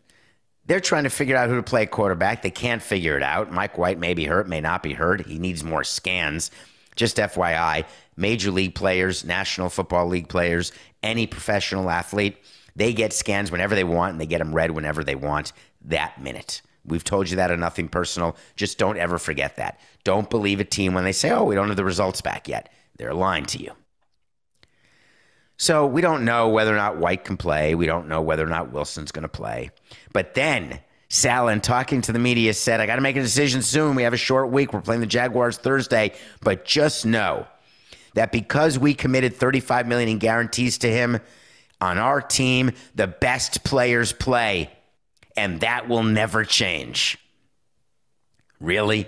they're 0.66 0.80
trying 0.80 1.03
to 1.03 1.09
figure 1.09 1.36
out 1.36 1.49
who 1.49 1.55
to 1.55 1.64
play 1.64 1.86
quarterback. 1.86 2.41
They 2.41 2.51
can't 2.51 2.82
figure 2.82 3.18
it 3.18 3.24
out. 3.24 3.51
Mike 3.51 3.78
White 3.78 3.99
may 3.99 4.14
be 4.14 4.26
hurt, 4.26 4.47
may 4.47 4.61
not 4.61 4.84
be 4.84 4.93
hurt. 4.93 5.26
He 5.26 5.39
needs 5.39 5.64
more 5.64 5.84
scans. 5.84 6.51
Just 6.95 7.18
FYI, 7.18 7.86
major 8.16 8.51
league 8.51 8.76
players, 8.76 9.26
National 9.26 9.70
Football 9.70 10.07
League 10.07 10.30
players, 10.30 10.72
any 11.01 11.28
professional 11.28 11.89
athlete, 11.89 12.38
they 12.76 12.93
get 12.93 13.14
scans 13.14 13.51
whenever 13.51 13.76
they 13.76 13.84
want 13.84 14.14
and 14.14 14.22
they 14.22 14.26
get 14.26 14.39
them 14.39 14.53
read 14.53 14.72
whenever 14.72 15.03
they 15.03 15.16
want 15.16 15.53
that 15.86 16.22
minute. 16.22 16.61
We've 16.86 17.03
told 17.03 17.30
you 17.30 17.38
that 17.38 17.51
on 17.51 17.59
Nothing 17.59 17.88
Personal. 17.88 18.36
Just 18.55 18.78
don't 18.78 18.97
ever 18.97 19.18
forget 19.18 19.55
that. 19.57 19.80
Don't 20.03 20.30
believe 20.30 20.59
a 20.59 20.66
team 20.66 20.93
when 20.93 21.03
they 21.03 21.11
say, 21.11 21.32
oh, 21.32 21.43
we 21.43 21.55
don't 21.55 21.68
have 21.68 21.78
the 21.78 21.86
results 21.86 22.22
back 22.22 22.47
yet. 22.47 22.72
They're 22.97 23.14
lying 23.14 23.45
to 23.47 23.61
you. 23.61 23.72
So 25.58 25.86
we 25.86 26.01
don't 26.01 26.26
know 26.26 26.49
whether 26.49 26.74
or 26.74 26.78
not 26.78 26.97
White 26.97 27.24
can 27.24 27.38
play. 27.38 27.76
We 27.76 27.86
don't 27.86 28.08
know 28.08 28.22
whether 28.22 28.43
or 28.43 28.49
not 28.49 28.72
Wilson's 28.72 29.12
going 29.12 29.24
to 29.24 29.30
play. 29.30 29.72
But 30.12 30.34
then 30.34 30.80
Saleh, 31.10 31.62
talking 31.62 32.01
to 32.01 32.12
the 32.12 32.20
media, 32.20 32.54
said, 32.54 32.80
I 32.80 32.88
got 32.88 32.95
to 32.95 33.01
make 33.01 33.16
a 33.16 33.22
decision 33.22 33.62
soon. 33.62 33.95
We 33.95 34.04
have 34.04 34.14
a 34.14 34.18
short 34.18 34.49
week. 34.49 34.74
We're 34.74 34.82
playing 34.82 35.01
the 35.01 35.08
Jaguars 35.08 35.58
Thursday. 35.58 36.14
But 36.41 36.66
just 36.66 37.06
know 37.06 37.45
that 38.16 38.32
because 38.32 38.80
we 38.80 38.93
committed 38.93 39.36
35 39.36 39.88
million 39.88 40.10
in 40.10 40.18
guarantees 40.18 40.80
to 40.80 40.89
him 40.89 41.20
on 41.80 41.97
our 41.97 42.20
team, 42.20 42.72
the 42.95 43.08
best 43.08 43.64
players 43.64 44.12
play. 44.12 44.72
And 45.38 45.62
that 45.62 45.88
will 45.88 46.04
never 46.04 46.43
change. 46.45 47.18
Really? 48.60 49.08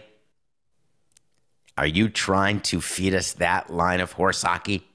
Are 1.77 1.87
you 1.87 2.09
trying 2.09 2.61
to 2.61 2.81
feed 2.81 3.13
us 3.13 3.33
that 3.33 3.69
line 3.69 3.99
of 3.99 4.11
horse 4.11 4.41
hockey? 4.41 4.87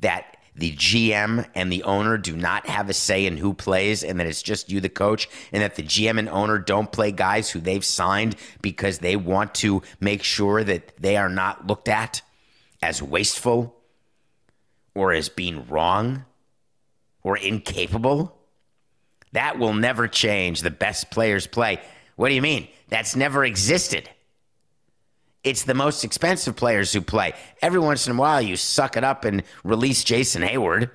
That 0.00 0.31
the 0.54 0.72
GM 0.72 1.46
and 1.54 1.72
the 1.72 1.82
owner 1.84 2.18
do 2.18 2.36
not 2.36 2.66
have 2.66 2.90
a 2.90 2.92
say 2.92 3.24
in 3.24 3.38
who 3.38 3.54
plays 3.54 4.04
and 4.04 4.20
that 4.20 4.26
it's 4.26 4.42
just 4.42 4.70
you, 4.70 4.80
the 4.80 4.88
coach, 4.88 5.28
and 5.50 5.62
that 5.62 5.76
the 5.76 5.82
GM 5.82 6.18
and 6.18 6.28
owner 6.28 6.58
don't 6.58 6.92
play 6.92 7.10
guys 7.10 7.50
who 7.50 7.60
they've 7.60 7.84
signed 7.84 8.36
because 8.60 8.98
they 8.98 9.16
want 9.16 9.54
to 9.56 9.82
make 10.00 10.22
sure 10.22 10.62
that 10.62 10.96
they 10.98 11.16
are 11.16 11.30
not 11.30 11.66
looked 11.66 11.88
at 11.88 12.20
as 12.82 13.02
wasteful 13.02 13.74
or 14.94 15.12
as 15.12 15.28
being 15.28 15.66
wrong 15.68 16.24
or 17.22 17.36
incapable? 17.38 18.36
That 19.32 19.58
will 19.58 19.72
never 19.72 20.06
change. 20.06 20.60
The 20.60 20.70
best 20.70 21.10
players 21.10 21.46
play. 21.46 21.80
What 22.16 22.28
do 22.28 22.34
you 22.34 22.42
mean? 22.42 22.68
That's 22.88 23.16
never 23.16 23.44
existed. 23.44 24.10
It's 25.44 25.64
the 25.64 25.74
most 25.74 26.04
expensive 26.04 26.54
players 26.54 26.92
who 26.92 27.00
play. 27.00 27.32
Every 27.60 27.80
once 27.80 28.06
in 28.06 28.14
a 28.14 28.18
while, 28.18 28.40
you 28.40 28.56
suck 28.56 28.96
it 28.96 29.04
up 29.04 29.24
and 29.24 29.42
release 29.64 30.04
Jason 30.04 30.42
Heyward 30.42 30.90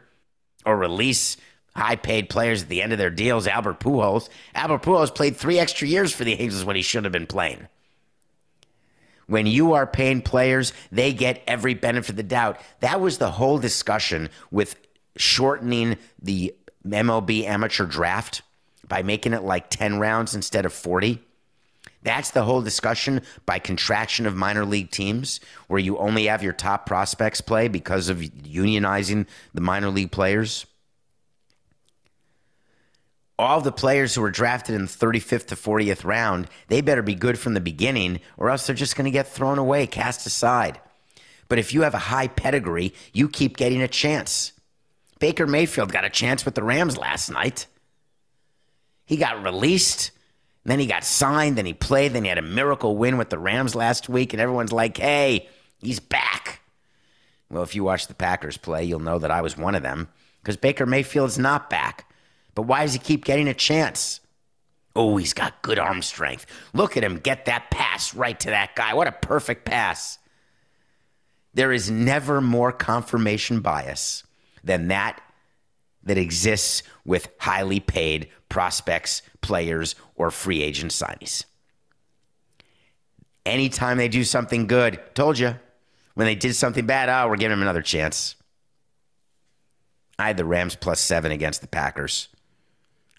or 0.65 0.77
release 0.77 1.37
high 1.75 1.95
paid 1.95 2.29
players 2.29 2.63
at 2.63 2.69
the 2.69 2.81
end 2.81 2.91
of 2.91 2.97
their 2.97 3.09
deals, 3.09 3.45
Albert 3.45 3.79
Pujols. 3.79 4.29
Albert 4.55 4.83
Pujols 4.83 5.13
played 5.13 5.35
three 5.35 5.59
extra 5.59 5.87
years 5.87 6.13
for 6.13 6.23
the 6.23 6.33
Angels 6.33 6.65
when 6.65 6.75
he 6.75 6.81
should 6.81 7.03
have 7.03 7.13
been 7.13 7.27
playing. 7.27 7.67
When 9.27 9.45
you 9.45 9.73
are 9.73 9.85
paying 9.85 10.21
players, 10.21 10.71
they 10.91 11.11
get 11.11 11.43
every 11.45 11.73
benefit 11.73 12.11
of 12.11 12.15
the 12.15 12.23
doubt. 12.23 12.59
That 12.79 13.01
was 13.01 13.17
the 13.17 13.31
whole 13.31 13.59
discussion 13.59 14.29
with 14.51 14.77
shortening 15.17 15.97
the 16.21 16.55
MLB 16.87 17.43
amateur 17.43 17.85
draft 17.85 18.41
by 18.87 19.03
making 19.03 19.33
it 19.33 19.43
like 19.43 19.69
10 19.69 19.99
rounds 19.99 20.33
instead 20.33 20.65
of 20.65 20.71
40. 20.71 21.21
That's 22.08 22.32
the 22.32 22.43
whole 22.43 22.62
discussion 22.62 23.22
by 23.45 23.60
contraction 23.60 24.26
of 24.26 24.34
minor 24.34 24.64
league 24.64 24.91
teams, 24.91 25.41
where 25.68 25.78
you 25.78 25.97
only 25.97 26.28
have 26.28 26.41
your 26.41 26.53
top 26.53 26.86
prospects 26.86 27.41
play 27.41 27.68
because 27.68 28.08
of 28.08 28.20
unionizing 28.20 29.28
the 29.53 29.60
minor 29.60 29.89
league 29.89 30.14
players. 30.14 30.66
All 33.38 33.60
the 33.60 33.74
players 33.74 34.16
who 34.16 34.22
were 34.22 34.32
drafted 34.32 34.74
in 34.74 34.84
the 34.84 34.88
35th 34.88 35.47
to 35.47 35.55
40th 35.55 36.05
round, 36.05 36.47
they 36.70 36.80
better 36.80 37.01
be 37.01 37.14
good 37.14 37.38
from 37.38 37.55
the 37.55 37.60
beginning, 37.60 38.22
or 38.38 38.49
else 38.51 38.66
they're 38.66 38.74
just 38.74 38.95
going 38.95 39.03
to 39.03 39.12
get 39.12 39.28
thrown 39.28 39.60
away, 39.60 39.86
cast 39.86 40.26
aside. 40.26 40.80
But 41.49 41.60
if 41.60 41.74
you 41.74 41.82
have 41.82 41.93
a 41.93 41.97
high 41.97 42.30
pedigree, 42.30 42.93
you 43.12 43.28
keep 43.28 43.58
getting 43.58 43.82
a 43.82 43.88
chance. 43.89 44.53
Baker 45.20 45.45
Mayfield 45.45 45.91
got 45.91 46.05
a 46.05 46.10
chance 46.10 46.45
with 46.45 46.55
the 46.55 46.64
Rams 46.64 46.97
last 46.97 47.30
night. 47.30 47.66
He 49.05 49.18
got 49.18 49.43
released 49.43 50.12
then 50.68 50.80
he 50.80 50.86
got 50.86 51.03
signed, 51.05 51.57
then 51.57 51.65
he 51.65 51.74
played, 51.74 52.13
then 52.13 52.24
he 52.24 52.30
had 52.30 52.38
a 52.38 52.41
miracle 52.41 52.97
win 52.97 53.18
with 53.18 53.30
the 53.30 53.39
Rams 53.39 53.74
last 53.74 54.09
week, 54.09 54.34
and 54.34 54.41
everyone's 54.41 54.74
like, 54.74 54.97
hey, 54.97 55.47
he's 55.80 55.99
back. 55.99 56.61
Well, 57.49 57.63
if 57.63 57.74
you 57.74 57.86
watch 57.86 58.07
the 58.07 58.13
Packers 58.13 58.57
play, 58.57 58.84
you'll 58.84 58.99
know 58.99 59.18
that 59.20 59.32
I 59.32 59.41
was 59.41 59.57
one 59.57 59.76
of 59.76 59.84
them 59.84 60.09
because 60.41 60.57
Baker 60.57 60.86
Mayfield's 60.86 61.39
not 61.39 61.70
back. 61.70 62.11
But 62.53 62.63
why 62.63 62.82
does 62.82 62.93
he 62.93 62.99
keep 62.99 63.24
getting 63.24 63.47
a 63.47 63.53
chance? 63.53 64.20
Oh, 64.95 65.15
he's 65.15 65.34
got 65.34 65.61
good 65.61 65.80
arm 65.80 66.01
strength. 66.01 66.45
Look 66.74 66.97
at 66.97 67.03
him 67.03 67.20
get 67.20 67.45
that 67.45 67.72
pass 67.72 68.13
right 68.13 68.38
to 68.39 68.49
that 68.49 68.76
guy. 68.76 68.93
What 68.93 69.07
a 69.07 69.11
perfect 69.13 69.63
pass. 69.63 70.18
There 71.53 71.72
is 71.72 71.89
never 71.89 72.41
more 72.41 72.72
confirmation 72.72 73.61
bias 73.61 74.24
than 74.63 74.89
that 74.89 75.22
that 76.08 76.18
exists 76.18 76.84
with 77.05 77.30
highly 77.39 77.80
paid 77.80 78.30
prospects, 78.49 79.22
players, 79.41 79.95
or 80.16 80.32
free 80.32 80.62
agent 80.62 80.91
signees. 80.91 81.45
Anytime 83.45 83.97
they 83.97 84.10
do 84.10 84.24
something 84.24 84.68
good, 84.68 84.99
told 85.14 85.39
you, 85.39 85.55
when 86.16 86.26
they 86.26 86.36
did 86.36 86.55
something 86.55 86.86
bad, 86.86 87.10
oh, 87.10 87.30
we're 87.30 87.38
giving 87.38 87.51
them 87.51 87.62
another 87.62 87.82
chance. 87.82 88.36
I 90.20 90.28
had 90.28 90.38
the 90.38 90.45
Rams 90.45 90.76
plus 90.76 90.99
seven 90.99 91.32
against 91.32 91.62
the 91.62 91.68
Packers. 91.68 92.28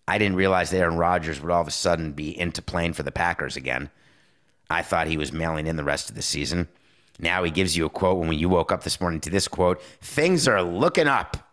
I 0.07 0.19
didn't 0.19 0.37
realize 0.37 0.73
Aaron 0.73 0.97
Rodgers 0.97 1.41
would 1.41 1.51
all 1.51 1.61
of 1.61 1.69
a 1.69 1.71
sudden 1.71 2.13
be 2.13 2.37
into 2.39 2.61
playing 2.61 2.95
for 2.95 3.03
the 3.03 3.13
Packers 3.13 3.57
again. 3.57 3.91
I 4.71 4.83
thought 4.83 5.07
he 5.07 5.17
was 5.17 5.33
mailing 5.33 5.67
in 5.67 5.77
the 5.77 5.85
rest 5.85 6.09
of 6.09 6.17
the 6.17 6.23
season. 6.23 6.69
Now 7.19 7.45
he 7.45 7.51
gives 7.51 7.77
you 7.77 7.87
a 7.87 7.91
quote 7.91 8.19
when 8.19 8.33
you 8.33 8.49
woke 8.49 8.73
up 8.73 8.85
this 8.85 9.01
morning 9.01 9.21
to 9.21 9.31
this 9.31 9.49
quote 9.49 9.83
Things 10.01 10.49
are 10.49 10.63
looking 10.63 11.07
up. 11.07 11.48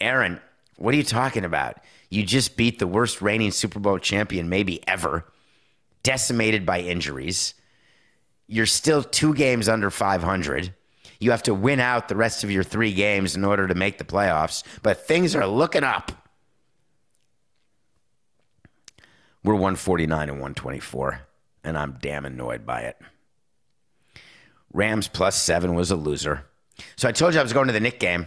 Aaron, 0.00 0.40
what 0.76 0.94
are 0.94 0.96
you 0.96 1.04
talking 1.04 1.44
about? 1.44 1.78
You 2.10 2.22
just 2.24 2.56
beat 2.56 2.78
the 2.78 2.86
worst 2.86 3.22
reigning 3.22 3.50
Super 3.50 3.80
Bowl 3.80 3.98
champion, 3.98 4.48
maybe 4.48 4.86
ever, 4.88 5.24
decimated 6.02 6.64
by 6.64 6.80
injuries. 6.80 7.54
You're 8.46 8.66
still 8.66 9.02
two 9.02 9.34
games 9.34 9.68
under 9.68 9.90
500. 9.90 10.74
You 11.18 11.30
have 11.30 11.42
to 11.44 11.54
win 11.54 11.80
out 11.80 12.08
the 12.08 12.16
rest 12.16 12.44
of 12.44 12.50
your 12.50 12.62
three 12.62 12.92
games 12.92 13.36
in 13.36 13.44
order 13.44 13.66
to 13.66 13.74
make 13.74 13.98
the 13.98 14.04
playoffs, 14.04 14.62
but 14.82 15.06
things 15.06 15.34
are 15.34 15.46
looking 15.46 15.84
up. 15.84 16.12
We're 19.42 19.54
149 19.54 20.28
and 20.28 20.38
124, 20.38 21.20
and 21.64 21.76
I'm 21.76 21.98
damn 22.00 22.24
annoyed 22.24 22.64
by 22.64 22.82
it. 22.82 22.96
Rams 24.72 25.06
plus 25.06 25.40
seven 25.40 25.74
was 25.74 25.90
a 25.90 25.96
loser. 25.96 26.46
So 26.96 27.08
I 27.08 27.12
told 27.12 27.34
you 27.34 27.40
I 27.40 27.42
was 27.42 27.52
going 27.52 27.68
to 27.68 27.72
the 27.72 27.80
Knick 27.80 28.00
game. 28.00 28.26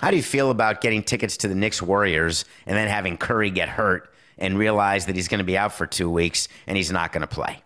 How 0.00 0.10
do 0.10 0.16
you 0.16 0.22
feel 0.22 0.50
about 0.50 0.80
getting 0.80 1.02
tickets 1.02 1.36
to 1.38 1.48
the 1.48 1.54
Knicks 1.54 1.82
Warriors 1.82 2.46
and 2.66 2.74
then 2.76 2.88
having 2.88 3.18
Curry 3.18 3.50
get 3.50 3.68
hurt 3.68 4.12
and 4.38 4.58
realize 4.58 5.04
that 5.06 5.14
he's 5.14 5.28
going 5.28 5.38
to 5.40 5.44
be 5.44 5.58
out 5.58 5.74
for 5.74 5.86
two 5.86 6.10
weeks 6.10 6.48
and 6.66 6.78
he's 6.78 6.90
not 6.90 7.12
going 7.12 7.20
to 7.20 7.26
play? 7.26 7.62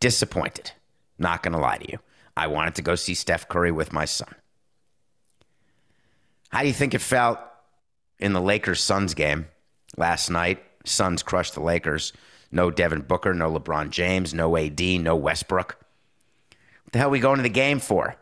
Disappointed. 0.00 0.72
Not 1.18 1.42
going 1.42 1.52
to 1.52 1.58
lie 1.58 1.76
to 1.76 1.90
you. 1.90 1.98
I 2.34 2.46
wanted 2.46 2.76
to 2.76 2.82
go 2.82 2.94
see 2.94 3.12
Steph 3.12 3.46
Curry 3.46 3.70
with 3.70 3.92
my 3.92 4.06
son. 4.06 4.34
How 6.48 6.62
do 6.62 6.66
you 6.66 6.72
think 6.72 6.94
it 6.94 7.02
felt 7.02 7.38
in 8.18 8.32
the 8.32 8.40
Lakers 8.40 8.80
Suns 8.80 9.12
game 9.12 9.46
last 9.98 10.30
night? 10.30 10.62
Suns 10.84 11.22
crushed 11.22 11.54
the 11.54 11.60
Lakers. 11.60 12.14
No 12.50 12.70
Devin 12.70 13.02
Booker, 13.02 13.34
no 13.34 13.52
LeBron 13.52 13.90
James, 13.90 14.32
no 14.32 14.56
AD, 14.56 14.80
no 14.80 15.14
Westbrook. 15.14 15.76
What 16.84 16.92
the 16.92 16.98
hell 16.98 17.08
are 17.08 17.10
we 17.10 17.20
going 17.20 17.36
to 17.36 17.42
the 17.42 17.50
game 17.50 17.80
for? 17.80 18.16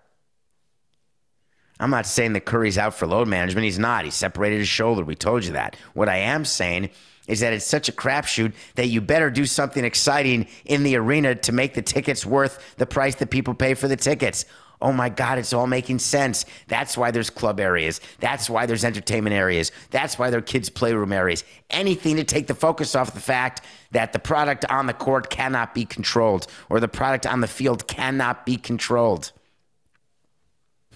I'm 1.80 1.90
not 1.90 2.06
saying 2.06 2.32
that 2.32 2.44
Curry's 2.44 2.78
out 2.78 2.94
for 2.94 3.06
load 3.06 3.28
management. 3.28 3.64
He's 3.64 3.78
not. 3.78 4.04
He 4.04 4.10
separated 4.10 4.58
his 4.58 4.68
shoulder. 4.68 5.04
We 5.04 5.14
told 5.14 5.44
you 5.44 5.52
that. 5.52 5.76
What 5.94 6.08
I 6.08 6.16
am 6.16 6.44
saying 6.44 6.90
is 7.28 7.40
that 7.40 7.52
it's 7.52 7.64
such 7.64 7.88
a 7.88 7.92
crapshoot 7.92 8.52
that 8.74 8.88
you 8.88 9.00
better 9.00 9.30
do 9.30 9.46
something 9.46 9.84
exciting 9.84 10.48
in 10.64 10.82
the 10.82 10.96
arena 10.96 11.34
to 11.34 11.52
make 11.52 11.74
the 11.74 11.82
tickets 11.82 12.26
worth 12.26 12.76
the 12.76 12.86
price 12.86 13.14
that 13.16 13.30
people 13.30 13.54
pay 13.54 13.74
for 13.74 13.86
the 13.86 13.96
tickets. 13.96 14.44
Oh 14.80 14.92
my 14.92 15.08
God, 15.08 15.38
it's 15.38 15.52
all 15.52 15.66
making 15.66 15.98
sense. 15.98 16.44
That's 16.68 16.96
why 16.96 17.10
there's 17.10 17.30
club 17.30 17.58
areas. 17.58 18.00
That's 18.20 18.48
why 18.48 18.66
there's 18.66 18.84
entertainment 18.84 19.34
areas. 19.34 19.72
That's 19.90 20.18
why 20.18 20.30
there 20.30 20.38
are 20.38 20.42
kids' 20.42 20.70
playroom 20.70 21.12
areas. 21.12 21.44
Anything 21.70 22.16
to 22.16 22.24
take 22.24 22.46
the 22.46 22.54
focus 22.54 22.94
off 22.94 23.12
the 23.12 23.20
fact 23.20 23.64
that 23.90 24.12
the 24.12 24.20
product 24.20 24.64
on 24.70 24.86
the 24.86 24.92
court 24.94 25.30
cannot 25.30 25.74
be 25.74 25.84
controlled 25.84 26.46
or 26.70 26.78
the 26.78 26.88
product 26.88 27.26
on 27.26 27.40
the 27.40 27.48
field 27.48 27.88
cannot 27.88 28.46
be 28.46 28.56
controlled. 28.56 29.32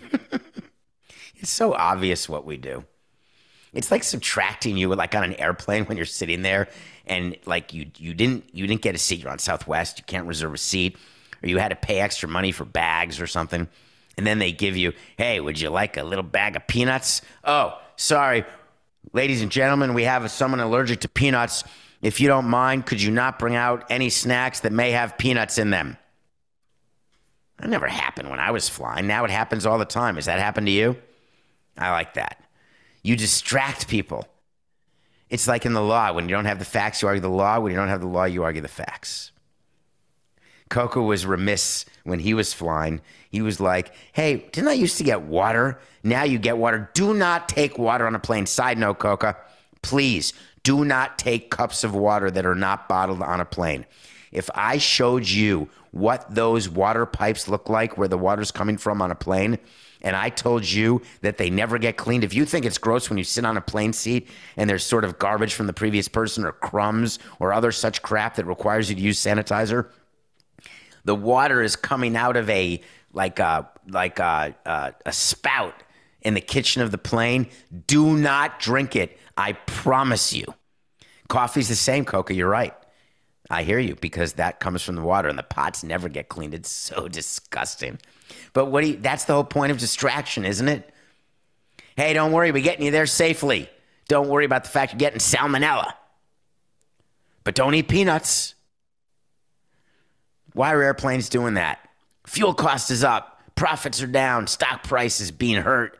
it's 1.43 1.51
so 1.51 1.74
obvious 1.74 2.28
what 2.28 2.47
we 2.47 2.57
do. 2.57 2.84
It's 3.72 3.90
like 3.90 4.05
subtracting 4.05 4.76
you 4.76 4.95
like 4.95 5.14
on 5.14 5.24
an 5.24 5.34
airplane 5.34 5.84
when 5.86 5.97
you're 5.97 6.07
sitting 6.07 6.43
there 6.43 6.68
and 7.07 7.36
like 7.47 7.72
you 7.72 7.90
you 7.97 8.14
didn't 8.14 8.55
you 8.55 8.66
didn't 8.66 8.82
get 8.82 8.95
a 8.95 8.99
seat. 8.99 9.20
You're 9.20 9.32
on 9.32 9.38
Southwest. 9.38 9.99
You 9.99 10.05
can't 10.07 10.26
reserve 10.26 10.55
a 10.55 10.59
seat, 10.59 10.97
or 11.43 11.49
you 11.49 11.59
had 11.59 11.70
to 11.70 11.76
pay 11.76 12.01
extra 12.01 12.28
money 12.28 12.53
for 12.53 12.64
bags 12.64 13.20
or 13.20 13.26
something. 13.26 13.68
And 14.16 14.26
then 14.26 14.38
they 14.38 14.53
give 14.53 14.76
you, 14.76 14.93
hey, 15.16 15.40
would 15.40 15.59
you 15.59 15.70
like 15.70 15.97
a 15.97 16.03
little 16.03 16.22
bag 16.22 16.55
of 16.55 16.66
peanuts? 16.66 17.22
Oh, 17.45 17.78
sorry, 17.97 18.45
ladies 19.14 19.40
and 19.40 19.51
gentlemen, 19.51 19.95
we 19.95 20.05
have 20.05 20.30
someone 20.30 20.61
allergic 20.61 21.01
to 21.01 21.09
peanuts. 21.09 21.64
If 22.03 22.20
you 22.20 22.28
don't 22.28 22.47
mind, 22.47 22.84
could 22.84 23.01
you 23.01 23.11
not 23.11 23.38
bring 23.38 23.57
out 23.57 23.86
any 23.88 24.11
snacks 24.11 24.61
that 24.61 24.72
may 24.72 24.90
have 24.90 25.16
peanuts 25.16 25.57
in 25.57 25.70
them? 25.70 25.97
That 27.59 27.70
never 27.70 27.86
happened 27.86 28.28
when 28.28 28.40
I 28.40 28.51
was 28.51 28.68
flying. 28.68 29.07
Now 29.07 29.24
it 29.24 29.30
happens 29.30 29.64
all 29.64 29.78
the 29.78 29.84
time. 29.84 30.16
Has 30.16 30.26
that 30.26 30.38
happened 30.38 30.66
to 30.66 30.72
you? 30.72 30.99
I 31.77 31.91
like 31.91 32.14
that. 32.14 32.43
You 33.03 33.16
distract 33.16 33.89
people. 33.89 34.27
It's 35.29 35.49
like 35.49 35.64
in 35.64 35.73
the 35.73 35.83
law. 35.83 36.12
When 36.12 36.29
you 36.29 36.35
don't 36.35 36.45
have 36.45 36.59
the 36.59 36.64
facts, 36.64 37.03
you 37.03 37.09
argue 37.09 37.23
the 37.23 37.29
law. 37.29 37.59
When 37.59 37.73
you 37.73 37.79
don't 37.79 37.89
have 37.89 38.01
the 38.03 38.07
law, 38.07 38.25
you 38.25 38.45
argue 38.45 38.61
the 38.61 38.68
facts. 38.68 39.33
Coco 40.68 41.03
was 41.03 41.27
remiss 41.27 41.85
when 42.05 42.18
he 42.18 42.33
was 42.33 42.53
flying. 42.53 43.01
He 43.31 43.43
was 43.43 43.61
like, 43.61 43.93
hey, 44.12 44.49
didn't 44.53 44.68
I 44.68 44.75
used 44.75 44.97
to 44.99 45.05
get 45.05 45.23
water? 45.23 45.79
Now 46.03 46.25
you 46.25 46.39
get 46.39 46.57
water. 46.57 46.91
Do 46.95 47.12
not 47.12 47.49
take 47.49 47.79
water 47.79 48.07
on 48.07 48.14
a 48.14 48.18
plane. 48.18 48.47
Side 48.47 48.79
note, 48.79 48.99
Coca, 48.99 49.37
please 49.83 50.33
do 50.62 50.85
not 50.85 51.18
take 51.18 51.51
cups 51.51 51.85
of 51.85 51.95
water 51.95 52.31
that 52.31 52.47
are 52.47 52.55
not 52.55 52.89
bottled 52.89 53.20
on 53.23 53.41
a 53.41 53.45
plane. 53.45 53.85
If 54.31 54.49
I 54.55 54.79
showed 54.79 55.29
you 55.29 55.68
what 55.91 56.35
those 56.35 56.68
water 56.68 57.05
pipes 57.05 57.49
look 57.49 57.68
like, 57.68 57.99
where 57.99 58.09
the 58.09 58.16
water's 58.16 58.51
coming 58.51 58.79
from 58.79 59.03
on 59.03 59.11
a 59.11 59.14
plane, 59.14 59.59
and 60.03 60.14
I 60.16 60.28
told 60.28 60.68
you 60.68 61.03
that 61.22 61.38
they 61.38 61.48
never 61.48 61.78
get 61.78 61.96
cleaned, 61.96 62.24
if 62.24 62.34
you 62.34 62.44
think 62.44 62.66
it's 62.66 62.78
gross 62.78 63.09
when 63.09 63.18
you 63.18 63.24
sit 63.24 63.44
on 63.44 63.57
a 63.57 63.61
plane 63.61 63.92
seat 63.92 64.28
and 64.57 64.68
there's 64.68 64.84
sort 64.84 65.05
of 65.05 65.18
garbage 65.18 65.55
from 65.55 65.66
the 65.66 65.72
previous 65.72 66.09
person 66.09 66.44
or 66.44 66.53
crumbs 66.53 67.18
or 67.38 67.53
other 67.53 67.72
such 67.72 68.03
crap 68.03 68.36
that 68.36 68.46
requires 68.46 68.90
you 68.90 68.96
to 68.96 69.03
use 69.03 69.18
sanitizer, 69.18 69.88
the 71.05 71.14
water 71.14 71.62
is 71.62 71.76
coming 71.76 72.16
out 72.16 72.36
of 72.36 72.50
a 72.50 72.80
like 73.12 73.38
a 73.38 73.68
like 73.88 74.18
a, 74.18 74.55
a, 74.64 74.94
a 75.07 75.12
spout 75.12 75.74
in 76.22 76.34
the 76.34 76.40
kitchen 76.40 76.82
of 76.82 76.90
the 76.90 76.98
plane. 76.98 77.48
Do 77.86 78.16
not 78.16 78.61
drink 78.61 78.96
it. 78.96 79.18
I 79.36 79.53
promise 79.53 80.32
you. 80.32 80.44
Coffee's 81.28 81.68
the 81.68 81.74
same, 81.74 82.05
Coca. 82.05 82.34
You're 82.34 82.48
right. 82.48 82.74
I 83.51 83.64
hear 83.64 83.78
you 83.78 83.97
because 83.97 84.34
that 84.34 84.61
comes 84.61 84.82
from 84.82 84.97
the 84.97 85.03
water 85.03 85.28
and 85.28 85.38
the 85.38 85.43
pots 85.43 85.82
never 85.82 86.09
get 86.09 86.28
cleaned. 86.28 86.55
It's 86.55 86.70
so 86.70 87.09
disgusting. 87.09 87.99
But 88.53 88.66
what 88.66 88.82
do 88.82 88.90
you, 88.90 88.97
that's 88.97 89.24
the 89.24 89.34
whole 89.34 89.45
point 89.45 89.72
of 89.72 89.78
distraction, 89.78 90.45
isn't 90.45 90.68
it? 90.68 90.88
Hey, 91.97 92.12
don't 92.14 92.32
worry, 92.32 92.53
we're 92.53 92.62
getting 92.62 92.84
you 92.84 92.90
there 92.90 93.07
safely. 93.07 93.68
Don't 94.09 94.28
worry 94.28 94.45
about 94.45 94.64
the 94.64 94.70
fact 94.70 94.93
you're 94.93 94.99
getting 94.99 95.18
salmonella. 95.18 95.93
But 97.45 97.55
don't 97.55 97.74
eat 97.74 97.88
peanuts. 97.88 98.55
Why 100.55 100.72
are 100.72 100.82
airplanes 100.82 101.28
doing 101.28 101.55
that? 101.55 101.88
Fuel 102.26 102.55
cost 102.55 102.90
is 102.90 103.03
up, 103.03 103.40
profits 103.55 104.03
are 104.03 104.07
down, 104.07 104.47
stock 104.47 104.82
price 104.84 105.20
is 105.20 105.30
being 105.30 105.62
hurt. 105.62 105.99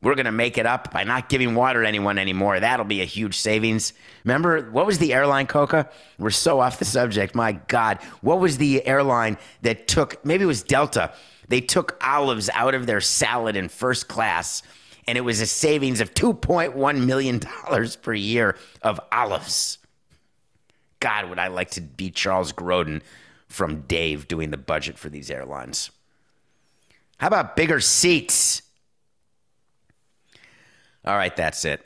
We're 0.00 0.14
going 0.14 0.26
to 0.26 0.32
make 0.32 0.58
it 0.58 0.66
up 0.66 0.92
by 0.92 1.02
not 1.02 1.28
giving 1.28 1.56
water 1.56 1.82
to 1.82 1.88
anyone 1.88 2.18
anymore. 2.18 2.60
That'll 2.60 2.84
be 2.84 3.02
a 3.02 3.06
huge 3.06 3.36
savings. 3.36 3.92
Remember, 4.24 4.70
what 4.70 4.86
was 4.86 4.98
the 4.98 5.12
airline, 5.12 5.48
Coca? 5.48 5.90
We're 6.18 6.30
so 6.30 6.60
off 6.60 6.78
the 6.78 6.84
subject. 6.84 7.34
My 7.34 7.52
God. 7.52 7.98
What 8.20 8.38
was 8.38 8.58
the 8.58 8.86
airline 8.86 9.38
that 9.62 9.88
took, 9.88 10.24
maybe 10.24 10.44
it 10.44 10.48
was 10.48 10.62
Delta, 10.62 11.12
they 11.48 11.60
took 11.60 11.98
olives 12.00 12.48
out 12.54 12.74
of 12.74 12.86
their 12.86 13.00
salad 13.00 13.56
in 13.56 13.68
first 13.68 14.06
class, 14.06 14.62
and 15.08 15.18
it 15.18 15.22
was 15.22 15.40
a 15.40 15.46
savings 15.46 16.00
of 16.00 16.14
$2.1 16.14 17.04
million 17.04 17.40
per 18.02 18.14
year 18.14 18.56
of 18.82 19.00
olives. 19.10 19.78
God, 21.00 21.28
would 21.28 21.38
I 21.38 21.48
like 21.48 21.70
to 21.70 21.80
be 21.80 22.10
Charles 22.10 22.52
Grodin 22.52 23.02
from 23.48 23.80
Dave 23.82 24.28
doing 24.28 24.50
the 24.50 24.56
budget 24.56 24.98
for 24.98 25.08
these 25.08 25.30
airlines? 25.30 25.90
How 27.16 27.26
about 27.26 27.56
bigger 27.56 27.80
seats? 27.80 28.62
All 31.08 31.16
right, 31.16 31.34
that's 31.34 31.64
it. 31.64 31.80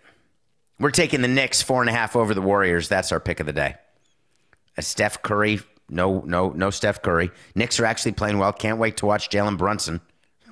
We're 0.81 0.91
taking 0.91 1.23
the 1.23 1.29
Knicks 1.29 1.63
four 1.63 1.81
and 1.81 1.89
a 1.89 1.93
half 1.93 2.17
over 2.17 2.35
the 2.35 2.43
Warriors. 2.43 2.89
That's 2.89 3.13
our 3.13 3.21
pick 3.21 3.39
of 3.39 3.47
the 3.47 3.53
day. 3.53 3.77
A 4.77 4.83
Steph 4.83 5.23
Curry, 5.23 5.61
no, 5.89 6.25
no, 6.27 6.51
no 6.51 6.71
Steph 6.71 7.03
Curry. 7.03 7.31
Knicks 7.55 7.79
are 7.79 7.85
actually 7.85 8.13
playing 8.13 8.39
well. 8.39 8.53
Can't 8.53 8.81
wait 8.81 8.97
to 8.97 9.07
watch 9.07 9.31
Jalen 9.31 9.59
Brunson, 9.59 10.01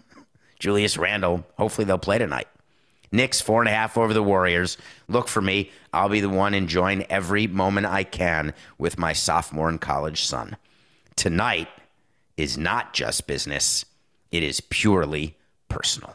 Julius 0.60 0.96
Randle. 0.96 1.44
Hopefully 1.58 1.84
they'll 1.84 1.98
play 1.98 2.18
tonight. 2.18 2.46
Knicks 3.10 3.40
four 3.40 3.60
and 3.60 3.68
a 3.68 3.72
half 3.72 3.98
over 3.98 4.14
the 4.14 4.22
Warriors. 4.22 4.78
Look 5.08 5.26
for 5.26 5.42
me. 5.42 5.72
I'll 5.92 6.08
be 6.08 6.20
the 6.20 6.28
one 6.28 6.54
enjoying 6.54 7.10
every 7.10 7.48
moment 7.48 7.86
I 7.86 8.04
can 8.04 8.54
with 8.78 8.98
my 8.98 9.14
sophomore 9.14 9.68
in 9.68 9.78
college 9.78 10.22
son. 10.24 10.56
Tonight 11.16 11.66
is 12.36 12.56
not 12.56 12.94
just 12.94 13.26
business, 13.26 13.84
it 14.30 14.44
is 14.44 14.60
purely 14.60 15.36
personal. 15.68 16.14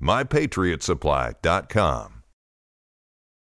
mypatriotsupply.com. 0.00 2.17